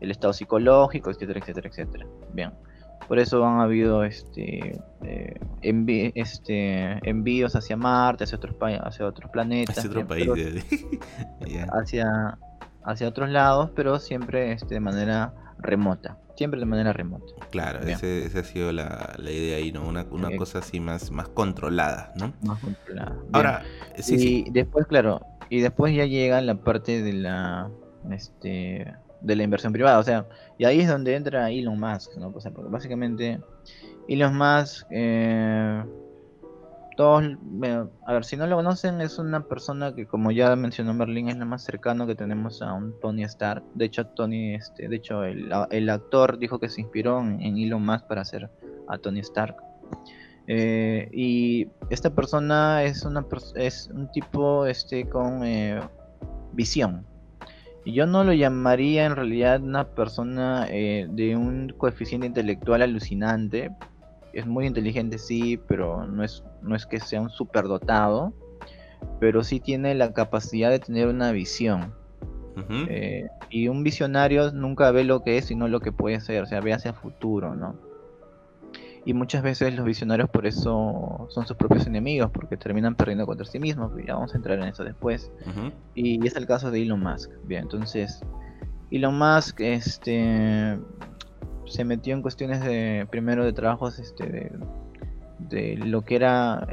El 0.00 0.10
estado 0.10 0.32
psicológico, 0.32 1.10
etcétera, 1.10 1.40
etcétera, 1.40 1.68
etcétera. 1.68 2.06
Bien. 2.32 2.52
Por 3.10 3.18
eso 3.18 3.44
han 3.44 3.58
habido 3.58 4.04
este, 4.04 4.80
eh, 5.02 5.40
este 6.14 7.10
envíos 7.10 7.56
hacia 7.56 7.76
Marte, 7.76 8.22
hacia 8.22 8.36
otros, 8.38 8.54
hacia 8.60 9.04
otros 9.04 9.28
planetas. 9.32 9.78
Hacia 9.78 9.90
otros 9.90 10.04
países. 10.04 10.64
hacia, 11.72 12.38
hacia 12.84 13.08
otros 13.08 13.28
lados, 13.30 13.70
pero 13.74 13.98
siempre 13.98 14.52
este, 14.52 14.74
de 14.74 14.80
manera 14.80 15.34
remota. 15.58 16.18
Siempre 16.36 16.60
de 16.60 16.66
manera 16.66 16.92
remota. 16.92 17.34
Claro, 17.50 17.80
esa 17.80 18.38
ha 18.38 18.44
sido 18.44 18.70
la, 18.70 19.16
idea 19.18 19.56
ahí, 19.56 19.72
¿no? 19.72 19.88
Una, 19.88 20.06
una 20.12 20.36
cosa 20.36 20.60
así 20.60 20.78
más, 20.78 21.10
más 21.10 21.28
controlada, 21.30 22.12
¿no? 22.14 22.32
Más 22.44 22.60
controlada. 22.60 23.16
Ahora, 23.32 23.64
sí, 23.98 24.44
y 24.46 24.50
después, 24.52 24.86
claro, 24.86 25.20
y 25.48 25.62
después 25.62 25.92
ya 25.96 26.04
llega 26.04 26.40
la 26.42 26.54
parte 26.54 27.02
de 27.02 27.14
la 27.14 27.72
este 28.12 28.94
de 29.20 29.36
la 29.36 29.42
inversión 29.42 29.72
privada, 29.72 29.98
o 29.98 30.02
sea, 30.02 30.26
y 30.58 30.64
ahí 30.64 30.80
es 30.80 30.88
donde 30.88 31.14
entra 31.14 31.50
Elon 31.50 31.78
Musk, 31.78 32.16
¿no? 32.16 32.32
O 32.34 32.40
sea, 32.40 32.50
porque 32.52 32.70
básicamente 32.70 33.40
Elon 34.08 34.36
Musk, 34.36 34.86
eh, 34.90 35.84
todos, 36.96 37.24
a 38.06 38.12
ver, 38.12 38.24
si 38.24 38.36
no 38.36 38.46
lo 38.46 38.56
conocen, 38.56 39.00
es 39.00 39.18
una 39.18 39.44
persona 39.44 39.94
que, 39.94 40.06
como 40.06 40.32
ya 40.32 40.54
mencionó 40.56 40.92
Merlin, 40.92 41.28
es 41.28 41.36
la 41.38 41.46
más 41.46 41.62
cercano 41.64 42.06
que 42.06 42.14
tenemos 42.14 42.60
a 42.60 42.74
un 42.74 42.98
Tony 43.00 43.22
Stark. 43.24 43.62
De 43.74 43.86
hecho, 43.86 44.06
Tony, 44.08 44.54
este, 44.54 44.88
de 44.88 44.96
hecho, 44.96 45.24
el, 45.24 45.50
el 45.70 45.88
actor 45.88 46.38
dijo 46.38 46.58
que 46.58 46.68
se 46.68 46.82
inspiró 46.82 47.20
en, 47.20 47.56
Elon 47.56 47.84
Musk 47.84 48.06
para 48.06 48.20
hacer 48.20 48.50
a 48.88 48.98
Tony 48.98 49.20
Stark. 49.20 49.56
Eh, 50.46 51.08
y 51.12 51.68
esta 51.90 52.14
persona 52.14 52.82
es 52.82 53.04
una 53.04 53.24
es 53.54 53.88
un 53.94 54.10
tipo 54.10 54.66
este 54.66 55.08
con 55.08 55.44
eh, 55.44 55.80
visión 56.52 57.06
yo 57.86 58.06
no 58.06 58.24
lo 58.24 58.32
llamaría 58.32 59.06
en 59.06 59.16
realidad 59.16 59.62
una 59.62 59.88
persona 59.88 60.66
eh, 60.68 61.06
de 61.10 61.36
un 61.36 61.74
coeficiente 61.76 62.26
intelectual 62.26 62.82
alucinante. 62.82 63.70
Es 64.32 64.46
muy 64.46 64.66
inteligente, 64.66 65.18
sí, 65.18 65.58
pero 65.66 66.06
no 66.06 66.22
es, 66.22 66.44
no 66.62 66.76
es 66.76 66.86
que 66.86 67.00
sea 67.00 67.20
un 67.20 67.30
superdotado. 67.30 68.32
Pero 69.18 69.42
sí 69.42 69.60
tiene 69.60 69.94
la 69.94 70.12
capacidad 70.12 70.70
de 70.70 70.78
tener 70.78 71.08
una 71.08 71.32
visión. 71.32 71.94
Eh, 72.88 73.26
y 73.48 73.68
un 73.68 73.82
visionario 73.82 74.52
nunca 74.52 74.90
ve 74.90 75.04
lo 75.04 75.22
que 75.22 75.38
es, 75.38 75.46
sino 75.46 75.66
lo 75.66 75.80
que 75.80 75.92
puede 75.92 76.20
ser. 76.20 76.42
O 76.42 76.46
sea, 76.46 76.60
ve 76.60 76.74
hacia 76.74 76.92
futuro, 76.92 77.54
¿no? 77.54 77.89
Y 79.04 79.14
muchas 79.14 79.42
veces 79.42 79.74
los 79.74 79.86
visionarios 79.86 80.28
por 80.28 80.46
eso 80.46 81.26
son 81.30 81.46
sus 81.46 81.56
propios 81.56 81.86
enemigos, 81.86 82.30
porque 82.30 82.56
terminan 82.56 82.94
perdiendo 82.94 83.26
contra 83.26 83.46
sí 83.46 83.58
mismos. 83.58 83.92
Ya 84.06 84.14
vamos 84.14 84.34
a 84.34 84.36
entrar 84.36 84.58
en 84.58 84.68
eso 84.68 84.84
después. 84.84 85.32
y, 85.94 86.26
es 86.26 86.36
el 86.36 86.46
caso 86.46 86.70
de 86.70 86.82
Elon 86.82 87.00
Musk. 87.00 87.30
Bien, 87.44 87.62
entonces, 87.62 88.20
Elon 88.90 89.18
Musk 89.18 89.60
este, 89.60 90.78
se 91.66 91.84
metió 91.84 92.14
en 92.14 92.22
cuestiones 92.22 92.62
de, 92.62 93.06
primero 93.10 93.44
de 93.44 93.52
trabajos 93.52 93.98
este, 93.98 94.26
de, 94.26 94.52
de 95.48 95.76
lo 95.76 96.02
que 96.02 96.16
era. 96.16 96.66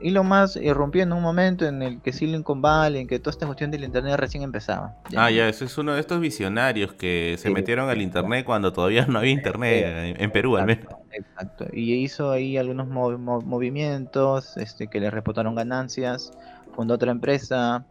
y 0.00 0.10
lo 0.10 0.24
más 0.24 0.56
irrumpió 0.56 1.02
en 1.02 1.12
un 1.12 1.22
momento 1.22 1.66
en 1.66 1.82
el 1.82 2.00
que 2.00 2.12
Silicon 2.12 2.62
Valley, 2.62 3.02
en 3.02 3.08
que 3.08 3.18
toda 3.18 3.32
esta 3.32 3.46
cuestión 3.46 3.70
del 3.70 3.84
internet 3.84 4.16
recién 4.16 4.42
empezaba. 4.42 4.96
Ah, 5.16 5.30
ya, 5.30 5.48
eso 5.48 5.64
es 5.64 5.76
uno 5.78 5.94
de 5.94 6.00
estos 6.00 6.20
visionarios 6.20 6.92
que 6.94 7.36
se 7.38 7.50
metieron 7.50 7.88
al 7.88 8.00
internet 8.00 8.44
cuando 8.44 8.72
todavía 8.72 9.06
no 9.06 9.18
había 9.18 9.32
internet, 9.32 10.16
en, 10.18 10.30
Perú 10.30 10.56
al 10.56 10.66
menos. 10.66 10.86
Exacto, 11.12 11.66
y 11.72 11.94
hizo 11.94 12.30
ahí 12.30 12.56
algunos 12.56 12.88
movimientos 12.88 14.56
este, 14.56 14.88
que 14.88 15.00
le 15.00 15.10
reportaron 15.10 15.54
ganancias, 15.54 16.32
fundó 16.74 16.94
otra 16.94 17.12
empresa, 17.12 17.84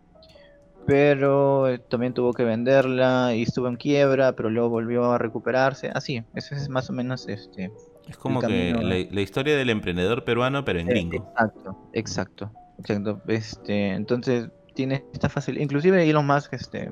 pero 0.85 1.69
eh, 1.69 1.79
también 1.79 2.13
tuvo 2.13 2.33
que 2.33 2.43
venderla 2.43 3.33
y 3.33 3.43
estuvo 3.43 3.67
en 3.67 3.77
quiebra, 3.77 4.33
pero 4.33 4.49
luego 4.49 4.69
volvió 4.69 5.11
a 5.11 5.17
recuperarse. 5.17 5.89
Así, 5.93 6.23
ese 6.35 6.55
es 6.55 6.67
más 6.67 6.89
o 6.89 6.93
menos 6.93 7.27
este 7.29 7.71
es 8.07 8.17
como 8.17 8.41
que 8.41 9.07
la, 9.11 9.21
historia 9.21 9.55
del 9.55 9.69
emprendedor 9.69 10.23
peruano, 10.23 10.65
pero 10.65 10.79
en 10.79 10.89
eh, 10.89 10.91
gringo. 10.91 11.15
Exacto, 11.31 11.89
exacto, 11.93 12.51
exacto. 12.77 13.21
Este, 13.27 13.89
entonces 13.91 14.49
tiene 14.73 15.05
esta 15.13 15.29
facilidad. 15.29 15.63
Inclusive 15.63 16.09
Elon 16.09 16.25
Musk, 16.25 16.53
este, 16.53 16.91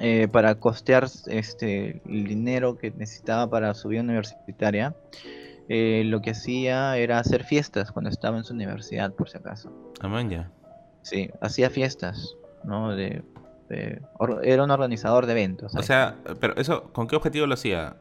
eh, 0.00 0.28
para 0.28 0.54
costear 0.56 1.08
este 1.26 2.02
el 2.06 2.26
dinero 2.26 2.76
que 2.76 2.90
necesitaba 2.90 3.48
para 3.48 3.74
su 3.74 3.88
vida 3.88 4.02
universitaria, 4.02 4.94
eh, 5.68 6.02
lo 6.04 6.20
que 6.20 6.30
hacía 6.30 6.96
era 6.98 7.18
hacer 7.18 7.44
fiestas 7.44 7.90
cuando 7.92 8.10
estaba 8.10 8.36
en 8.36 8.44
su 8.44 8.52
universidad, 8.52 9.12
por 9.14 9.30
si 9.30 9.38
acaso. 9.38 9.72
Ah, 10.00 10.22
ya. 10.28 10.50
Sí, 11.02 11.30
hacía 11.40 11.70
fiestas, 11.70 12.36
¿no? 12.64 12.94
De, 12.94 13.22
era 14.42 14.64
un 14.64 14.70
organizador 14.70 15.24
de 15.24 15.32
eventos. 15.32 15.74
O 15.74 15.82
sea, 15.82 16.16
pero 16.40 16.54
eso, 16.56 16.92
¿con 16.92 17.06
qué 17.06 17.16
objetivo 17.16 17.46
lo 17.46 17.54
hacía? 17.54 17.96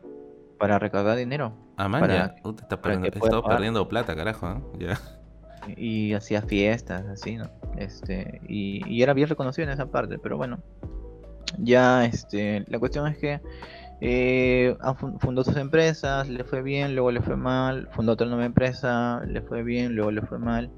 para 0.62 0.78
recaudar 0.78 1.18
dinero. 1.18 1.54
Ah, 1.82 1.88
man, 1.88 2.08
ya. 2.08 2.36
perdiendo, 2.80 3.44
perdiendo 3.44 3.88
plata, 3.88 4.16
carajo. 4.16 4.62
¿eh? 4.80 4.94
Y 5.76 6.14
hacía 6.14 6.44
fiestas, 6.44 7.08
así, 7.08 7.38
¿no? 7.38 7.50
Este, 7.76 8.40
y, 8.48 9.02
era 9.02 9.14
bien 9.14 9.28
reconocido 9.28 9.68
en 9.68 9.74
esa 9.74 9.88
parte, 9.88 10.20
pero 10.20 10.38
bueno. 10.38 10.60
Ya, 11.58 12.06
este, 12.06 12.64
la 12.68 12.78
cuestión 12.78 13.08
es 13.08 13.18
que 13.18 13.42
eh, 14.00 14.78
fundó 15.20 15.44
sus 15.44 15.58
empresas, 15.58 16.30
le 16.30 16.44
fue 16.44 16.62
bien, 16.62 16.94
luego 16.94 17.12
le 17.12 17.22
fue 17.22 17.36
mal, 17.36 17.90
fundó 17.94 18.12
otra 18.12 18.28
nueva 18.28 18.46
empresa, 18.46 19.24
le 19.26 19.42
fue 19.42 19.64
bien, 19.64 19.96
luego 19.96 20.12
le 20.12 20.22
fue 20.22 20.38
mal, 20.38 20.70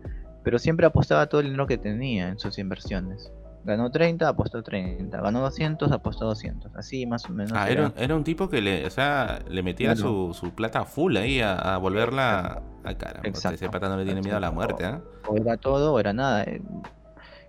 pero 0.41 0.57
siempre 0.57 0.85
apostaba 0.85 1.27
todo 1.27 1.41
el 1.41 1.47
dinero 1.47 1.67
que 1.67 1.77
tenía 1.77 2.29
en 2.29 2.39
sus 2.39 2.57
inversiones. 2.57 3.29
Ganó 3.63 3.89
30, 3.89 4.27
apostó 4.27 4.61
30. 4.61 5.21
Ganó 5.21 5.39
200, 5.39 5.91
apostó 5.91 6.25
200. 6.25 6.75
Así 6.75 7.05
más 7.05 7.25
o 7.29 7.33
menos. 7.33 7.53
Ah, 7.55 7.69
era, 7.69 7.93
era 7.97 8.15
un 8.15 8.23
tipo 8.23 8.49
que 8.49 8.61
le, 8.61 8.85
o 8.85 8.89
sea, 8.89 9.39
le 9.47 9.63
metía 9.63 9.95
su, 9.95 10.33
su, 10.33 10.53
plata 10.53 10.83
full 10.83 11.15
ahí 11.15 11.39
a, 11.39 11.77
volverla 11.77 12.61
a 12.83 12.93
cara. 12.95 13.21
Ese 13.23 13.69
pata 13.69 13.87
no 13.87 13.97
le 13.97 14.03
tiene 14.03 14.21
miedo 14.21 14.35
a 14.35 14.41
la 14.41 14.51
muerte. 14.51 14.83
¿eh? 14.83 14.99
O 15.27 15.37
era 15.37 15.55
todo 15.55 15.93
o 15.93 15.99
era 15.99 16.11
nada. 16.11 16.43
Eh, 16.43 16.61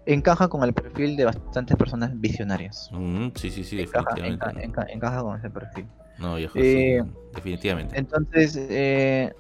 encaja 0.06 0.46
con 0.46 0.62
el 0.62 0.72
perfil 0.72 1.16
de 1.16 1.24
bastantes 1.24 1.76
personas 1.76 2.12
visionarias. 2.20 2.90
Mm, 2.92 3.28
sí, 3.34 3.50
sí, 3.50 3.64
sí, 3.64 3.76
definitivamente. 3.76 4.70
Encaja, 4.92 5.20
con 5.20 5.36
ese 5.36 5.50
perfil. 5.50 5.88
No, 6.18 6.36
viejo, 6.36 6.56
eh, 6.56 7.02
definitivamente. 7.34 7.98
Entonces, 7.98 8.56
eh, 8.56 9.32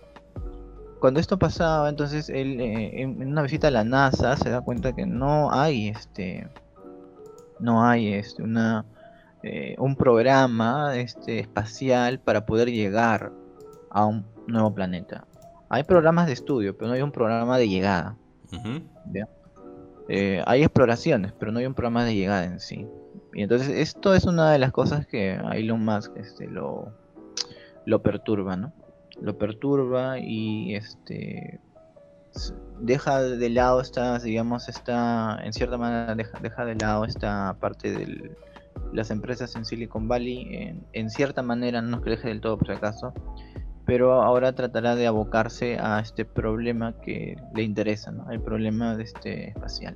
cuando 0.98 1.20
esto 1.20 1.38
pasaba, 1.38 1.88
entonces 1.88 2.28
él 2.28 2.60
en 2.60 3.28
una 3.28 3.42
visita 3.42 3.68
a 3.68 3.70
la 3.70 3.84
NASA 3.84 4.36
se 4.36 4.50
da 4.50 4.60
cuenta 4.60 4.92
que 4.92 5.06
no 5.06 5.52
hay 5.52 5.90
este 5.90 6.48
no 7.60 7.84
hay 7.84 8.14
este, 8.14 8.42
una, 8.42 8.84
eh, 9.42 9.74
un 9.78 9.96
programa 9.96 10.96
este, 10.96 11.38
espacial 11.38 12.20
para 12.20 12.46
poder 12.46 12.70
llegar 12.70 13.32
a 13.90 14.06
un 14.06 14.24
nuevo 14.46 14.74
planeta. 14.74 15.26
Hay 15.68 15.84
programas 15.84 16.26
de 16.26 16.32
estudio, 16.34 16.76
pero 16.76 16.88
no 16.88 16.94
hay 16.94 17.02
un 17.02 17.12
programa 17.12 17.58
de 17.58 17.68
llegada. 17.68 18.16
Eh, 20.08 20.42
hay 20.46 20.62
exploraciones, 20.62 21.32
pero 21.32 21.50
no 21.50 21.58
hay 21.58 21.66
un 21.66 21.74
programa 21.74 22.04
de 22.04 22.14
llegada 22.14 22.44
en 22.44 22.60
sí. 22.60 22.86
Y 23.32 23.42
entonces 23.42 23.68
esto 23.68 24.14
es 24.14 24.24
una 24.24 24.52
de 24.52 24.58
las 24.58 24.70
cosas 24.70 25.06
que 25.06 25.32
a 25.32 25.56
Elon 25.56 25.84
Musk 25.84 26.16
este, 26.16 26.46
lo, 26.46 26.92
lo 27.84 28.02
perturba, 28.02 28.56
¿no? 28.56 28.72
Lo 29.20 29.38
perturba 29.38 30.18
y 30.18 30.74
este 30.74 31.60
deja 32.80 33.22
de 33.22 33.50
lado 33.50 33.80
esta, 33.80 34.18
digamos, 34.18 34.68
esta, 34.68 35.38
en 35.42 35.52
cierta 35.52 35.78
manera 35.78 36.14
deja, 36.14 36.38
deja 36.40 36.64
de 36.64 36.74
lado 36.74 37.04
esta 37.04 37.56
parte 37.60 37.92
de 37.92 38.36
las 38.92 39.10
empresas 39.10 39.54
en 39.56 39.64
Silicon 39.64 40.08
Valley, 40.08 40.76
en, 40.92 41.10
cierta 41.10 41.42
manera, 41.42 41.82
no 41.82 42.00
que 42.02 42.10
deje 42.10 42.28
del 42.28 42.40
todo 42.40 42.58
por 42.58 42.68
si 42.68 42.72
acaso, 42.74 43.12
pero 43.86 44.22
ahora 44.22 44.54
tratará 44.54 44.94
de 44.94 45.06
abocarse 45.06 45.78
a 45.78 46.00
este 46.00 46.24
problema 46.24 46.94
que 47.00 47.36
le 47.54 47.62
interesa, 47.62 48.10
¿no? 48.10 48.30
El 48.30 48.40
problema 48.40 48.96
de 48.96 49.04
este 49.04 49.48
espacial. 49.48 49.94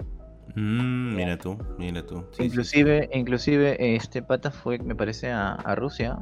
Mm, 0.55 1.15
mira 1.15 1.39
tú, 1.39 1.57
mira 1.79 2.05
tú. 2.05 2.25
inclusive, 2.39 3.09
inclusive 3.13 3.97
este 3.97 4.23
pata 4.23 4.51
fue, 4.51 4.79
me 4.79 4.95
parece, 4.95 5.31
a, 5.31 5.53
a 5.53 5.75
Rusia 5.75 6.19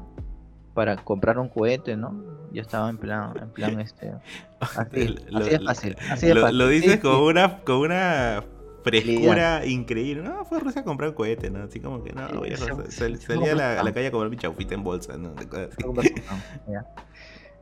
para 0.74 0.96
comprar 0.96 1.38
un 1.38 1.48
cohete, 1.48 1.96
¿no? 1.96 2.35
Ya 2.56 2.62
estaba 2.62 2.88
en 2.88 2.96
plan, 2.96 3.34
en 3.38 3.50
plan 3.50 3.78
este. 3.86 4.14
Así, 4.60 5.14
lo, 5.28 5.40
así 5.40 5.50
de 5.50 5.60
fácil. 5.60 5.96
Así 6.10 6.26
de 6.26 6.34
lo, 6.34 6.40
fácil. 6.40 6.58
lo 6.58 6.68
dices 6.68 7.00
con 7.00 7.16
una, 7.16 7.58
con 7.58 7.76
una 7.76 8.42
frescura 8.82 9.66
increíble. 9.66 10.22
No, 10.22 10.42
fue 10.46 10.56
a 10.56 10.60
Rusia 10.60 10.80
a 10.80 10.84
comprar 10.84 11.10
un 11.10 11.16
cohete, 11.16 11.50
¿no? 11.50 11.64
Así 11.64 11.80
como 11.80 12.02
que 12.02 12.14
no, 12.14 12.26
voy 12.32 12.54
a 12.54 12.56
salía 12.56 13.52
a 13.52 13.54
la, 13.54 13.80
a 13.80 13.84
la, 13.84 13.92
calle 13.92 14.06
a 14.06 14.10
comprar 14.10 14.30
mi 14.30 14.38
chaufita 14.38 14.74
en 14.74 14.84
bolsa, 14.84 15.18
¿no? 15.18 15.34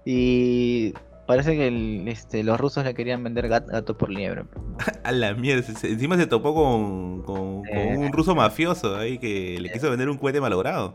y 0.04 0.94
parece 1.26 1.57
que 1.57 1.66
el, 1.66 2.07
este, 2.07 2.44
los 2.44 2.61
rusos 2.61 2.85
le 2.85 2.94
querían 2.94 3.24
vender 3.24 3.48
gato, 3.48 3.98
por 3.98 4.11
liebre. 4.11 4.44
A 5.02 5.11
la 5.11 5.35
mierda, 5.35 5.66
encima 5.66 6.16
se 6.16 6.28
topó 6.28 6.54
con, 6.54 7.22
con, 7.22 7.64
con 7.64 7.96
un 7.96 8.12
ruso 8.12 8.37
mafioso 8.37 8.96
ahí 8.96 9.18
que 9.18 9.59
le 9.61 9.72
quiso 9.72 9.90
vender 9.90 10.09
un 10.09 10.18
cohete 10.18 10.40
malogrado 10.40 10.94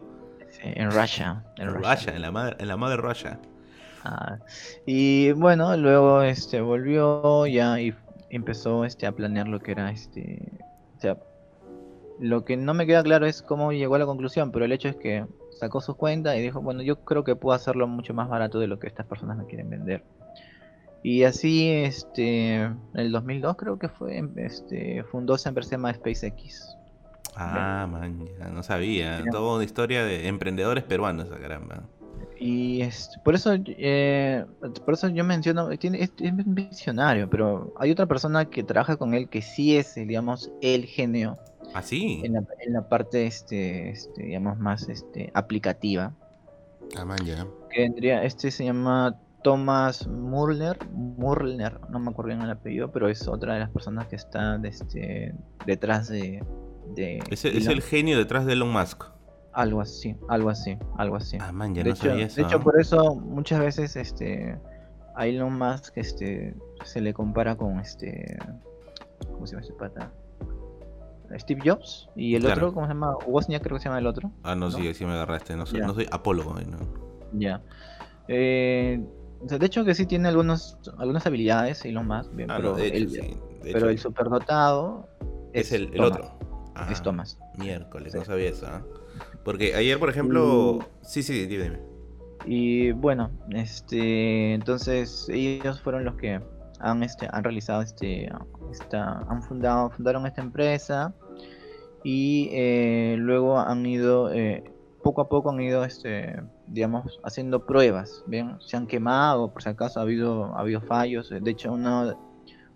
en 0.62 0.91
Russia. 0.91 1.43
En, 1.57 1.73
Russia, 1.73 2.15
en 2.15 2.21
la 2.21 2.31
madre, 2.31 2.55
en 2.59 2.67
la 2.67 2.77
madre 2.77 2.97
Russia. 2.97 3.39
Ah, 4.12 4.39
y 4.88 5.32
bueno, 5.34 5.78
luego 5.78 6.24
este 6.24 6.62
volvió 6.62 7.45
ya 7.45 7.80
y 7.80 7.93
empezó 8.32 8.84
este 8.84 9.06
a 9.06 9.12
planear 9.12 9.48
lo 9.48 9.60
que 9.60 9.72
era 9.72 9.91
este, 9.91 10.52
o 10.98 11.00
sea, 11.00 11.17
lo 12.19 12.43
que 12.43 12.58
no 12.58 12.74
me 12.74 12.88
queda 12.88 13.04
claro 13.04 13.28
es 13.28 13.43
cómo 13.43 13.72
llegó 13.72 13.95
a 13.95 14.00
la 14.00 14.08
conclusión, 14.08 14.52
pero 14.52 14.65
el 14.65 14.72
hecho 14.72 14.88
es 14.88 14.95
que 14.95 15.28
sacó 15.52 15.80
su 15.80 15.95
cuenta 15.95 16.36
y 16.36 16.41
dijo, 16.41 16.60
bueno, 16.60 16.82
yo 16.82 17.04
creo 17.06 17.24
que 17.24 17.36
puedo 17.36 17.56
hacerlo 17.56 17.88
mucho 17.88 18.15
más 18.15 18.30
barato 18.30 18.60
de 18.60 18.65
lo 18.65 18.80
que 18.80 18.88
estas 18.88 19.06
personas 19.06 19.38
me 19.38 19.45
quieren 19.45 19.69
vender. 19.69 20.04
Y 21.04 21.24
así, 21.24 21.69
este, 21.69 22.56
en 22.56 22.80
el 22.95 23.12
2002 23.12 23.58
creo 23.58 23.78
que 23.78 23.89
fue, 23.89 24.24
este, 24.38 25.04
fundó 25.04 25.36
esa 25.36 25.50
empresa 25.50 25.72
llamada 25.72 25.93
SpaceX. 25.93 26.76
Ah, 27.36 27.88
man, 27.89 28.28
ya 28.39 28.50
no 28.50 28.63
sabía. 28.63 29.24
Toda 29.32 29.56
una 29.56 29.63
historia 29.63 30.04
de 30.04 30.28
emprendedores 30.28 30.84
peruanos, 30.84 31.28
esa 31.28 31.38
caramba. 31.38 31.84
Y 32.41 32.82
es, 32.82 33.19
por 33.25 33.36
eso 33.36 33.52
eh, 33.54 34.45
por 34.86 34.93
eso 34.93 35.10
yo 35.10 35.25
menciono, 35.25 35.69
tiene, 35.78 36.02
es, 36.02 36.12
visionario, 36.45 37.30
pero 37.30 37.73
hay 37.78 37.91
otra 37.91 38.06
persona 38.06 38.45
que 38.45 38.63
trabaja 38.63 38.95
con 38.95 39.13
él 39.13 39.28
que 39.28 39.41
sí 39.41 39.75
es, 39.75 39.95
digamos, 39.95 40.49
el 40.62 40.86
genio. 40.86 41.38
¿Ah, 41.73 41.82
sí? 41.82 42.21
En 42.23 42.34
la, 42.34 42.43
en 42.65 42.73
la 42.73 42.88
parte, 42.88 43.28
este, 43.28 43.89
este, 43.89 44.23
digamos, 44.23 44.58
más 44.58 44.88
este, 44.88 45.32
aplicativa. 45.34 46.13
Ah, 46.95 47.04
man, 47.04 47.19
ya. 47.25 47.45
Que 47.71 47.82
vendría, 47.82 48.23
este 48.23 48.52
se 48.52 48.63
llama 48.63 49.19
Thomas 49.43 50.08
Murler, 50.08 50.78
Murler, 50.93 51.78
no 51.89 51.99
me 51.99 52.10
acuerdo 52.10 52.30
bien 52.30 52.41
el 52.41 52.52
apellido, 52.52 52.89
pero 52.89 53.10
es 53.10 53.28
otra 53.28 53.56
de 53.56 53.60
las 53.60 53.69
personas 53.69 54.08
que 54.08 54.15
está 54.15 54.58
este, 54.63 55.36
detrás 55.65 56.08
de... 56.08 56.41
de 56.95 57.19
es, 57.30 57.43
es 57.43 57.67
el 57.67 57.82
genio 57.82 58.17
detrás 58.17 58.45
de 58.45 58.54
Elon 58.54 58.71
Musk. 58.71 59.18
Algo 59.53 59.81
así, 59.81 60.15
algo 60.27 60.49
así, 60.49 60.77
algo 60.97 61.15
así. 61.15 61.38
Ah, 61.41 61.51
man, 61.51 61.73
ya 61.73 61.83
de 61.83 61.89
no 61.89 61.95
hecho, 61.95 62.12
eso. 62.13 62.41
De 62.41 62.47
hecho, 62.47 62.59
por 62.62 62.79
eso 62.79 63.15
muchas 63.15 63.59
veces 63.59 63.95
este, 63.95 64.57
a 65.15 65.25
Elon 65.25 65.57
Musk 65.57 65.97
este, 65.97 66.55
se 66.83 67.01
le 67.01 67.13
compara 67.13 67.55
con 67.55 67.79
este... 67.79 68.38
¿Cómo 69.33 69.45
se 69.45 69.53
llama 69.53 69.65
ese 69.65 69.73
pata? 69.73 70.12
Steve 71.38 71.62
Jobs 71.63 72.09
y 72.15 72.35
el 72.35 72.45
otro, 72.45 72.73
¿cómo 72.73 72.88
se 72.88 72.93
llama? 72.93 73.15
Wozniak 73.27 73.62
creo 73.62 73.77
que 73.77 73.83
se 73.83 73.89
llama 73.89 73.99
el 73.99 74.07
otro. 74.07 74.31
Ah, 74.43 74.55
no, 74.55 74.71
sí, 74.71 74.93
sí 74.93 75.05
me 75.05 75.13
agarraste, 75.13 75.55
no 75.55 75.65
soy, 75.65 75.81
no 75.81 75.93
soy 75.93 76.07
apólogo. 76.12 76.55
¿no? 76.55 76.77
Ya. 77.33 77.62
Eh, 78.27 79.03
de 79.41 79.65
hecho 79.65 79.85
que 79.85 79.93
sí 79.93 80.05
tiene 80.05 80.27
algunos, 80.27 80.77
algunas 80.97 81.25
habilidades, 81.25 81.85
Elon 81.85 82.07
Musk, 82.07 82.33
bien, 82.33 82.49
ah, 82.49 82.55
pero, 82.57 82.77
el, 82.77 83.38
pero 83.62 83.89
el 83.89 83.99
superdotado 83.99 85.07
es, 85.53 85.71
el, 85.71 85.93
el 85.93 86.01
otro. 86.01 86.31
es 86.89 87.01
Thomas. 87.01 87.38
Miércoles, 87.57 88.15
no 88.15 88.25
sabía 88.25 88.49
eso. 88.49 88.65
¿eh? 88.67 88.98
Porque 89.49 89.73
ayer, 89.73 89.97
por 89.97 90.12
ejemplo... 90.12 90.77
Sí, 91.01 91.23
sí, 91.23 91.47
dime. 91.47 91.79
Y 92.45 92.91
bueno, 92.91 93.31
este, 93.49 94.53
entonces 94.53 95.27
ellos 95.27 95.81
fueron 95.81 96.05
los 96.05 96.17
que 96.17 96.39
han, 96.79 97.01
este, 97.01 97.27
han 97.31 97.43
realizado 97.43 97.81
este, 97.81 98.29
esta, 98.71 99.21
han 99.27 99.41
fundado, 99.41 99.89
fundaron 99.89 100.27
esta 100.27 100.43
empresa 100.43 101.15
y 102.03 102.51
eh, 102.51 103.15
luego 103.17 103.57
han 103.57 103.83
ido, 103.88 104.31
eh, 104.31 104.63
poco 105.01 105.21
a 105.21 105.29
poco 105.29 105.49
han 105.49 105.59
ido, 105.62 105.83
este, 105.83 106.43
digamos, 106.67 107.19
haciendo 107.23 107.65
pruebas, 107.65 108.23
bien, 108.27 108.55
se 108.59 108.77
han 108.77 108.85
quemado, 108.85 109.51
por 109.51 109.63
si 109.63 109.69
acaso 109.69 109.99
ha 109.99 110.03
habido, 110.03 110.55
ha 110.55 110.59
habido 110.59 110.81
fallos, 110.81 111.31
de 111.31 111.49
hecho 111.49 111.73
una, 111.73 112.15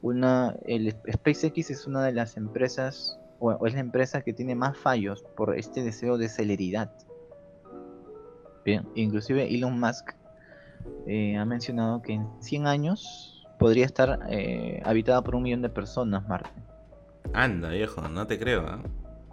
una, 0.02 0.56
el 0.66 0.92
SpaceX 0.92 1.70
es 1.70 1.86
una 1.86 2.04
de 2.04 2.14
las 2.14 2.36
empresas 2.36 3.20
o, 3.44 3.68
es 3.68 3.74
la 3.74 3.80
empresa 3.80 4.22
que 4.22 4.34
tiene 4.34 4.56
más 4.56 4.78
fallos 4.78 5.24
por 5.36 5.58
este 5.58 5.84
deseo 5.84 6.18
de 6.18 6.30
celeridad. 6.30 6.92
Bien, 8.64 8.88
inclusive 8.96 9.54
Elon 9.54 9.78
Musk 9.80 10.12
eh, 11.08 11.38
ha 11.38 11.46
mencionado 11.46 12.02
que 12.02 12.14
en 12.14 12.28
100 12.40 12.68
años 12.68 13.46
podría 13.60 13.86
estar 13.86 14.20
eh, 14.30 14.82
habitada 14.86 15.22
por 15.22 15.36
un 15.36 15.44
millón 15.44 15.62
de 15.62 15.70
personas 15.70 16.26
Marte. 16.28 16.50
Anda, 17.34 17.70
viejo, 17.70 18.08
no 18.08 18.26
te 18.26 18.40
creo. 18.40 18.62
¿eh? 18.62 18.82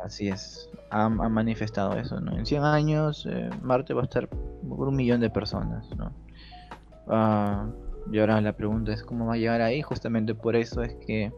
Así 0.04 0.28
es, 0.28 0.68
ha, 0.90 1.08
manifestado 1.08 1.96
eso, 1.96 2.20
¿no? 2.20 2.36
En 2.36 2.46
100 2.46 2.64
años 2.64 3.28
Marte 3.62 3.94
va 3.94 4.00
a 4.02 4.04
estar 4.04 4.28
por 4.28 4.88
un 4.88 4.96
millón 4.96 5.20
de 5.20 5.30
personas, 5.30 5.88
¿no? 5.96 6.12
Ah, 7.06 7.68
y 8.10 8.18
ahora 8.18 8.40
la 8.40 8.54
pregunta 8.54 8.92
es 8.92 9.04
cómo 9.04 9.26
va 9.26 9.34
a 9.34 9.36
llegar 9.36 9.60
ahí, 9.60 9.82
justamente 9.82 10.34
por 10.34 10.56
eso 10.56 10.82
es 10.82 10.94
que 11.06 11.32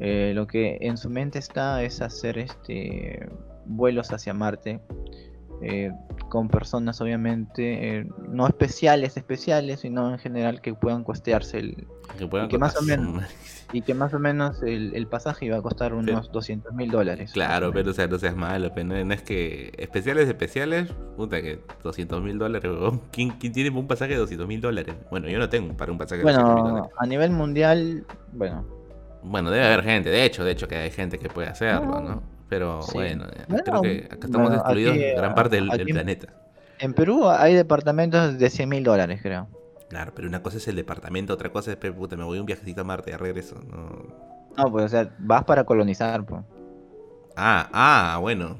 eh, 0.00 0.32
lo 0.34 0.46
que 0.46 0.78
en 0.80 0.96
su 0.96 1.10
mente 1.10 1.38
está 1.38 1.82
es 1.82 2.00
hacer 2.00 2.38
este 2.38 3.28
vuelos 3.66 4.12
hacia 4.12 4.32
Marte 4.32 4.80
eh, 5.60 5.90
con 6.28 6.48
personas 6.48 7.00
obviamente 7.00 7.98
eh, 7.98 8.08
no 8.28 8.46
especiales 8.46 9.16
especiales 9.16 9.80
sino 9.80 10.10
en 10.12 10.18
general 10.18 10.60
que 10.60 10.72
puedan 10.74 11.02
costearse 11.02 11.58
el 11.58 11.86
que 12.16 12.24
y, 12.24 12.48
que 12.48 12.58
más 12.58 12.76
o 12.76 12.82
menos, 12.82 13.24
y 13.72 13.82
que 13.82 13.94
más 13.94 14.14
o 14.14 14.20
menos 14.20 14.62
el, 14.62 15.06
pasaje 15.08 15.46
iba 15.46 15.56
a 15.56 15.62
costar 15.62 15.94
unos 15.94 16.30
200 16.30 16.74
mil 16.74 16.90
dólares 16.90 17.32
claro 17.32 17.72
pero 17.72 17.90
o 17.90 17.94
sea 17.94 18.06
no 18.06 18.18
seas 18.18 18.36
malo 18.36 18.70
pero 18.72 19.04
no, 19.04 19.14
es 19.14 19.22
que 19.22 19.72
especiales 19.78 20.28
especiales 20.28 20.92
puta 21.16 21.42
que 21.42 21.60
200 21.82 22.22
mil 22.22 22.38
dólares 22.38 22.70
¿Quién, 23.10 23.30
¿Quién, 23.30 23.52
tiene 23.52 23.76
un 23.76 23.88
pasaje 23.88 24.12
de 24.12 24.18
200 24.18 24.46
mil 24.46 24.60
dólares 24.60 24.94
bueno 25.10 25.28
yo 25.28 25.38
no 25.38 25.48
tengo 25.48 25.76
para 25.76 25.90
un 25.90 25.98
pasaje 25.98 26.18
de 26.18 26.24
200 26.24 26.54
mil 26.54 26.64
dólares. 26.64 26.90
a 26.96 27.06
nivel 27.06 27.30
mundial 27.30 28.06
bueno 28.32 28.77
bueno, 29.28 29.50
debe 29.50 29.66
haber 29.66 29.84
gente, 29.84 30.10
de 30.10 30.24
hecho, 30.24 30.44
de 30.44 30.52
hecho 30.52 30.66
que 30.68 30.76
hay 30.76 30.90
gente 30.90 31.18
que 31.18 31.28
puede 31.28 31.48
hacerlo, 31.48 32.00
¿no? 32.00 32.22
Pero 32.48 32.80
bueno, 32.94 33.26
creo 33.46 33.82
que 33.82 34.08
acá 34.10 34.26
estamos 34.26 34.52
excluidos 34.54 34.96
gran 34.96 35.34
parte 35.34 35.56
del, 35.56 35.68
planeta. 35.68 36.28
En 36.78 36.94
Perú 36.94 37.28
hay 37.28 37.54
departamentos 37.54 38.38
de 38.38 38.50
100 38.50 38.68
mil 38.68 38.84
dólares, 38.84 39.20
creo. 39.22 39.48
Claro, 39.88 40.12
pero 40.14 40.28
una 40.28 40.42
cosa 40.42 40.58
es 40.58 40.68
el 40.68 40.76
departamento, 40.76 41.34
otra 41.34 41.50
cosa 41.50 41.72
es, 41.72 41.76
puta, 41.76 42.16
me 42.16 42.24
voy 42.24 42.38
un 42.38 42.46
viajecito 42.46 42.82
a 42.82 42.84
Marte, 42.84 43.12
a 43.12 43.18
regreso. 43.18 43.56
No, 43.70 44.06
no 44.56 44.70
pues, 44.70 44.86
o 44.86 44.88
sea, 44.88 45.10
vas 45.18 45.44
para 45.44 45.64
colonizar, 45.64 46.24
pues. 46.24 46.42
Ah, 47.36 47.68
ah, 47.72 48.18
bueno. 48.20 48.56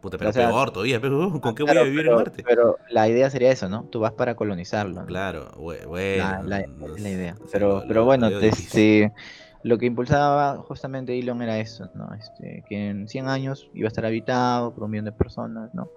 Puta, 0.00 0.16
pero 0.16 0.32
peor 0.32 0.70
todavía, 0.70 1.00
pero 1.00 1.40
¿con 1.40 1.56
qué 1.56 1.64
voy 1.64 1.76
a 1.76 1.82
vivir 1.82 2.06
en 2.06 2.14
Marte? 2.14 2.44
Pero 2.44 2.76
la 2.88 3.08
idea 3.08 3.30
sería 3.30 3.50
eso, 3.50 3.68
¿no? 3.68 3.84
Tú 3.84 3.98
vas 3.98 4.12
para 4.12 4.36
colonizarlo. 4.36 5.04
Claro, 5.06 5.50
bueno. 5.56 6.24
La, 6.24 6.42
la, 6.42 6.64
la 6.98 7.10
idea. 7.10 7.36
Pero, 7.50 7.82
pero 7.88 8.04
bueno, 8.04 8.28
este 8.28 9.12
lo 9.62 9.78
que 9.78 9.86
impulsaba 9.86 10.58
justamente 10.58 11.18
Elon 11.18 11.42
era 11.42 11.58
eso, 11.58 11.90
¿no? 11.94 12.14
Este, 12.14 12.64
que 12.68 12.90
en 12.90 13.08
100 13.08 13.28
años 13.28 13.70
iba 13.74 13.86
a 13.86 13.88
estar 13.88 14.06
habitado 14.06 14.72
por 14.74 14.84
un 14.84 14.90
millón 14.90 15.06
de 15.06 15.12
personas, 15.12 15.74
¿no? 15.74 15.90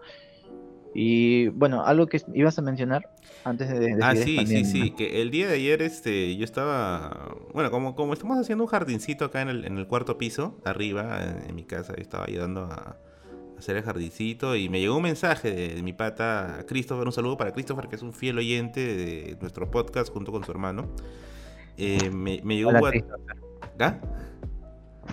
Y 0.93 1.47
bueno, 1.50 1.86
algo 1.86 2.08
que 2.08 2.21
ibas 2.34 2.58
a 2.60 2.62
mencionar 2.62 3.10
antes 3.45 3.69
de... 3.69 3.97
ah, 4.02 4.13
sí, 4.15 4.45
sí, 4.45 4.65
sí, 4.65 4.91
que 4.91 5.21
el 5.21 5.32
día 5.32 5.47
de 5.47 5.54
ayer 5.56 5.82
este, 5.82 6.36
yo 6.36 6.43
estaba, 6.43 7.34
bueno, 7.54 7.71
como, 7.71 7.95
como 7.95 8.13
estamos 8.13 8.38
haciendo 8.38 8.65
un 8.65 8.69
jardincito 8.69 9.26
acá 9.26 9.41
en 9.41 9.50
el, 9.50 9.65
en 9.65 9.78
el 9.78 9.88
cuarto 9.88 10.17
piso, 10.17 10.58
arriba, 10.65 11.24
en, 11.47 11.56
mi 11.56 11.63
casa, 11.63 11.95
yo 11.95 12.02
estaba 12.02 12.26
ayudando 12.26 12.65
a, 12.65 12.97
hacer 13.58 13.78
el 13.78 13.84
jardincito 13.84 14.56
y 14.56 14.69
me 14.69 14.80
llegó 14.80 14.97
un 14.97 15.04
mensaje 15.04 15.52
de, 15.52 15.84
mi 15.84 15.93
pata 15.93 16.65
Christopher, 16.67 17.06
un 17.06 17.13
saludo 17.13 17.38
para 17.38 17.54
Christopher, 17.54 17.88
que 17.88 17.95
es 17.95 18.02
un 18.02 18.12
fiel 18.12 18.39
oyente 18.39 18.82
de 18.82 19.38
nuestro 19.39 19.69
podcast 19.69 20.12
junto 20.12 20.32
con 20.32 20.43
su 20.43 20.52
hermano. 20.52 20.89
Eh, 21.78 22.10
me, 22.10 22.41
me, 22.43 22.56
llegó 22.56 22.71
un 22.71 22.80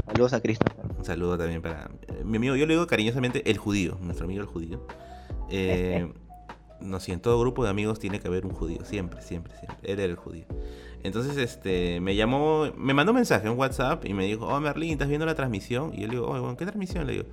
Saludos 0.07 0.33
a 0.35 0.40
Christopher. 0.40 0.85
Un 0.98 1.04
saludo 1.04 1.38
también 1.38 1.62
para 1.62 1.90
mi 2.24 2.37
amigo, 2.37 2.57
yo 2.57 2.66
le 2.66 2.74
digo 2.74 2.87
cariñosamente 2.87 3.48
el 3.50 3.57
judío, 3.57 3.98
nuestro 4.02 4.26
amigo 4.26 4.42
el 4.42 4.46
judío. 4.46 4.87
Eh, 5.50 6.12
no 6.81 7.00
sé, 7.00 7.12
en 7.12 7.20
todo 7.20 7.40
grupo 7.40 7.64
de 7.64 7.70
amigos 7.70 7.98
tiene 7.98 8.20
que 8.20 8.28
haber 8.28 8.46
un 8.46 8.52
judío, 8.52 8.85
siempre, 8.85 9.22
siempre, 9.22 9.57
siempre. 9.57 9.78
Él 9.83 9.98
era 9.98 10.04
el 10.04 10.16
judío. 10.16 10.44
Entonces, 11.02 11.37
este, 11.37 12.00
me 12.00 12.14
llamó, 12.14 12.66
me 12.76 12.94
mandó 12.94 13.12
un 13.12 13.16
mensaje 13.16 13.48
en 13.48 13.59
WhatsApp 13.59 14.04
y 14.04 14.14
me 14.14 14.24
dijo, 14.24 14.46
oh 14.46 14.61
Merlin, 14.61 14.92
¿estás 14.92 15.09
viendo 15.09 15.26
la 15.26 15.35
transmisión? 15.35 15.92
Y 15.94 16.02
yo 16.02 16.07
le 16.07 16.12
digo, 16.14 16.26
oh, 16.26 16.57
¿qué 16.57 16.64
transmisión? 16.64 17.07
Le 17.07 17.12
digo. 17.12 17.24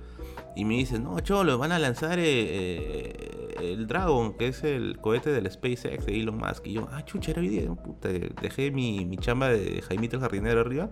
Y 0.56 0.64
me 0.64 0.74
dice, 0.74 0.98
no, 0.98 1.18
cholo, 1.20 1.58
van 1.58 1.72
a 1.72 1.78
lanzar 1.78 2.18
eh, 2.18 2.24
eh, 2.24 3.54
el 3.60 3.86
Dragon, 3.86 4.34
que 4.34 4.48
es 4.48 4.64
el 4.64 4.98
cohete 5.00 5.30
del 5.30 5.50
SpaceX 5.50 6.06
de 6.06 6.20
Elon 6.20 6.38
Musk. 6.38 6.66
Y 6.66 6.74
yo, 6.74 6.88
ah, 6.90 7.04
chucha, 7.04 7.32
era 7.32 7.42
video, 7.42 7.76
puta, 7.76 8.08
dejé 8.08 8.70
mi, 8.70 9.04
mi 9.04 9.18
chamba 9.18 9.48
de 9.48 9.82
Jaimito 9.82 10.16
el 10.16 10.22
jardinero 10.22 10.60
arriba 10.60 10.90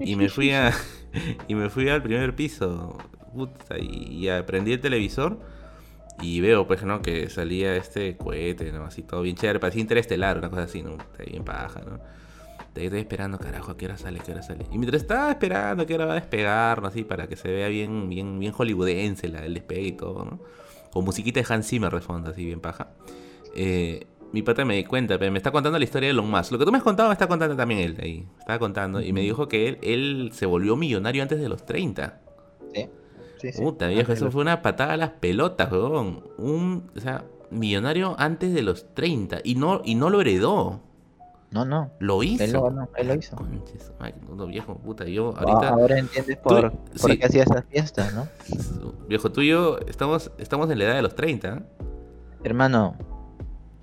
y 0.00 0.16
me 0.16 0.28
fui 0.28 0.50
a 0.52 0.72
y 1.48 1.54
me 1.54 1.70
fui 1.70 1.88
al 1.88 2.02
primer 2.02 2.34
piso. 2.34 2.98
Y, 3.80 4.28
aprendí 4.28 4.72
el 4.72 4.80
televisor 4.80 5.38
y 6.20 6.40
veo 6.40 6.66
pues 6.66 6.82
no 6.82 7.02
que 7.02 7.30
salía 7.30 7.76
este 7.76 8.16
cohete 8.16 8.72
no 8.72 8.84
así 8.84 9.02
todo 9.02 9.22
bien 9.22 9.36
chévere 9.36 9.60
parecía 9.60 9.82
interestelar 9.82 10.38
una 10.38 10.50
cosa 10.50 10.62
así 10.62 10.82
no 10.82 10.96
está 10.96 11.22
bien 11.22 11.44
paja 11.44 11.80
no 11.82 12.00
estoy 12.74 12.98
esperando 12.98 13.38
carajo 13.38 13.70
a 13.70 13.76
qué 13.76 13.84
hora 13.84 13.96
sale 13.96 14.18
qué 14.18 14.32
hora 14.32 14.42
sale 14.42 14.66
y 14.72 14.78
mientras 14.78 15.02
estaba 15.02 15.30
esperando 15.30 15.84
a 15.84 15.86
qué 15.86 15.94
hora 15.94 16.06
va 16.06 16.12
a 16.12 16.16
despegar 16.16 16.82
¿no? 16.82 16.88
así 16.88 17.04
para 17.04 17.28
que 17.28 17.36
se 17.36 17.48
vea 17.48 17.68
bien 17.68 18.08
bien 18.08 18.40
bien 18.40 18.52
hollywoodense 18.52 19.26
el 19.28 19.54
despegue 19.54 19.88
y 19.88 19.92
todo 19.92 20.24
no 20.24 20.40
con 20.92 21.04
musiquita 21.04 21.40
de 21.40 21.46
Hans 21.48 21.68
Zimmer 21.68 21.92
de 21.92 22.30
así 22.30 22.44
bien 22.44 22.60
paja. 22.60 22.88
Eh, 23.54 24.06
mi 24.32 24.42
pata 24.42 24.64
me 24.64 24.76
di 24.76 24.84
cuenta, 24.84 25.18
pero 25.18 25.32
me 25.32 25.38
está 25.38 25.50
contando 25.50 25.78
la 25.78 25.84
historia 25.84 26.08
de 26.08 26.10
Elon 26.12 26.30
Musk. 26.30 26.52
Lo 26.52 26.58
que 26.58 26.64
tú 26.64 26.72
me 26.72 26.78
has 26.78 26.84
contado 26.84 27.08
me 27.08 27.14
está 27.14 27.26
contando 27.26 27.56
también 27.56 27.80
él 27.80 27.98
ahí. 28.00 28.26
Estaba 28.38 28.58
contando 28.58 29.00
y 29.00 29.12
me 29.12 29.22
dijo 29.22 29.48
que 29.48 29.68
él, 29.68 29.78
él 29.82 30.30
se 30.32 30.46
volvió 30.46 30.76
millonario 30.76 31.22
antes 31.22 31.40
de 31.40 31.48
los 31.48 31.64
30. 31.64 32.20
Sí. 32.74 32.88
Sí, 33.40 33.52
sí. 33.52 33.62
Puta 33.62 33.86
viejo, 33.86 34.12
eso 34.12 34.30
fue 34.30 34.42
una 34.42 34.62
patada 34.62 34.94
a 34.94 34.96
las 34.96 35.10
pelotas, 35.10 35.70
weón. 35.70 36.24
Un, 36.38 36.90
o 36.96 37.00
sea, 37.00 37.24
millonario 37.50 38.16
antes 38.18 38.52
de 38.52 38.62
los 38.62 38.94
30 38.94 39.40
y 39.44 39.54
no, 39.54 39.80
y 39.84 39.94
no 39.94 40.10
lo 40.10 40.20
heredó. 40.20 40.80
No, 41.50 41.64
no. 41.64 41.90
¿Lo 41.98 42.22
hizo? 42.22 42.44
Él 42.44 42.52
lo, 42.52 42.88
él 42.96 43.08
lo 43.08 43.14
hizo. 43.14 43.36
Conches, 43.36 43.92
no, 44.36 44.46
viejo, 44.46 44.76
puta, 44.76 45.04
yo 45.06 45.34
ahorita... 45.36 45.70
ahora 45.70 45.98
entiendes 45.98 46.36
por, 46.36 46.72
por 46.72 47.18
qué 47.18 47.24
hacía 47.24 47.44
esas 47.44 47.64
fiestas, 47.66 48.12
¿no? 48.12 48.28
Viejo, 49.08 49.32
tú 49.32 49.40
y 49.40 49.48
yo 49.48 49.78
estamos, 49.86 50.30
estamos 50.36 50.70
en 50.70 50.78
la 50.78 50.84
edad 50.84 50.94
de 50.96 51.02
los 51.02 51.14
30. 51.14 51.62
Hermano, 52.44 52.96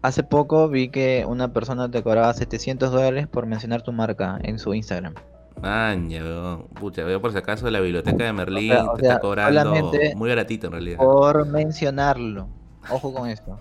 hace 0.05 0.23
poco 0.23 0.69
vi 0.69 0.89
que 0.89 1.25
una 1.27 1.51
persona 1.51 1.89
te 1.89 2.03
cobraba 2.03 2.33
700 2.33 2.91
dólares 2.91 3.27
por 3.27 3.45
mencionar 3.45 3.81
tu 3.81 3.91
marca 3.91 4.37
en 4.43 4.59
su 4.59 4.73
Instagram. 4.73 5.15
Maña, 5.61 6.21
veo. 6.21 6.67
Pucha, 6.75 7.03
veo 7.03 7.21
por 7.21 7.31
si 7.31 7.37
acaso 7.37 7.69
la 7.71 7.79
biblioteca 7.79 8.25
de 8.25 8.33
Merlín 8.33 8.73
te 8.97 9.03
está 9.03 9.19
cobrando 9.19 9.91
muy 10.15 10.29
baratito 10.29 10.67
en 10.67 10.73
realidad. 10.73 10.97
Por 10.97 11.47
mencionarlo. 11.47 12.47
Ojo 12.91 13.13
con 13.13 13.29
esto. 13.29 13.59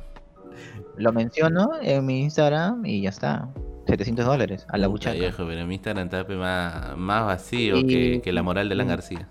Lo 0.97 1.13
menciono 1.13 1.71
en 1.81 2.05
mi 2.05 2.21
Instagram 2.21 2.85
y 2.85 3.03
ya 3.03 3.09
está. 3.09 3.49
700 3.87 4.25
dólares 4.25 4.67
a 4.71 4.79
la 4.79 4.87
buchaca. 4.87 5.19
Viejo, 5.19 5.47
pero 5.47 5.67
mi 5.67 5.75
Instagram 5.75 6.07
está 6.07 6.25
más, 6.35 6.97
más 6.97 7.27
vacío 7.27 7.75
que, 7.87 8.33
la 8.33 8.43
moral 8.43 8.69
de 8.69 8.75
la 8.75 8.85
García. 8.85 9.29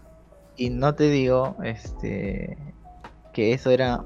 Y 0.56 0.70
no 0.70 0.94
te 0.94 1.10
digo 1.10 1.58
este 1.64 2.58
que 3.34 3.54
eso 3.54 3.72
era 3.72 4.04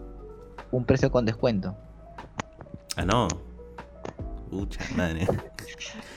un 0.71 0.85
precio 0.85 1.11
con 1.11 1.25
descuento. 1.25 1.75
Ah, 2.97 3.05
no. 3.05 3.27
Pucha, 4.51 4.81
madre. 4.95 5.27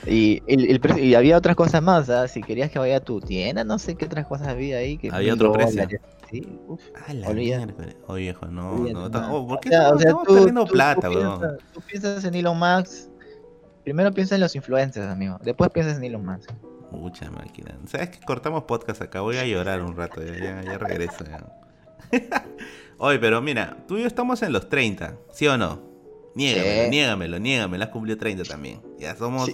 y, 0.05 0.41
el, 0.47 0.81
y 0.99 1.15
había 1.15 1.37
otras 1.37 1.55
cosas 1.55 1.81
más, 1.81 2.09
¿ah? 2.09 2.27
si 2.27 2.41
querías 2.41 2.71
que 2.71 2.79
vaya 2.79 2.97
a 2.97 2.99
tu 2.99 3.19
tienda, 3.19 3.63
no 3.63 3.77
sé 3.77 3.95
qué 3.95 4.05
otras 4.05 4.25
cosas 4.25 4.47
había 4.49 4.77
ahí. 4.77 4.97
Que 4.97 5.09
había 5.11 5.33
otro 5.33 5.53
precio. 5.53 5.87
Sí, 6.29 6.59
uf, 6.67 6.81
ah, 7.07 7.13
la 7.13 7.29
Oye, 7.29 7.67
viejo, 8.15 8.45
no, 8.47 8.77
no, 9.09 9.35
oh, 9.35 9.47
¿por 9.47 9.59
qué 9.59 9.69
estamos 9.69 10.27
perdiendo 10.27 10.65
plata, 10.65 11.09
weón? 11.09 11.57
Tú 11.73 11.81
piensas 11.81 12.23
en 12.23 12.35
Elon 12.35 12.57
Musk 12.57 13.11
Primero 13.83 14.11
piensa 14.11 14.35
en 14.35 14.41
los 14.41 14.55
influencers, 14.55 15.07
amigo. 15.07 15.39
Después 15.43 15.71
piensa 15.71 15.95
en 15.95 16.03
Elon 16.03 16.25
Musk. 16.25 16.51
Mucha 16.91 17.31
máquina. 17.31 17.75
¿Sabes 17.87 18.09
que 18.09 18.19
cortamos 18.19 18.63
podcast 18.63 19.01
acá? 19.01 19.21
Voy 19.21 19.37
a 19.37 19.45
llorar 19.45 19.81
un 19.81 19.95
rato. 19.95 20.21
Ya, 20.23 20.61
ya, 20.61 20.77
regreso. 20.77 21.25
Oye, 22.97 23.17
pero 23.17 23.41
mira, 23.41 23.77
tú 23.87 23.97
y 23.97 24.01
yo 24.01 24.07
estamos 24.07 24.43
en 24.43 24.53
los 24.53 24.69
30, 24.69 25.15
¿sí 25.31 25.47
o 25.47 25.57
no? 25.57 25.90
Niégamelo, 26.35 26.89
niégamelo, 26.89 27.39
niégamelo. 27.39 27.83
Has 27.83 27.89
cumplido 27.89 28.17
30 28.17 28.43
también. 28.43 28.81
Ya 28.99 29.15
somos, 29.15 29.49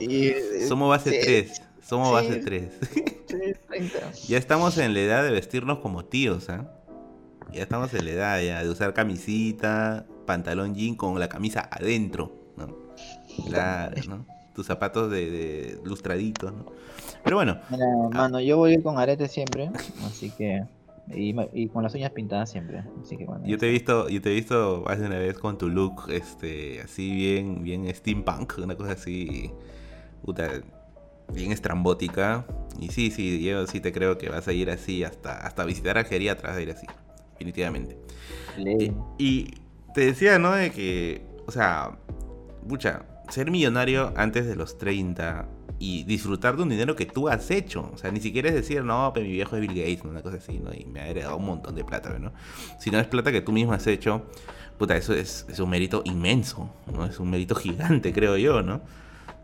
somos 0.68 0.90
base 0.90 1.20
3. 1.24 1.62
Somos 1.82 2.12
base 2.12 2.38
3. 2.38 2.70
ya 4.28 4.38
estamos 4.38 4.78
en 4.78 4.94
la 4.94 5.00
edad 5.00 5.24
de 5.24 5.32
vestirnos 5.32 5.80
como 5.80 6.06
tíos, 6.06 6.50
¿ah? 6.50 6.70
Ya 7.54 7.64
estamos 7.64 7.94
en 7.94 8.06
la 8.06 8.12
edad 8.12 8.42
ya 8.42 8.64
de 8.64 8.70
usar 8.70 8.94
camisita, 8.94 10.06
pantalón 10.26 10.76
jean 10.76 10.96
con 10.96 11.18
la 11.20 11.30
camisa 11.30 11.68
adentro, 11.72 12.34
¿no? 12.58 12.76
Claro, 13.48 13.96
¿no? 14.08 14.26
Tus 14.54 14.66
zapatos 14.66 15.10
de, 15.10 15.80
lustraditos, 15.84 16.52
¿no? 16.52 16.66
Pero 17.24 17.38
bueno. 17.38 17.60
Mira, 17.70 17.86
ah. 17.86 18.10
mano, 18.12 18.40
yo 18.42 18.58
voy 18.58 18.82
con 18.82 18.98
arete 18.98 19.28
siempre, 19.28 19.72
así 20.06 20.30
que. 20.32 20.64
Y, 21.14 21.68
con 21.70 21.84
las 21.84 21.94
uñas 21.96 22.12
pintadas 22.12 22.52
siempre. 22.52 22.84
Así 23.02 23.16
que 23.18 23.26
bueno. 23.26 23.46
Yo 23.46 23.58
te 23.58 23.68
he 23.68 23.72
visto, 23.72 24.10
yo 24.10 24.22
te 24.22 24.32
he 24.32 24.36
visto 24.36 24.84
hace 24.88 25.06
una 25.06 25.18
vez 25.18 25.38
con 25.38 25.58
tu 25.58 25.70
look, 25.70 26.10
este, 26.10 26.82
así 26.82 27.16
bien, 27.16 27.64
bien 27.64 27.94
steampunk, 27.94 28.58
una 28.58 28.76
cosa 28.76 28.92
así. 28.94 29.52
Puta, 30.24 30.50
bien 31.34 31.52
estrambótica. 31.52 32.46
Y 32.80 32.90
sí, 32.90 33.10
sí, 33.12 33.42
yo 33.44 33.66
sí 33.68 33.80
te 33.80 33.92
creo 33.92 34.18
que 34.18 34.30
vas 34.30 34.48
a 34.48 34.54
ir 34.54 34.70
así 34.70 35.04
hasta, 35.04 35.38
hasta 35.38 35.64
visitar 35.66 35.98
a 35.98 36.02
atrás 36.02 36.56
de 36.56 36.64
ir 36.64 36.72
así. 36.72 36.88
Definitivamente. 37.32 37.98
Y, 38.58 38.92
y, 39.18 39.54
te 39.94 40.02
decía, 40.02 40.40
¿no? 40.40 40.52
De 40.52 40.72
que, 40.72 41.22
o 41.46 41.52
sea, 41.52 41.98
pucha, 42.68 43.06
ser 43.30 43.50
millonario 43.50 44.12
antes 44.16 44.46
de 44.46 44.56
los 44.56 44.78
30 44.78 45.48
y 45.80 46.04
disfrutar 46.04 46.56
de 46.56 46.64
un 46.64 46.70
dinero 46.70 46.96
que 46.96 47.06
tú 47.06 47.30
has 47.30 47.52
hecho. 47.52 47.92
O 47.94 47.98
sea, 47.98 48.12
ni 48.12 48.20
siquiera 48.20 48.50
es 48.50 48.56
decir, 48.56 48.84
no, 48.84 49.12
pero 49.14 49.26
mi 49.26 49.34
viejo 49.34 49.56
es 49.56 49.62
Bill 49.62 49.74
Gates, 49.74 50.04
una 50.04 50.22
cosa 50.22 50.38
así, 50.38 50.60
¿no? 50.60 50.74
Y 50.74 50.86
me 50.86 51.02
ha 51.02 51.08
heredado 51.08 51.38
un 51.38 51.46
montón 51.46 51.76
de 51.76 51.84
plata, 51.84 52.18
¿no? 52.20 52.32
Si 52.80 52.90
no 52.90 53.00
es 53.00 53.08
plata 53.08 53.32
que 53.32 53.42
tú 53.42 53.52
mismo 53.52 53.74
has 53.74 53.86
hecho, 53.88 54.24
puta, 54.78 54.96
eso 54.96 55.14
es, 55.14 55.46
es 55.50 55.60
un 55.60 55.70
mérito 55.70 56.02
inmenso, 56.06 56.70
¿no? 56.92 57.06
Es 57.06 57.20
un 57.20 57.30
mérito 57.30 57.56
gigante, 57.56 58.14
creo 58.14 58.38
yo, 58.38 58.62
¿no? 58.62 58.82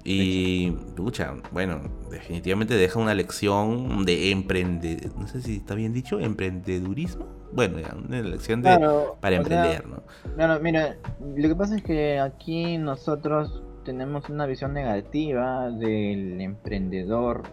Y, 0.05 0.71
pucha, 0.97 1.33
bueno, 1.51 1.79
definitivamente 2.11 2.73
deja 2.75 2.99
una 2.99 3.13
lección 3.13 4.03
de 4.03 4.31
emprender, 4.31 5.15
no 5.15 5.27
sé 5.27 5.41
si 5.41 5.57
está 5.57 5.75
bien 5.75 5.93
dicho, 5.93 6.19
emprendedurismo. 6.19 7.25
Bueno, 7.53 7.77
una 8.05 8.21
lección 8.21 8.61
de, 8.61 8.77
para 9.21 9.37
emprender, 9.37 9.87
¿no? 9.87 10.03
Claro, 10.35 10.61
mira, 10.61 10.97
lo 11.21 11.47
que 11.47 11.55
pasa 11.55 11.77
es 11.77 11.83
que 11.83 12.19
aquí 12.19 12.77
nosotros 12.77 13.63
tenemos 13.83 14.29
una 14.29 14.45
visión 14.45 14.73
negativa 14.73 15.69
del 15.69 16.41
emprendedor. 16.41 17.43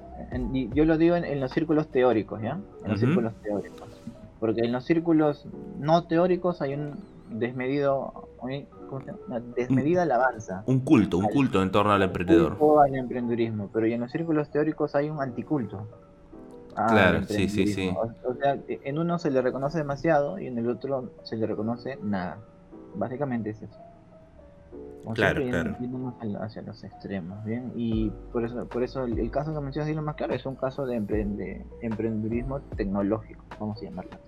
yo 0.72 0.84
lo 0.84 0.98
digo 0.98 1.16
en, 1.16 1.40
los 1.40 1.52
círculos 1.52 1.88
teóricos, 1.88 2.40
¿ya? 2.42 2.58
En 2.84 2.90
los 2.90 3.00
círculos 3.00 3.34
teóricos. 3.42 3.88
Porque 4.38 4.62
en 4.62 4.72
los 4.72 4.84
círculos 4.84 5.46
no 5.78 6.04
teóricos 6.04 6.62
hay 6.62 6.74
un 6.74 6.94
desmedido, 7.28 8.28
una 8.40 9.40
desmedida 9.40 10.02
alabanza. 10.02 10.62
Un 10.66 10.80
culto, 10.80 11.18
un 11.18 11.28
culto 11.28 11.62
en 11.62 11.70
torno 11.70 11.92
al 11.92 12.02
emprendedor. 12.02 12.56
al 12.82 12.94
emprendedurismo, 12.94 13.68
pero 13.72 13.86
en 13.86 14.00
los 14.00 14.10
círculos 14.10 14.50
teóricos 14.50 14.94
hay 14.94 15.10
un 15.10 15.20
anticulto. 15.20 15.86
Claro, 16.74 17.24
sí, 17.24 17.48
sí, 17.48 17.66
sí. 17.66 17.92
O, 18.24 18.34
sea, 18.34 18.56
en 18.68 18.98
uno 18.98 19.18
se 19.18 19.30
le 19.30 19.42
reconoce 19.42 19.78
demasiado 19.78 20.38
y 20.38 20.46
en 20.46 20.56
el 20.56 20.68
otro 20.68 21.10
se 21.24 21.36
le 21.36 21.46
reconoce 21.46 21.98
nada. 22.02 22.38
Básicamente 22.94 23.50
es 23.50 23.62
eso 23.62 23.89
claro, 25.14 25.42
claro. 25.44 25.76
hacia 26.40 26.62
los 26.62 26.84
extremos, 26.84 27.42
¿bien? 27.44 27.72
Y 27.74 28.10
por 28.32 28.44
eso, 28.44 28.66
por 28.66 28.82
eso 28.82 29.04
el, 29.04 29.30
caso 29.30 29.54
que 29.54 29.60
mencionas 29.60 29.94
lo 29.94 30.02
más 30.02 30.16
claro 30.16 30.34
es 30.34 30.44
un 30.46 30.56
caso 30.56 30.86
de, 30.86 30.96
emprende, 30.96 31.64
emprendedurismo 31.82 32.60
tecnológico, 32.76 33.44
vamos 33.58 33.80
a 33.80 33.84
llamarlo 33.84 34.18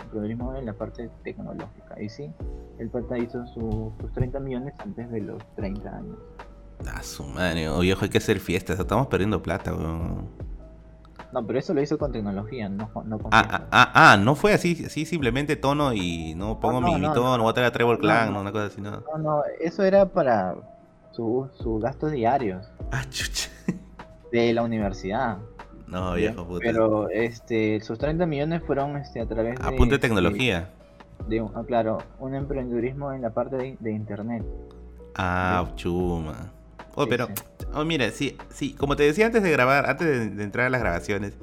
Emprendedurismo 0.00 0.56
en 0.56 0.66
la 0.66 0.72
parte 0.72 1.10
tecnológica. 1.22 2.00
Y 2.00 2.08
sí, 2.08 2.30
el 2.78 2.88
pata 2.88 3.18
hizo 3.18 3.46
sus 3.46 4.12
30 4.14 4.40
millones 4.40 4.74
antes 4.78 5.10
de 5.10 5.20
los 5.20 5.42
30 5.56 5.96
años. 5.96 6.18
Ah, 6.86 7.02
su 7.02 7.24
madre, 7.24 7.68
viejo, 7.80 8.04
hay 8.04 8.08
que 8.08 8.18
hacer 8.18 8.38
fiestas, 8.38 8.78
estamos 8.78 9.08
perdiendo 9.08 9.42
plata, 9.42 9.74
weón. 9.74 10.28
No, 11.32 11.46
pero 11.46 11.58
eso 11.58 11.74
lo 11.74 11.82
hizo 11.82 11.98
con 11.98 12.10
tecnología, 12.10 12.68
no, 12.68 12.90
no 13.04 13.18
con 13.18 13.34
ah, 13.34 13.46
ah, 13.50 13.66
ah, 13.70 13.92
ah, 13.94 14.16
no 14.16 14.34
fue 14.34 14.54
así, 14.54 14.84
así 14.86 15.04
simplemente 15.04 15.56
tono 15.56 15.92
y 15.92 16.34
no 16.34 16.58
pongo 16.58 16.80
mi, 16.80 17.00
tono, 17.12 17.42
voy 17.42 17.50
a 17.50 17.52
traer 17.52 17.68
a 17.68 17.72
Trevor 17.72 17.98
Clan, 17.98 18.32
no, 18.32 18.40
una 18.40 18.50
cosa 18.50 18.66
así, 18.66 18.80
no. 18.80 19.02
No, 19.12 19.18
no, 19.18 19.42
eso 19.60 19.82
era 19.82 20.06
para 20.06 20.56
sus 21.12 21.50
su 21.58 21.78
gastos 21.80 22.12
diarios. 22.12 22.66
Ah, 22.92 23.04
chucha. 23.10 23.50
De 24.32 24.52
la 24.52 24.62
universidad. 24.62 25.38
No, 25.86 26.14
viejo 26.14 26.46
puta. 26.46 26.60
Pero 26.62 27.08
este, 27.08 27.80
sus 27.80 27.98
30 27.98 28.26
millones 28.26 28.62
fueron 28.66 28.96
este, 28.96 29.20
a 29.20 29.26
través 29.26 29.58
de. 29.58 29.66
Apunte 29.66 29.94
de 29.94 29.98
tecnología. 29.98 30.70
De, 31.28 31.40
ah, 31.40 31.62
claro, 31.66 31.98
un 32.20 32.34
emprendedurismo 32.34 33.12
en 33.12 33.22
la 33.22 33.30
parte 33.30 33.76
de, 33.78 33.90
internet. 33.90 34.44
Ah, 35.16 35.66
chuma. 35.76 36.52
Oh, 36.94 37.06
pero, 37.06 37.28
oh, 37.74 37.84
mira, 37.84 38.10
sí, 38.10 38.36
sí, 38.50 38.74
como 38.74 38.96
te 38.96 39.04
decía 39.04 39.26
antes 39.26 39.42
de 39.42 39.50
grabar, 39.50 39.88
antes 39.88 40.36
de, 40.36 40.42
entrar 40.42 40.66
a 40.66 40.70
las 40.70 40.80
grabaciones, 40.80 41.34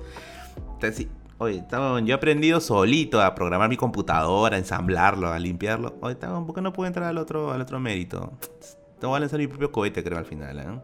sí, 0.93 1.09
oye, 1.37 1.63
yo 1.71 2.05
he 2.07 2.13
aprendido 2.13 2.59
solito 2.59 3.21
a 3.21 3.35
programar 3.35 3.69
mi 3.69 3.77
computadora, 3.77 4.55
a 4.55 4.59
ensamblarlo, 4.59 5.31
a 5.31 5.39
limpiarlo. 5.39 5.95
Oye, 6.01 6.15
¿por 6.15 6.53
qué 6.53 6.61
no 6.61 6.73
puedo 6.73 6.87
entrar 6.87 7.07
al 7.07 7.17
otro, 7.17 7.51
al 7.51 7.61
otro 7.61 7.79
mérito? 7.79 8.33
Tengo 8.99 9.13
que 9.13 9.19
lanzar 9.19 9.39
mi 9.39 9.47
propio 9.47 9.71
cohete, 9.71 10.03
creo, 10.03 10.17
al 10.17 10.25
final, 10.25 10.59
¿eh? 10.59 10.79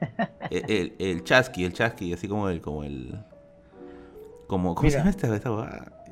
el, 0.50 0.64
el, 0.70 0.96
el, 0.98 1.24
chasqui, 1.24 1.64
el 1.64 1.72
chasqui, 1.72 2.12
así 2.12 2.26
como 2.26 2.48
el, 2.48 2.60
como 2.60 2.84
el, 2.84 3.18
como, 4.46 4.74
¿cómo 4.74 4.90
se 4.90 4.96
llama 4.96 5.10
esta, 5.10 5.34
esta 5.34 5.50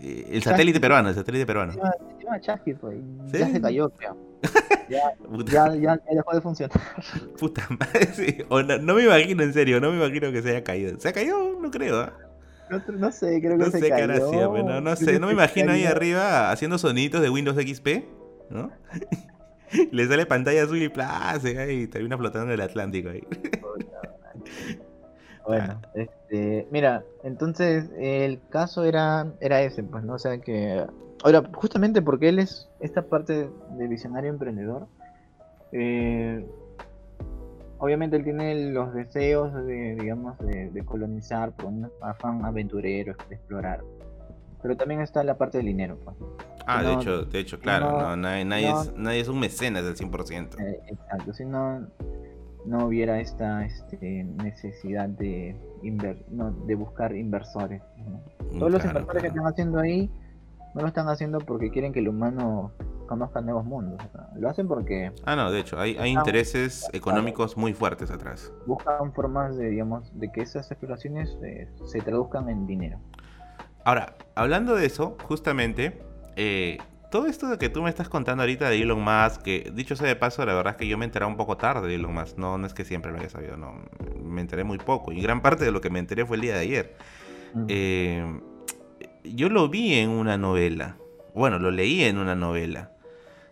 El 0.01 0.43
satélite 0.43 0.81
peruano, 0.81 1.09
el 1.09 1.15
satélite 1.15 1.47
peruano. 1.47 1.73
Se 1.73 1.79
llama, 1.79 2.41
Chasqui, 2.41 2.75
pues. 2.75 2.99
Ya 3.33 3.51
se 3.51 3.61
cayó, 3.61 3.91
creo. 3.91 4.17
Ya, 4.89 5.13
ya, 5.45 5.75
ya, 5.75 6.01
dejó 6.11 6.35
de 6.35 6.41
funcionar. 6.41 6.81
Puta 7.39 7.67
madre, 7.69 8.07
sí. 8.15 8.39
no, 8.49 8.95
me 8.95 9.05
imagino, 9.05 9.43
en 9.43 9.53
serio, 9.53 9.81
no 9.81 9.91
me 9.91 9.99
imagino 9.99 10.33
que 10.33 10.41
se 10.41 10.49
haya 10.49 10.65
caído. 10.65 10.99
¿Se 10.99 11.11
ha 11.11 11.13
caído? 11.13 11.61
No 11.61 11.71
creo, 11.71 12.05
¿eh? 12.05 12.11
no, 12.71 12.83
no, 12.97 13.13
sé, 13.13 13.39
creo 13.41 13.59
que 13.59 13.65
no 13.65 13.71
se 13.71 13.81
sé 13.81 13.89
cayó. 13.91 14.13
Hacía, 14.13 14.51
pero 14.51 14.81
no 14.81 14.97
sé, 14.97 15.19
no 15.19 15.27
me 15.27 15.35
imagino 15.35 15.73
ahí 15.73 15.85
arriba 15.85 16.51
haciendo 16.51 16.79
sonitos 16.79 17.21
de 17.21 17.29
Windows 17.29 17.59
XP, 17.59 17.89
¿no? 18.49 18.71
Le 19.93 20.07
sale 20.07 20.25
pantalla 20.25 20.63
azul 20.63 20.83
y 20.83 20.89
place, 20.89 21.73
y 21.73 21.87
termina 21.87 22.17
flotando 22.17 22.47
en 22.47 22.53
el 22.55 22.61
Atlántico 22.63 23.11
ahí. 23.11 23.23
Bueno, 25.49 25.81
este, 25.95 26.69
mira, 26.71 27.05
entonces 27.25 27.91
el 27.99 28.39
caso 28.51 28.85
era, 28.85 29.33
era 29.41 29.63
ese, 29.63 29.83
pues, 29.83 30.05
¿no? 30.05 30.13
O 30.13 30.19
sea 30.19 30.37
que. 30.37 30.85
Ahora, 31.25 31.43
justamente 31.55 32.03
porque 32.03 32.29
él 32.29 32.39
es 32.39 32.69
esta 32.81 33.01
parte 33.01 33.49
de 33.79 33.89
visionario 33.89 34.29
emprendedor, 34.29 34.87
eh, 35.73 36.47
obviamente 37.79 38.17
él 38.17 38.25
tiene 38.25 38.73
los 38.73 38.93
deseos 38.93 39.55
de, 39.65 39.97
digamos, 39.99 40.37
de, 40.39 40.85
colonizar 40.85 41.57
por 41.57 41.67
un 41.67 41.91
afán 42.03 42.45
aventurero, 42.45 43.17
de 43.31 43.35
explorar. 43.35 43.81
Pero 44.61 44.77
también 44.77 45.01
está 45.01 45.25
la 45.25 45.39
parte 45.39 45.57
del 45.57 45.69
dinero, 45.69 45.99
pues. 46.05 46.15
Ah, 46.67 46.83
de 46.83 46.93
hecho, 46.93 47.25
de 47.25 47.39
hecho, 47.39 47.59
claro, 47.59 47.91
no, 47.91 48.17
nadie, 48.19 48.45
nadie, 48.45 48.71
es, 48.71 48.93
nadie, 48.97 49.21
es, 49.21 49.29
un 49.29 49.41
mecenas 49.41 49.83
del 49.83 49.97
100%. 49.97 50.61
Eh, 50.61 50.83
exacto, 50.89 51.33
si 51.33 51.47
no 51.47 51.89
no 52.67 52.87
hubiera 52.87 53.21
esta 53.21 53.65
este, 53.65 54.25
necesidad 54.25 55.09
de, 55.09 55.57
de 55.83 56.75
buscar 56.75 57.15
inversores. 57.15 57.83
Mm, 57.97 58.59
Todos 58.59 58.73
los 58.73 58.85
inversores 58.85 59.23
que 59.23 59.29
están 59.29 59.47
haciendo 59.47 59.79
ahí 59.79 60.11
no 60.75 60.83
lo 60.83 60.89
están 60.89 61.09
haciendo 61.09 61.39
porque 61.39 61.71
quieren 61.71 61.93
que 61.93 62.01
el 62.01 62.09
humano 62.09 62.73
conozca 63.07 63.41
nuevos 63.41 63.65
mundos. 63.65 63.99
lo 64.37 64.49
hacen 64.49 64.69
porque... 64.69 65.13
Ah, 65.25 65.35
no, 65.35 65.51
de 65.51 65.61
hecho, 65.61 65.81
hay, 65.81 65.97
hay 65.97 66.11
intereses 66.11 66.89
económicos 66.93 67.57
muy 67.57 67.73
fuertes 67.73 68.11
atrás. 68.11 68.53
Buscan 68.67 69.13
formas 69.13 69.57
de, 69.57 69.71
digamos, 69.71 70.11
de 70.19 70.31
que 70.31 70.43
esas 70.43 70.71
exploraciones 70.71 71.37
eh, 71.43 71.69
se 71.87 72.01
traduzcan 72.01 72.49
en 72.49 72.67
dinero. 72.67 72.99
Ahora, 73.85 74.17
hablando 74.35 74.75
de 74.77 74.87
eso, 74.87 75.17
justamente, 75.25 76.03
eh, 76.37 76.79
todo 77.11 77.27
esto 77.27 77.49
de 77.49 77.59
que 77.59 77.69
tú 77.69 77.83
me 77.83 77.91
estás 77.91 78.09
contando 78.09 78.43
ahorita 78.43 78.69
de 78.69 78.83
Elon 78.83 79.03
Musk, 79.03 79.43
que 79.43 79.71
dicho 79.75 79.97
sea 79.97 80.09
de 80.09 80.17
paso, 80.17 80.45
la 80.45 80.55
verdad 80.55 80.73
es 80.73 80.77
que 80.77 80.87
yo 80.87 80.99
me 80.99 81.05
enteré 81.05 81.25
un 81.25 81.37
poco 81.37 81.57
tarde 81.57 81.89
de 81.89 81.95
Elon 81.95 82.13
Musk, 82.13 82.37
no, 82.37 82.59
no 82.59 82.67
es 82.67 82.75
que 82.75 82.85
siempre 82.85 83.13
lo 83.13 83.19
haya 83.19 83.31
sabido, 83.31 83.57
no, 83.57 83.75
me 84.23 84.41
enteré 84.41 84.65
muy 84.65 84.79
poco, 84.79 85.13
y 85.13 85.21
gran 85.23 85.41
parte 85.41 85.65
de 85.65 85.73
lo 85.73 85.81
que 85.81 85.91
me 85.91 85.99
enteré 85.99 86.27
fue 86.27 86.37
el 86.37 86.43
día 86.43 86.55
de 86.55 86.61
ayer. 86.61 86.97
Eh, 87.69 88.41
yo 89.25 89.49
lo 89.49 89.69
vi 89.69 89.95
en 89.95 90.11
una 90.11 90.37
novela, 90.37 90.97
bueno, 91.35 91.59
lo 91.59 91.71
leí 91.71 92.03
en 92.05 92.19
una 92.19 92.35
novela, 92.35 92.93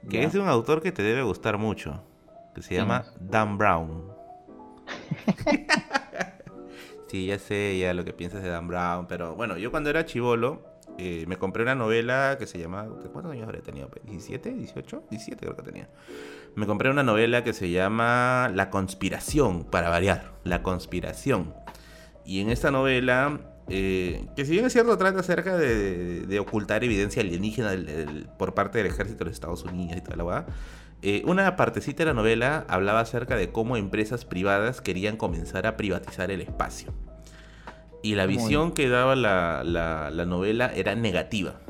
que 0.08 0.22
es 0.22 0.32
de 0.32 0.40
un 0.40 0.48
autor 0.48 0.82
que 0.82 0.92
te 0.92 1.02
debe 1.02 1.22
gustar 1.22 1.56
mucho, 1.56 2.02
que 2.54 2.62
se 2.62 2.74
llama 2.74 3.04
Dan 3.18 3.56
Brown. 3.56 4.04
sí, 7.08 7.26
ya 7.26 7.38
sé 7.38 7.78
ya 7.78 7.94
lo 7.94 8.04
que 8.04 8.12
piensas 8.12 8.42
de 8.42 8.50
Dan 8.50 8.68
Brown, 8.68 9.06
pero 9.06 9.34
bueno, 9.34 9.56
yo 9.56 9.70
cuando 9.70 9.90
era 9.90 10.04
chivolo 10.04 10.75
eh, 10.98 11.24
me 11.26 11.36
compré 11.36 11.62
una 11.62 11.74
novela 11.74 12.36
que 12.38 12.46
se 12.46 12.58
llama, 12.58 12.86
¿cuántos 13.12 13.32
años 13.32 13.44
habría 13.44 13.62
tenido? 13.62 13.90
¿17? 13.90 14.40
¿18? 14.40 15.08
17 15.10 15.36
creo 15.44 15.56
que 15.56 15.62
tenía. 15.62 15.88
Me 16.54 16.66
compré 16.66 16.90
una 16.90 17.02
novela 17.02 17.44
que 17.44 17.52
se 17.52 17.70
llama 17.70 18.50
La 18.54 18.70
conspiración, 18.70 19.64
para 19.64 19.88
variar, 19.90 20.32
La 20.44 20.62
conspiración. 20.62 21.54
Y 22.24 22.40
en 22.40 22.50
esta 22.50 22.70
novela 22.70 23.56
eh, 23.68 24.26
que 24.36 24.44
si 24.44 24.52
bien 24.52 24.64
es 24.64 24.72
cierto 24.72 24.96
trata 24.96 25.20
acerca 25.20 25.56
de, 25.56 26.38
ocultar 26.38 26.84
evidencia 26.84 27.20
alienígena 27.22 27.74
por 28.38 28.54
parte 28.54 28.78
del 28.78 28.86
ejército 28.86 29.20
de 29.20 29.24
los 29.26 29.34
Estados 29.34 29.64
Unidos 29.64 29.96
y 29.96 30.00
toda 30.00 30.16
la 30.16 30.24
weá, 30.24 30.46
eh, 31.02 31.22
una 31.26 31.56
partecita 31.56 32.04
de 32.04 32.06
la 32.06 32.14
novela 32.14 32.64
hablaba 32.68 33.00
acerca 33.00 33.36
de 33.36 33.50
cómo 33.50 33.76
empresas 33.76 34.24
privadas 34.24 34.80
querían 34.80 35.16
comenzar 35.16 35.66
a 35.66 35.76
privatizar 35.76 36.30
el 36.30 36.40
espacio. 36.40 36.94
Y 38.06 38.14
la 38.14 38.26
visión 38.26 38.70
que 38.72 38.88
daba 38.88 39.16
la, 39.16 39.64
la 39.64 40.26
novela 40.26 40.70
era 40.74 40.94
negativa, 40.94 41.60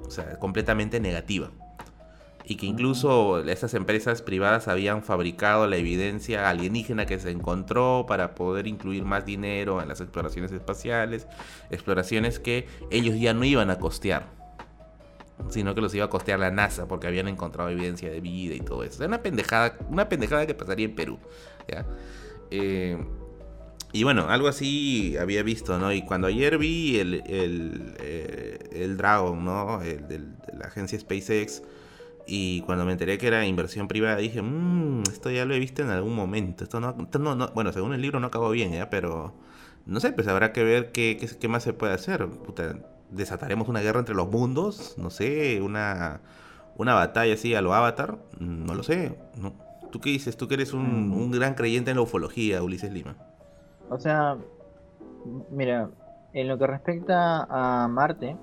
o 0.00 0.10
sea, 0.10 0.38
completamente 0.38 0.98
negativa 0.98 1.52
y 2.48 2.56
que 2.56 2.64
incluso 2.64 3.40
estas 3.40 3.74
empresas 3.74 4.22
privadas 4.22 4.68
habían 4.68 5.02
fabricado 5.02 5.66
la 5.66 5.76
evidencia 5.76 6.48
alienígena 6.48 7.04
que 7.04 7.18
se 7.18 7.30
encontró 7.30 8.06
para 8.08 8.34
poder 8.34 8.66
incluir 8.66 9.04
más 9.04 9.26
dinero 9.26 9.82
en 9.82 9.88
las 9.88 10.00
exploraciones 10.00 10.50
espaciales, 10.50 11.26
exploraciones 11.70 12.38
que 12.38 12.66
ellos 12.90 13.20
ya 13.20 13.34
no 13.34 13.44
iban 13.44 13.70
a 13.70 13.78
costear, 13.78 14.28
sino 15.50 15.74
que 15.74 15.82
los 15.82 15.94
iba 15.94 16.06
a 16.06 16.10
costear 16.10 16.38
la 16.38 16.50
NASA 16.50 16.88
porque 16.88 17.06
habían 17.06 17.28
encontrado 17.28 17.68
evidencia 17.68 18.10
de 18.10 18.20
vida 18.22 18.54
y 18.54 18.60
todo 18.60 18.82
eso. 18.82 19.02
Es 19.02 19.06
una 19.06 19.22
pendejada, 19.22 19.76
una 19.90 20.08
pendejada 20.08 20.46
que 20.46 20.54
pasaría 20.54 20.86
en 20.86 20.94
Perú. 20.94 21.18
Eh, 22.50 22.96
y 23.92 24.04
bueno, 24.04 24.28
algo 24.28 24.48
así 24.48 25.16
había 25.16 25.42
visto, 25.42 25.78
¿no? 25.78 25.92
Y 25.92 26.02
cuando 26.02 26.26
ayer 26.26 26.58
vi 26.58 26.98
el, 26.98 27.22
el, 27.26 27.94
eh, 28.00 28.58
el 28.72 28.96
Dragon, 28.96 29.44
¿no? 29.44 29.80
El, 29.82 30.06
de 30.08 30.20
la 30.52 30.66
agencia 30.66 30.98
SpaceX, 30.98 31.62
y 32.26 32.60
cuando 32.62 32.84
me 32.84 32.92
enteré 32.92 33.16
que 33.16 33.26
era 33.26 33.46
inversión 33.46 33.88
privada, 33.88 34.16
dije, 34.16 34.42
mmm, 34.42 35.02
esto 35.10 35.30
ya 35.30 35.46
lo 35.46 35.54
he 35.54 35.58
visto 35.58 35.82
en 35.82 35.88
algún 35.88 36.14
momento. 36.14 36.64
Esto 36.64 36.78
no, 36.78 36.94
no, 36.94 37.34
no 37.34 37.48
bueno, 37.54 37.72
según 37.72 37.94
el 37.94 38.02
libro 38.02 38.20
no 38.20 38.26
acabó 38.26 38.50
bien, 38.50 38.72
¿ya? 38.72 38.90
Pero 38.90 39.34
no 39.86 40.00
sé, 40.00 40.12
pues 40.12 40.28
habrá 40.28 40.52
que 40.52 40.62
ver 40.62 40.92
qué, 40.92 41.16
qué, 41.40 41.48
más 41.48 41.62
se 41.62 41.72
puede 41.72 41.94
hacer. 41.94 42.28
desataremos 43.10 43.68
una 43.68 43.80
guerra 43.80 44.00
entre 44.00 44.14
los 44.14 44.28
mundos, 44.30 44.94
no 44.98 45.08
sé, 45.08 45.62
una, 45.62 46.20
una 46.76 46.92
batalla 46.92 47.32
así 47.32 47.54
a 47.54 47.62
lo 47.62 47.72
Avatar, 47.72 48.18
no 48.38 48.74
lo 48.74 48.82
sé. 48.82 49.16
No. 49.36 49.54
¿Tú 49.90 50.00
qué 50.00 50.10
dices? 50.10 50.36
Tú 50.36 50.48
que 50.48 50.54
eres 50.54 50.74
un, 50.74 51.10
un 51.12 51.30
gran 51.30 51.54
creyente 51.54 51.90
en 51.90 51.96
la 51.96 52.02
ufología, 52.02 52.62
Ulises 52.62 52.92
Lima. 52.92 53.16
O 53.90 53.98
sea, 53.98 54.36
mira, 55.50 55.90
en 56.32 56.48
lo 56.48 56.58
que 56.58 56.66
respecta 56.66 57.46
a 57.48 57.88
Marte, 57.88 58.36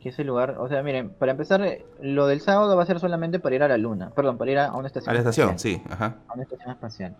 que 0.00 0.10
ese 0.10 0.24
lugar, 0.24 0.56
o 0.58 0.68
sea, 0.68 0.82
miren, 0.82 1.10
para 1.10 1.32
empezar, 1.32 1.60
lo 2.00 2.26
del 2.26 2.40
sábado 2.40 2.76
va 2.76 2.82
a 2.82 2.86
ser 2.86 3.00
solamente 3.00 3.40
para 3.40 3.56
ir 3.56 3.62
a 3.62 3.68
la 3.68 3.76
luna, 3.76 4.10
perdón, 4.14 4.38
para 4.38 4.50
ir 4.50 4.58
a 4.58 4.72
una 4.72 4.86
estación. 4.86 5.10
A 5.10 5.14
la 5.14 5.18
estación, 5.20 5.58
sí, 5.58 5.82
ajá. 5.90 6.16
A 6.28 6.34
una 6.34 6.44
estación 6.44 6.70
espacial. 6.70 7.16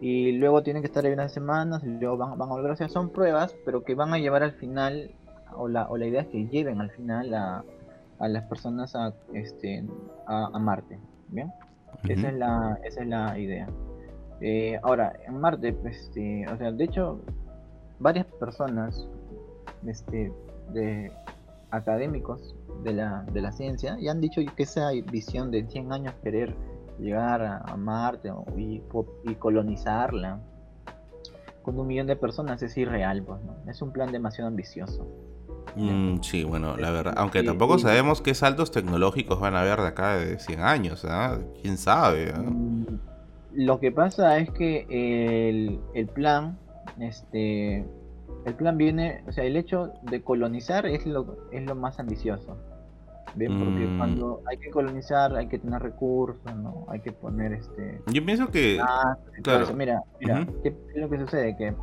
Y 0.00 0.32
luego 0.32 0.62
tienen 0.62 0.82
que 0.82 0.86
estar 0.86 1.04
ahí 1.04 1.12
unas 1.12 1.32
semanas, 1.32 1.82
y 1.82 1.88
luego 1.88 2.16
van, 2.16 2.38
van 2.38 2.50
a 2.50 2.52
volver, 2.52 2.70
o 2.70 2.76
sea, 2.76 2.88
son 2.88 3.10
pruebas, 3.10 3.54
pero 3.64 3.82
que 3.82 3.94
van 3.94 4.12
a 4.12 4.18
llevar 4.18 4.42
al 4.42 4.52
final, 4.52 5.10
o 5.56 5.68
la, 5.68 5.88
o 5.88 5.96
la 5.96 6.06
idea 6.06 6.22
es 6.22 6.28
que 6.28 6.46
lleven 6.46 6.80
al 6.80 6.90
final 6.90 7.34
a, 7.34 7.64
a 8.18 8.28
las 8.28 8.44
personas 8.44 8.94
a, 8.94 9.12
este, 9.32 9.84
a, 10.26 10.58
Marte, 10.58 10.98
¿bien? 11.28 11.52
esa, 12.08 12.28
es 12.28 12.34
la, 12.34 12.78
esa 12.84 13.02
es 13.02 13.08
la 13.08 13.38
idea. 13.38 13.68
Eh, 14.40 14.78
ahora, 14.82 15.12
en 15.26 15.40
Marte, 15.40 15.76
este, 15.84 16.46
o 16.48 16.56
sea, 16.56 16.72
de 16.72 16.84
hecho, 16.84 17.20
varias 17.98 18.26
personas 18.26 19.08
este, 19.86 20.32
de, 20.72 21.10
académicos 21.70 22.54
de 22.84 22.92
la, 22.92 23.22
de 23.32 23.40
la 23.40 23.52
ciencia 23.52 23.96
y 23.98 24.08
han 24.08 24.20
dicho 24.20 24.40
que 24.56 24.62
esa 24.62 24.90
visión 25.10 25.50
de 25.50 25.66
100 25.66 25.92
años 25.92 26.14
querer 26.22 26.54
llegar 26.98 27.42
a, 27.42 27.76
Marte 27.76 28.32
y, 28.56 28.80
colonizarla 29.38 30.40
con 31.62 31.78
un 31.78 31.86
millón 31.86 32.06
de 32.06 32.16
personas 32.16 32.62
es 32.62 32.76
irreal, 32.76 33.22
pues, 33.22 33.40
¿no? 33.42 33.70
Es 33.70 33.82
un 33.82 33.92
plan 33.92 34.12
demasiado 34.12 34.48
ambicioso. 34.48 35.06
Mm, 35.74 36.20
sí, 36.22 36.44
bueno, 36.44 36.76
la 36.76 36.90
verdad. 36.90 37.14
Aunque 37.16 37.42
tampoco 37.42 37.78
sabemos 37.78 38.22
qué 38.22 38.34
saltos 38.34 38.70
tecnológicos 38.70 39.40
van 39.40 39.56
a 39.56 39.62
haber 39.62 39.80
de 39.80 39.88
acá 39.88 40.16
de 40.16 40.38
100 40.38 40.60
años, 40.60 41.04
¿ah? 41.04 41.38
¿Quién 41.60 41.76
sabe? 41.76 42.32
Mm, 42.32 42.84
lo 43.56 43.80
que 43.80 43.90
pasa 43.90 44.38
es 44.38 44.50
que 44.50 44.86
el, 45.48 45.80
el 45.94 46.06
plan 46.08 46.58
este, 47.00 47.84
el 48.44 48.54
plan 48.54 48.78
viene, 48.78 49.22
o 49.26 49.32
sea, 49.32 49.44
el 49.44 49.56
hecho 49.56 49.92
de 50.02 50.22
colonizar 50.22 50.86
es 50.86 51.06
lo, 51.06 51.36
es 51.52 51.64
lo 51.64 51.74
más 51.74 51.98
ambicioso. 51.98 52.56
Bien, 53.34 53.58
porque 53.58 53.86
mm. 53.86 53.98
cuando 53.98 54.42
hay 54.46 54.56
que 54.56 54.70
colonizar 54.70 55.36
hay 55.36 55.48
que 55.48 55.58
tener 55.58 55.82
recursos, 55.82 56.56
¿no? 56.56 56.86
Hay 56.88 57.00
que 57.00 57.12
poner 57.12 57.52
este... 57.52 58.00
Yo 58.06 58.24
pienso 58.24 58.50
que... 58.50 58.80
claro. 59.42 59.74
Mira, 59.74 60.02
mira, 60.20 60.46
¿qué 60.62 60.68
es 60.68 60.96
lo 60.96 61.10
que 61.10 61.18
sucede? 61.18 61.56
Que 61.56 61.74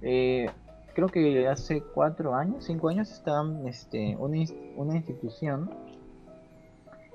eh, 0.00 0.48
creo 0.94 1.08
que 1.08 1.48
hace 1.48 1.82
cuatro 1.82 2.34
años, 2.34 2.64
cinco 2.64 2.88
años, 2.88 3.10
está 3.10 3.42
este, 3.66 4.16
una, 4.16 4.42
una 4.76 4.96
institución 4.96 5.70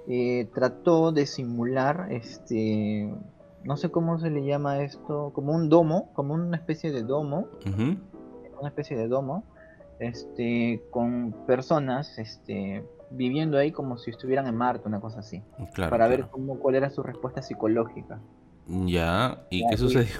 eh, 0.07 0.47
trató 0.53 1.11
de 1.11 1.25
simular 1.25 2.07
este 2.11 3.11
no 3.63 3.77
sé 3.77 3.89
cómo 3.89 4.19
se 4.19 4.29
le 4.29 4.43
llama 4.45 4.81
esto, 4.81 5.31
como 5.33 5.53
un 5.53 5.69
domo, 5.69 6.11
como 6.13 6.33
una 6.33 6.57
especie 6.57 6.91
de 6.91 7.03
domo, 7.03 7.47
una 7.65 8.69
especie 8.69 8.97
de 8.97 9.07
domo, 9.07 9.43
este, 9.99 10.83
con 10.89 11.33
personas, 11.45 12.17
este, 12.17 12.83
viviendo 13.11 13.57
ahí 13.57 13.71
como 13.71 13.97
si 13.97 14.09
estuvieran 14.09 14.47
en 14.47 14.55
Marte, 14.55 14.87
una 14.87 14.99
cosa 14.99 15.19
así, 15.19 15.43
para 15.75 16.07
ver 16.07 16.27
cómo, 16.29 16.59
cuál 16.59 16.75
era 16.75 16.89
su 16.89 17.03
respuesta 17.03 17.41
psicológica. 17.41 18.19
Ya, 18.67 19.43
¿y 19.49 19.67
qué 19.67 19.77
sucedió? 19.77 20.15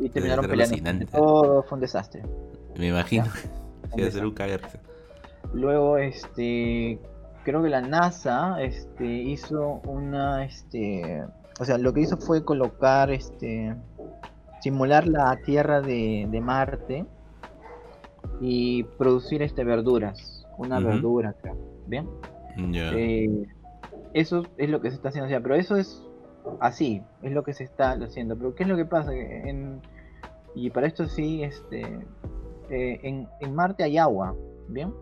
Y, 0.00 0.08
terminaron 0.10 0.46
peleando. 0.46 1.06
Todo 1.06 1.62
fue 1.62 1.76
un 1.76 1.80
desastre. 1.80 2.22
Me 2.78 2.88
imagino. 2.88 3.26
Sí, 3.94 4.02
ser 4.10 4.26
un 4.26 4.34
Luego, 5.52 5.98
este, 5.98 6.98
creo 7.44 7.62
que 7.62 7.68
la 7.68 7.82
NASA, 7.82 8.60
este, 8.62 9.06
hizo 9.06 9.80
una, 9.86 10.44
este, 10.44 11.24
o 11.60 11.64
sea, 11.64 11.78
lo 11.78 11.92
que 11.92 12.00
hizo 12.00 12.16
fue 12.16 12.44
colocar, 12.44 13.10
este, 13.10 13.74
simular 14.60 15.06
la 15.06 15.36
Tierra 15.44 15.80
de, 15.80 16.26
de 16.30 16.40
Marte 16.40 17.06
y 18.40 18.84
producir 18.84 19.42
este 19.42 19.64
verduras, 19.64 20.46
una 20.58 20.80
verdura, 20.80 21.34
creo. 21.40 21.56
¿Bien? 21.86 22.08
Eh, 22.56 23.46
eso 24.14 24.42
es 24.56 24.68
lo 24.68 24.80
que 24.80 24.90
se 24.90 24.96
está 24.96 25.08
haciendo, 25.08 25.26
o 25.26 25.30
sea, 25.30 25.40
pero 25.40 25.54
eso 25.54 25.76
es 25.76 26.02
así, 26.60 27.02
es 27.22 27.32
lo 27.32 27.42
que 27.44 27.54
se 27.54 27.64
está 27.64 27.92
haciendo. 27.92 28.36
Pero 28.36 28.54
¿qué 28.54 28.64
es 28.64 28.68
lo 28.68 28.76
que 28.76 28.84
pasa? 28.84 29.14
En, 29.14 29.80
y 30.54 30.70
para 30.70 30.86
esto 30.86 31.06
sí, 31.06 31.42
este, 31.42 31.82
eh, 32.70 33.00
en, 33.02 33.28
en, 33.40 33.54
Marte 33.54 33.84
hay 33.84 33.98
agua, 33.98 34.34
¿bien? 34.68 34.92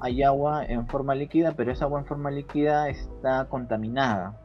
Hay 0.00 0.22
agua 0.22 0.64
en 0.64 0.86
forma 0.86 1.14
líquida, 1.14 1.52
pero 1.56 1.72
esa 1.72 1.86
agua 1.86 2.00
en 2.00 2.06
forma 2.06 2.30
líquida 2.30 2.88
está 2.88 3.46
contaminada. 3.46 4.38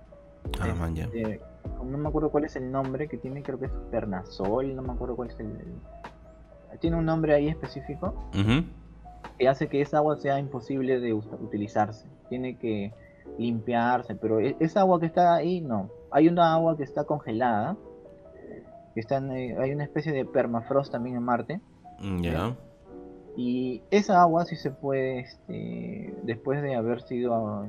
Ah, 0.60 0.90
este, 0.96 1.42
no 1.84 1.98
me 1.98 2.10
acuerdo 2.10 2.30
cuál 2.30 2.46
es 2.46 2.56
el 2.56 2.72
nombre 2.72 3.08
que 3.08 3.18
tiene, 3.18 3.42
creo 3.42 3.60
que 3.60 3.66
es 3.66 3.72
Pernasol, 3.92 4.76
no 4.76 4.82
me 4.82 4.94
acuerdo 4.94 5.16
cuál 5.16 5.30
es 5.30 5.40
el 5.40 5.58
tiene 6.80 6.98
un 6.98 7.06
nombre 7.06 7.36
ahí 7.36 7.48
específico 7.50 8.16
que 9.38 9.48
hace 9.48 9.68
que 9.68 9.80
esa 9.82 9.98
agua 9.98 10.18
sea 10.18 10.40
imposible 10.40 11.00
de 11.00 11.14
utilizarse. 11.14 12.08
Tiene 12.30 12.58
que 12.58 12.92
limpiarse, 13.38 14.16
pero 14.16 14.40
e-, 14.40 14.56
esa 14.60 14.82
agua 14.82 15.00
que 15.00 15.06
está 15.06 15.36
ahí 15.36 15.62
no. 15.62 15.90
Hay 16.12 16.28
una 16.28 16.54
agua 16.54 16.76
que 16.76 16.84
está 16.84 17.04
congelada 17.04 17.78
están, 19.00 19.32
eh, 19.32 19.56
hay 19.60 19.72
una 19.72 19.84
especie 19.84 20.12
de 20.12 20.26
permafrost 20.26 20.92
también 20.92 21.16
en 21.16 21.24
Marte. 21.24 21.62
Mm. 22.00 22.26
Y 23.36 23.82
esa 23.90 24.22
agua 24.22 24.46
sí 24.46 24.56
se 24.56 24.70
puede, 24.72 25.20
este, 25.20 26.14
después 26.24 26.62
de 26.62 26.76
haber 26.76 27.02
sido 27.02 27.66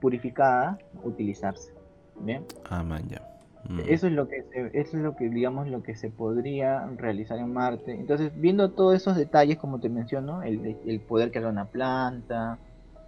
purificada, 0.00 0.78
utilizarse. 1.02 1.72
¿Bien? 2.20 2.44
Ah, 2.70 2.82
man, 2.82 3.08
ya. 3.08 3.22
Mm. 3.68 3.80
Eso 3.88 4.06
es 4.06 4.12
lo 4.12 4.28
que 4.28 4.44
eso 4.74 4.96
es 4.96 5.02
lo 5.02 5.16
que 5.16 5.30
digamos 5.30 5.68
lo 5.68 5.82
que 5.82 5.94
se 5.94 6.10
podría 6.10 6.86
realizar 6.96 7.38
en 7.38 7.52
Marte. 7.52 7.92
Entonces, 7.92 8.32
viendo 8.36 8.70
todos 8.72 8.94
esos 8.94 9.16
detalles 9.16 9.56
como 9.58 9.80
te 9.80 9.88
menciono, 9.88 10.42
el, 10.42 10.76
el 10.86 11.00
poder 11.00 11.30
que 11.30 11.38
haga 11.38 11.48
una 11.48 11.66
planta, 11.66 12.58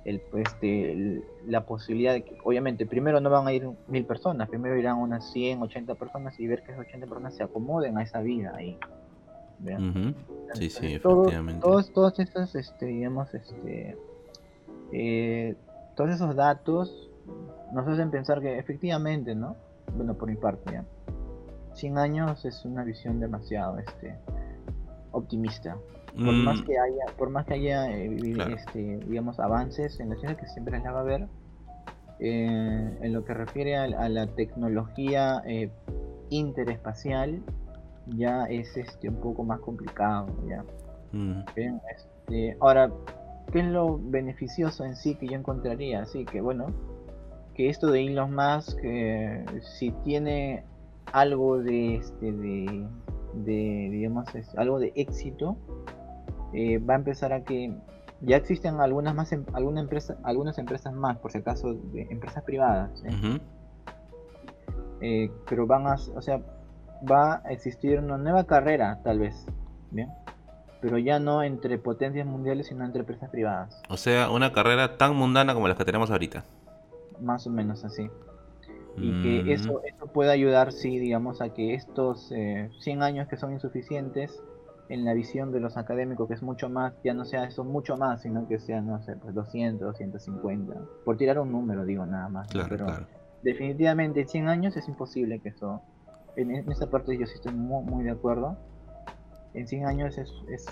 el, 0.07 0.23
este, 0.37 1.23
la 1.47 1.67
posibilidad 1.67 2.13
de 2.13 2.23
que, 2.23 2.39
obviamente, 2.45 2.87
primero 2.87 3.21
no 3.21 3.29
van 3.29 3.47
a 3.49 3.53
ir 3.53 3.69
mil 3.89 4.05
personas, 4.05 4.49
primero 4.49 4.79
irán 4.79 4.99
unas 4.99 5.33
100, 5.33 5.63
80 5.63 5.97
personas 5.97 6.39
y 6.39 6.47
ver 6.47 6.63
que 6.63 6.73
esas 6.73 6.87
80 6.87 7.07
personas 7.07 7.35
se 7.35 7.43
acomoden 7.43 7.99
a 7.99 8.03
esa 8.03 8.21
vida 8.21 8.55
ahí. 8.57 8.79
Sí, 10.55 10.71
sí, 10.71 10.95
efectivamente. 10.95 11.61
Todos, 11.61 11.93
todos 11.93 12.19
esos, 12.21 12.55
este, 12.55 12.87
digamos, 12.87 13.35
este, 13.35 13.97
eh, 14.93 15.57
todos 15.97 16.11
esos 16.11 16.37
datos 16.37 17.06
nos 17.73 17.87
hacen 17.87 18.11
pensar 18.11 18.41
que 18.41 18.59
efectivamente, 18.59 19.35
¿no? 19.35 19.57
Bueno, 19.95 20.15
por 20.15 20.29
mi 20.29 20.37
parte, 20.37 20.73
ya. 20.73 20.85
100 21.75 21.99
años 21.99 22.45
es 22.45 22.65
una 22.65 22.85
visión 22.85 23.21
demasiado 23.21 23.79
este, 23.79 24.19
optimista 25.13 25.77
por 26.17 26.33
más 26.33 26.61
mm. 26.61 26.65
que 26.65 26.79
haya 26.79 27.17
por 27.19 27.31
más 27.31 27.47
que 27.47 27.55
haya 27.55 27.91
eh, 27.91 28.17
este, 28.55 28.99
digamos 29.07 29.39
avances 29.39 30.01
en 30.01 30.11
la 30.11 30.17
ciencia 30.17 30.39
que 30.39 30.47
siempre 30.49 30.81
la 30.81 30.91
va 30.91 31.01
a 31.01 31.03
haber 31.03 31.29
eh, 32.19 32.99
en 33.03 33.13
lo 33.13 33.25
que 33.25 33.35
refiere 33.35 33.77
a, 33.77 34.09
la 34.09 34.27
tecnología 34.29 35.43
eh, 35.47 35.71
interespacial 36.31 37.43
ya 38.07 38.45
es 38.45 38.75
este 38.77 39.11
un 39.11 39.21
poco 39.21 39.45
más 39.45 39.61
complicado 39.61 40.29
ya 40.49 40.65
mm. 41.13 41.43
este, 41.55 42.57
ahora 42.61 42.91
qué 43.53 43.61
es 43.61 43.67
lo 43.67 43.99
beneficioso 43.99 44.85
en 44.85 44.97
sí 44.97 45.17
que 45.17 45.27
yo 45.27 45.35
encontraría 45.35 46.01
así 46.01 46.25
que 46.25 46.41
bueno 46.41 46.69
que 47.57 47.69
esto 47.69 47.91
de 47.91 48.07
Elon 48.07 48.35
Musk 48.35 48.79
si 49.79 49.91
tiene 50.05 50.65
algo 51.13 51.59
de 51.59 51.97
este 51.97 52.33
de, 52.33 52.87
de 53.35 53.89
digamos 53.91 54.29
algo 54.57 54.79
de 54.79 54.93
éxito 54.95 55.57
eh, 56.53 56.79
va 56.79 56.95
a 56.95 56.97
empezar 56.97 57.33
a 57.33 57.45
que 57.45 57.75
ya 58.21 58.37
existen 58.37 58.81
algunas 58.81 59.15
más 59.15 59.33
em, 59.33 59.45
alguna 59.53 59.81
empresa, 59.81 60.17
algunas 60.23 60.59
empresas 60.59 60.93
más, 60.95 61.19
por 61.19 61.33
si 61.33 61.39
acaso, 61.39 61.75
de 61.75 62.07
empresas 62.11 62.43
privadas. 62.45 63.03
¿eh? 63.05 63.39
Eh, 65.03 65.31
pero 65.49 65.67
van 65.67 65.87
a, 65.87 65.95
o 66.15 66.23
sea, 66.23 66.41
va 67.09 67.43
a 67.45 67.53
existir 67.53 67.99
una 67.99 68.17
nueva 68.17 68.45
carrera, 68.45 69.01
tal 69.05 69.19
vez, 69.19 69.47
bien, 69.91 70.09
pero 70.81 70.97
ya 70.97 71.19
no 71.19 71.43
entre 71.43 71.79
potencias 71.79 72.27
mundiales, 72.27 72.69
sino 72.69 72.85
entre 72.85 73.01
empresas 73.01 73.29
privadas. 73.29 73.83
O 73.91 73.99
sea, 73.99 74.31
una 74.31 74.53
carrera 74.53 74.97
tan 74.97 75.15
mundana 75.15 75.53
como 75.53 75.69
las 75.69 75.77
que 75.77 75.85
tenemos 75.85 76.11
ahorita. 76.11 76.45
Más 77.21 77.47
o 77.47 77.51
menos 77.51 77.85
así. 77.85 78.11
Y 78.99 79.23
que 79.23 79.53
eso, 79.53 79.83
eso 79.85 80.07
puede 80.07 80.31
ayudar, 80.31 80.73
sí, 80.73 80.99
digamos, 80.99 81.43
a 81.43 81.51
que 81.51 81.75
estos 81.75 82.33
100 82.81 83.03
años 83.03 83.29
que 83.29 83.37
son 83.37 83.53
insuficientes 83.53 84.43
en 84.89 85.05
la 85.05 85.15
visión 85.15 85.53
de 85.53 85.61
los 85.61 85.77
académicos, 85.77 86.29
que 86.29 86.35
es 86.35 86.43
mucho 86.43 86.69
más, 86.69 86.95
ya 87.03 87.13
no 87.13 87.25
sea 87.25 87.45
eso 87.45 87.65
mucho 87.65 87.97
más, 87.97 88.23
sino 88.23 88.47
que 88.47 88.59
sea, 88.59 88.81
no 88.81 89.03
sé, 89.03 89.17
pues 89.17 89.35
200, 89.35 89.81
250, 89.81 90.75
por 91.05 91.17
tirar 91.17 91.39
un 91.39 91.53
número, 91.53 91.85
digo 91.85 92.07
nada 92.07 92.29
más. 92.29 92.49
Pero 92.69 92.87
definitivamente 93.43 94.23
en 94.23 94.29
100 94.29 94.49
años 94.49 94.77
es 94.77 94.89
imposible 94.89 95.41
que 95.41 95.51
eso, 95.51 95.83
en, 96.37 96.51
esa 96.71 96.89
parte 96.89 97.19
yo 97.19 97.27
sí 97.27 97.35
estoy 97.35 97.53
muy, 97.53 97.85
muy 97.85 98.05
de 98.05 98.11
acuerdo, 98.11 98.57
en 99.55 99.67
100 99.67 99.87
años 99.87 100.19
es, 100.19 100.33
es 100.49 100.65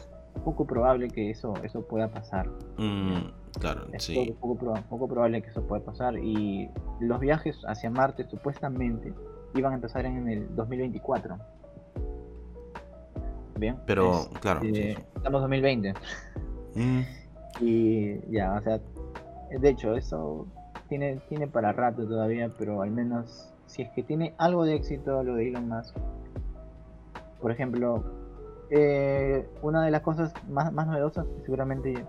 poco 0.45 0.67
probable 0.67 1.09
que 1.09 1.31
eso, 1.31 1.55
eso 1.63 1.83
pueda 1.87 2.09
pasar. 2.09 2.49
Mm, 2.79 3.31
claro, 3.59 3.87
es 3.93 4.05
sí. 4.05 4.37
Poco, 4.41 4.75
poco, 4.89 5.09
probable 5.09 5.43
que 5.43 5.51
eso 5.51 5.63
pueda 5.63 5.85
pasar 5.85 6.19
y 6.19 6.69
los 7.01 7.21
viajes 7.21 7.61
hacia 7.67 7.91
Marte 7.91 8.25
supuestamente 8.29 9.13
iban 9.55 9.73
a 9.73 9.75
empezar 9.77 10.05
en 10.07 10.29
el 10.29 10.55
2024 10.57 11.39
Bien. 13.59 13.77
Pero, 13.87 14.29
claro. 14.41 14.61
Estamos 14.63 15.43
en 15.45 15.63
2020. 15.63 15.95
Mm. 16.75 17.01
Y 17.61 18.33
ya, 18.33 18.55
o 18.55 18.63
sea, 18.63 18.81
de 19.51 19.69
hecho, 19.69 19.95
eso 19.95 20.47
tiene, 20.89 21.21
tiene 21.29 21.47
para 21.47 21.73
rato 21.73 22.07
todavía, 22.07 22.51
pero 22.59 22.83
al 22.83 22.91
menos 22.91 23.53
si 23.67 23.83
es 23.83 23.91
que 23.91 24.03
tiene 24.03 24.35
algo 24.39 24.65
de 24.65 24.75
éxito 24.75 25.23
lo 25.23 25.37
de 25.37 25.49
Elon 25.49 25.69
Musk. 25.69 25.97
Por 27.41 27.53
ejemplo, 27.53 28.03
eh, 28.71 29.49
una 29.63 29.85
de 29.85 29.91
las 29.91 30.03
cosas 30.03 30.33
más, 30.49 30.73
más 30.73 30.87
novedosas 30.87 31.27
seguramente 31.45 32.05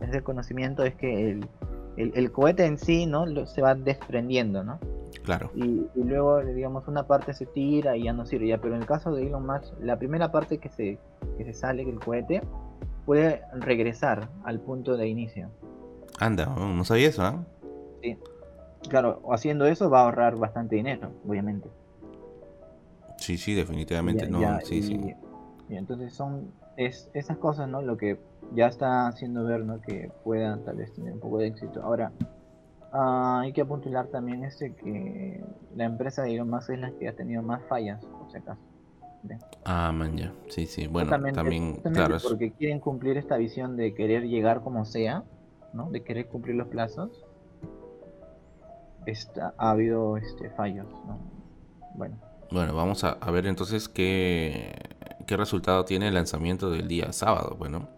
es 0.00 0.14
el 0.14 0.22
conocimiento 0.22 0.82
es 0.84 0.94
que 0.94 1.30
el, 1.30 1.48
el, 1.96 2.12
el 2.14 2.32
cohete 2.32 2.64
en 2.64 2.78
sí 2.78 3.06
no 3.06 3.46
se 3.46 3.62
va 3.62 3.74
desprendiendo, 3.74 4.64
¿no? 4.64 4.78
Claro. 5.22 5.50
Y, 5.54 5.86
luego, 5.94 6.40
digamos, 6.40 6.88
una 6.88 7.06
parte 7.06 7.34
se 7.34 7.46
tira 7.46 7.96
y 7.96 8.04
ya 8.04 8.12
no 8.12 8.24
sirve. 8.26 8.48
Ya, 8.48 8.58
pero 8.58 8.74
en 8.74 8.80
el 8.80 8.86
caso 8.86 9.12
de 9.12 9.26
Elon 9.26 9.46
Musk, 9.46 9.74
la 9.80 9.98
primera 9.98 10.30
parte 10.30 10.58
que 10.58 10.68
se, 10.68 10.98
que 11.36 11.44
se 11.44 11.52
sale 11.52 11.84
del 11.84 11.98
cohete 11.98 12.42
puede 13.06 13.42
regresar 13.52 14.28
al 14.44 14.60
punto 14.60 14.96
de 14.96 15.08
inicio. 15.08 15.50
Anda, 16.18 16.46
no 16.46 16.84
sabía 16.84 17.08
eso, 17.08 17.22
¿ah? 17.22 17.44
Sí. 18.02 18.16
Claro, 18.88 19.22
haciendo 19.30 19.66
eso 19.66 19.90
va 19.90 20.00
a 20.00 20.04
ahorrar 20.04 20.36
bastante 20.36 20.76
dinero, 20.76 21.10
obviamente. 21.26 21.68
Sí, 23.18 23.36
sí, 23.36 23.54
definitivamente. 23.54 24.28
no, 24.28 24.60
sí, 24.62 24.82
sí. 24.82 25.14
Y 25.68 25.76
entonces 25.76 26.14
son 26.14 26.50
es, 26.76 27.10
esas 27.14 27.36
cosas, 27.36 27.68
¿no? 27.68 27.82
Lo 27.82 27.96
que 27.96 28.18
ya 28.54 28.66
está 28.66 29.06
haciendo 29.08 29.44
ver, 29.44 29.64
¿no? 29.64 29.80
Que 29.80 30.10
puedan 30.24 30.64
tal 30.64 30.76
vez 30.76 30.92
tener 30.92 31.14
un 31.14 31.20
poco 31.20 31.38
de 31.38 31.48
éxito. 31.48 31.82
Ahora, 31.82 32.12
Ah, 32.92 33.40
hay 33.42 33.52
que 33.52 33.60
apuntar 33.60 34.08
también 34.08 34.42
este 34.44 34.74
que 34.74 35.44
la 35.76 35.84
empresa 35.84 36.22
de 36.22 36.34
Elon 36.34 36.50
Musk 36.50 36.70
es 36.70 36.80
la 36.80 36.90
que 36.92 37.08
ha 37.08 37.14
tenido 37.14 37.42
más 37.42 37.62
fallas, 37.68 38.04
por 38.04 38.30
si 38.30 38.38
acaso. 38.38 38.60
Ah, 39.64 39.92
man, 39.92 40.16
ya. 40.16 40.32
Sí, 40.48 40.66
sí. 40.66 40.86
Bueno, 40.86 41.10
también, 41.10 41.74
claro. 41.76 42.16
Porque 42.22 42.52
quieren 42.52 42.80
cumplir 42.80 43.16
esta 43.16 43.36
visión 43.36 43.76
de 43.76 43.94
querer 43.94 44.24
llegar 44.24 44.62
como 44.62 44.84
sea, 44.84 45.24
¿no? 45.72 45.90
De 45.90 46.02
querer 46.02 46.26
cumplir 46.26 46.56
los 46.56 46.68
plazos. 46.68 47.26
Está, 49.06 49.54
ha 49.56 49.70
habido 49.70 50.16
este, 50.16 50.50
fallos, 50.50 50.86
¿no? 51.06 51.18
Bueno. 51.94 52.16
Bueno, 52.50 52.74
vamos 52.74 53.04
a, 53.04 53.14
ver 53.30 53.46
entonces 53.46 53.88
qué, 53.88 54.72
qué 55.26 55.36
resultado 55.36 55.84
tiene 55.84 56.08
el 56.08 56.14
lanzamiento 56.14 56.70
del 56.70 56.88
día 56.88 57.12
sábado, 57.12 57.54
bueno. 57.56 57.88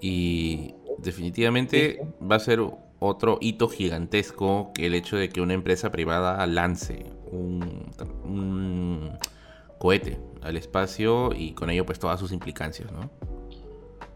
Y 0.00 0.74
definitivamente 0.98 2.00
va 2.20 2.36
a 2.36 2.40
ser 2.40 2.60
otro 3.00 3.38
hito 3.40 3.68
gigantesco 3.68 4.72
que 4.74 4.86
el 4.86 4.94
hecho 4.94 5.16
de 5.16 5.30
que 5.30 5.40
una 5.40 5.54
empresa 5.54 5.90
privada 5.90 6.46
lance 6.46 7.06
un, 7.32 9.10
cohete 9.78 10.18
al 10.42 10.56
espacio 10.56 11.32
y 11.34 11.52
con 11.52 11.70
ello 11.70 11.86
pues 11.86 11.98
todas 11.98 12.20
sus 12.20 12.32
implicancias, 12.32 12.92
¿no? 12.92 13.10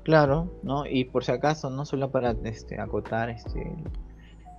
Claro, 0.02 0.52
¿no? 0.62 0.84
Y 0.84 1.06
por 1.06 1.24
si 1.24 1.32
acaso, 1.32 1.70
no 1.70 1.86
solo 1.86 2.10
para 2.10 2.32
este, 2.44 2.78
acotar 2.78 3.30
este, 3.30 3.74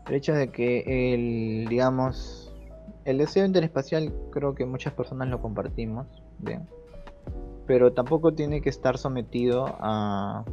el 0.07 0.13
hecho 0.15 0.34
de 0.34 0.49
que 0.49 1.13
el, 1.13 1.67
digamos, 1.69 2.51
el 3.05 3.19
deseo 3.19 3.45
interespacial 3.45 4.11
creo 4.32 4.55
que 4.55 4.65
muchas 4.65 4.93
personas 4.93 5.30
lo 5.30 5.39
compartimos, 5.41 6.07
bien, 6.39 6.67
pero 7.67 7.93
tampoco 7.93 8.34
tiene 8.34 8.61
que 8.61 8.69
estar 8.69 8.97
sometido 8.97 9.67
a, 9.80 10.43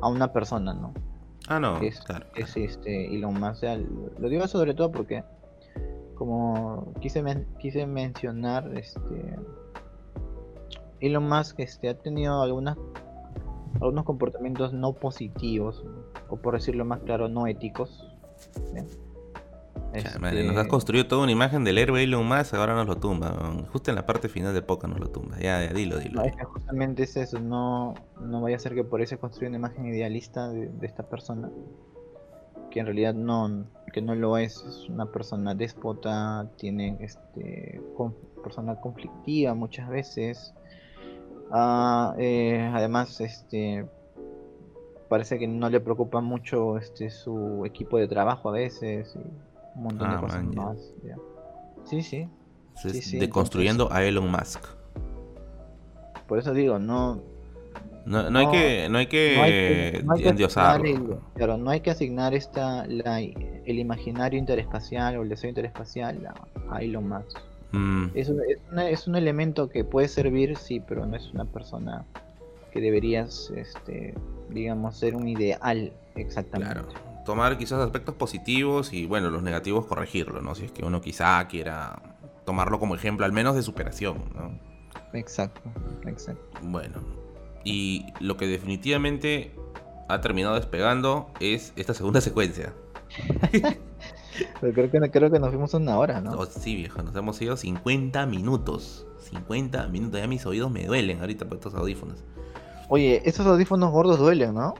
a 0.00 0.08
una 0.08 0.32
persona, 0.32 0.74
¿no? 0.74 0.92
Ah, 1.48 1.60
no, 1.60 1.78
es, 1.78 2.00
claro, 2.00 2.26
es 2.36 2.56
este 2.56 3.14
Elon 3.14 3.38
Musk. 3.38 3.64
lo 4.18 4.28
digo 4.28 4.46
sobre 4.48 4.72
todo 4.74 4.90
porque, 4.90 5.24
como 6.14 6.92
quise, 7.00 7.22
quise 7.58 7.86
mencionar, 7.86 8.70
este 8.76 9.36
Elon 11.00 11.28
Musk 11.28 11.60
este, 11.60 11.90
ha 11.90 11.98
tenido 11.98 12.40
algunas, 12.40 12.78
algunos 13.74 14.04
comportamientos 14.04 14.72
no 14.72 14.94
positivos, 14.94 15.84
o 16.30 16.36
por 16.36 16.54
decirlo 16.54 16.84
más 16.84 17.00
claro, 17.00 17.28
no 17.28 17.46
éticos. 17.46 18.10
Este, 19.94 20.42
nos 20.42 20.56
has 20.56 20.66
construido 20.66 21.06
toda 21.06 21.22
una 21.22 21.30
imagen 21.30 21.62
del 21.62 21.78
héroe 21.78 22.02
Elon 22.02 22.26
Musk, 22.26 22.54
ahora 22.54 22.74
nos 22.74 22.86
lo 22.86 22.96
tumba. 22.96 23.54
Justo 23.72 23.90
en 23.90 23.94
la 23.94 24.04
parte 24.04 24.28
final 24.28 24.52
de 24.52 24.60
Poca 24.60 24.88
nos 24.88 24.98
lo 24.98 25.08
tumba. 25.08 25.38
Ya, 25.38 25.60
dilo, 25.72 25.98
dilo. 25.98 26.22
justamente 26.52 27.04
es 27.04 27.16
eso, 27.16 27.38
no, 27.38 27.94
no 28.20 28.40
vaya 28.40 28.56
a 28.56 28.58
ser 28.58 28.74
que 28.74 28.82
por 28.82 29.02
eso 29.02 29.18
construya 29.18 29.48
una 29.48 29.58
imagen 29.58 29.86
idealista 29.86 30.48
de, 30.48 30.70
esta 30.82 31.04
persona. 31.04 31.48
Que 32.72 32.80
en 32.80 32.86
realidad 32.86 33.14
no, 33.14 33.66
que 33.92 34.02
no 34.02 34.16
lo 34.16 34.36
es, 34.36 34.64
es 34.64 34.88
una 34.88 35.06
persona 35.06 35.54
déspota, 35.54 36.50
tiene 36.56 36.96
este 37.00 37.80
persona 38.42 38.74
conflictiva 38.80 39.54
muchas 39.54 39.88
veces. 39.88 40.54
Ah, 41.52 42.16
eh, 42.18 42.68
además, 42.74 43.20
este 43.20 43.86
parece 45.08 45.38
que 45.38 45.46
no 45.46 45.70
le 45.70 45.78
preocupa 45.78 46.20
mucho 46.20 46.78
este 46.78 47.10
su 47.10 47.64
equipo 47.64 47.98
de 47.98 48.08
trabajo 48.08 48.48
a 48.48 48.52
veces 48.52 49.16
un 49.74 49.82
montón 49.82 50.10
de 50.10 50.16
ah, 50.16 50.20
cosas 50.20 50.44
más. 50.44 50.78
Sí, 51.84 52.02
sí. 52.02 52.28
Deconstruyendo 53.18 53.92
a 53.92 54.02
Elon 54.04 54.30
Musk. 54.30 54.64
Por 56.26 56.38
eso 56.38 56.52
digo, 56.54 56.78
no, 56.78 57.20
no, 58.06 58.30
no, 58.30 58.38
hay 58.38 58.50
que, 58.50 58.88
no 58.90 58.98
hay 58.98 59.06
que, 59.06 60.02
no 60.04 60.14
pero 61.34 61.56
no 61.56 61.70
hay 61.70 61.80
que 61.80 61.90
asignar 61.90 62.34
esta, 62.34 62.86
la, 62.86 63.20
el 63.20 63.78
imaginario 63.78 64.38
interespacial 64.38 65.16
o 65.16 65.22
el 65.22 65.28
deseo 65.28 65.48
interespacial 65.48 66.26
a, 66.70 66.82
Elon 66.82 67.08
Musk. 67.08 67.38
Mm. 67.72 68.06
Es, 68.14 68.28
un, 68.28 68.40
es, 68.78 69.06
un 69.08 69.16
elemento 69.16 69.68
que 69.68 69.84
puede 69.84 70.08
servir, 70.08 70.56
sí, 70.56 70.80
pero 70.80 71.06
no 71.06 71.16
es 71.16 71.32
una 71.32 71.46
persona 71.46 72.04
que 72.72 72.80
deberías, 72.80 73.52
este, 73.56 74.14
digamos, 74.50 74.96
ser 74.96 75.16
un 75.16 75.28
ideal 75.28 75.92
exactamente. 76.14 76.74
Claro. 76.74 77.13
Tomar 77.24 77.56
quizás 77.56 77.80
aspectos 77.80 78.14
positivos 78.14 78.92
y, 78.92 79.06
bueno, 79.06 79.30
los 79.30 79.42
negativos 79.42 79.86
corregirlo, 79.86 80.42
¿no? 80.42 80.54
Si 80.54 80.66
es 80.66 80.72
que 80.72 80.84
uno 80.84 81.00
quizá 81.00 81.46
quiera 81.48 82.02
tomarlo 82.44 82.78
como 82.78 82.94
ejemplo, 82.94 83.24
al 83.24 83.32
menos 83.32 83.54
de 83.54 83.62
superación, 83.62 84.24
¿no? 84.34 84.58
Exacto, 85.14 85.62
exacto. 86.06 86.42
Bueno, 86.62 86.96
y 87.64 88.06
lo 88.20 88.36
que 88.36 88.46
definitivamente 88.46 89.54
ha 90.08 90.20
terminado 90.20 90.54
despegando 90.54 91.30
es 91.40 91.72
esta 91.76 91.94
segunda 91.94 92.20
secuencia. 92.20 92.74
Pero 94.60 94.72
creo 94.72 94.90
que, 94.90 95.10
creo 95.10 95.30
que 95.30 95.38
nos 95.38 95.50
fuimos 95.50 95.74
una 95.74 95.96
hora, 95.96 96.20
¿no? 96.20 96.32
Oh, 96.32 96.46
sí, 96.46 96.74
viejo, 96.74 97.02
nos 97.02 97.14
hemos 97.14 97.40
ido 97.40 97.56
50 97.56 98.26
minutos. 98.26 99.06
50 99.30 99.88
minutos, 99.88 100.20
ya 100.20 100.26
mis 100.26 100.44
oídos 100.44 100.70
me 100.70 100.84
duelen 100.86 101.20
ahorita 101.20 101.46
por 101.46 101.58
estos 101.58 101.74
audífonos. 101.74 102.24
Oye, 102.88 103.22
esos 103.24 103.46
audífonos 103.46 103.90
gordos 103.90 104.18
duelen, 104.18 104.54
¿no? 104.54 104.74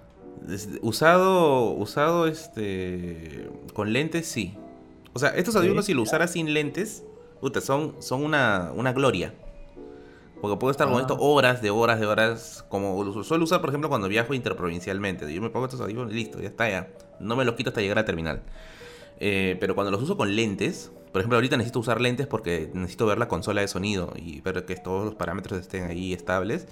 Usado, 0.83 1.71
usado 1.71 2.27
este, 2.27 3.49
con 3.73 3.93
lentes, 3.93 4.27
sí. 4.27 4.55
O 5.13 5.19
sea, 5.19 5.31
estos 5.31 5.57
audífonos 5.57 5.87
si 5.87 5.95
lo 5.95 6.03
usara 6.03 6.27
sin 6.27 6.53
lentes, 6.53 7.05
puta, 7.41 7.61
son, 7.61 7.97
son 8.01 8.25
una, 8.25 8.73
una 8.75 8.93
gloria. 8.93 9.33
Porque 10.41 10.59
puedo 10.59 10.71
estar 10.71 10.91
con 10.91 11.01
esto 11.01 11.17
horas, 11.19 11.63
de 11.63 11.71
horas, 11.71 11.99
de 12.01 12.07
horas. 12.07 12.67
Como 12.69 13.25
suelo 13.25 13.45
usar, 13.45 13.63
por 13.63 13.71
ejemplo, 13.71 13.89
cuando 13.89 14.09
viajo 14.09 14.35
interprovincialmente. 14.35 15.33
Yo 15.33 15.41
me 15.41 15.49
pongo 15.49 15.65
estos 15.65 15.81
audífonos 15.81 16.13
y 16.13 16.17
listo, 16.17 16.41
ya 16.41 16.49
está, 16.49 16.69
ya. 16.69 16.89
No 17.19 17.35
me 17.35 17.47
los 17.47 17.55
quito 17.55 17.71
hasta 17.71 17.81
llegar 17.81 17.99
a 17.99 18.05
terminal. 18.05 18.43
Eh, 19.21 19.57
pero 19.61 19.75
cuando 19.75 19.91
los 19.91 20.03
uso 20.03 20.19
con 20.19 20.37
lentes, 20.37 20.93
por 21.13 21.21
ejemplo, 21.21 21.37
ahorita 21.37 21.57
necesito 21.57 21.79
usar 21.79 22.01
lentes 22.01 22.27
porque 22.27 22.71
necesito 22.75 23.07
ver 23.07 23.17
la 23.17 23.29
consola 23.29 23.61
de 23.61 23.69
sonido 23.69 24.13
y 24.17 24.41
ver 24.41 24.67
que 24.67 24.77
todos 24.77 25.05
los 25.05 25.15
parámetros 25.15 25.61
estén 25.61 25.85
ahí 25.85 26.13
estables, 26.13 26.67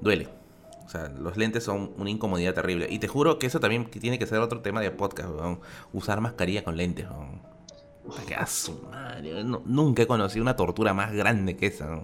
duele. 0.00 0.28
O 0.92 0.98
sea, 0.98 1.08
los 1.08 1.38
lentes 1.38 1.64
son 1.64 1.94
una 1.96 2.10
incomodidad 2.10 2.52
terrible. 2.52 2.86
Y 2.90 2.98
te 2.98 3.08
juro 3.08 3.38
que 3.38 3.46
eso 3.46 3.60
también 3.60 3.86
tiene 3.86 4.18
que 4.18 4.26
ser 4.26 4.40
otro 4.40 4.60
tema 4.60 4.82
de 4.82 4.90
podcast, 4.90 5.30
usar 5.90 6.20
mascarilla 6.20 6.64
con 6.64 6.76
lentes. 6.76 7.06
¿no? 7.06 7.40
nunca 9.64 10.02
he 10.02 10.06
conocido 10.06 10.42
una 10.42 10.54
tortura 10.54 10.92
más 10.92 11.14
grande 11.14 11.56
que 11.56 11.68
esa. 11.68 12.02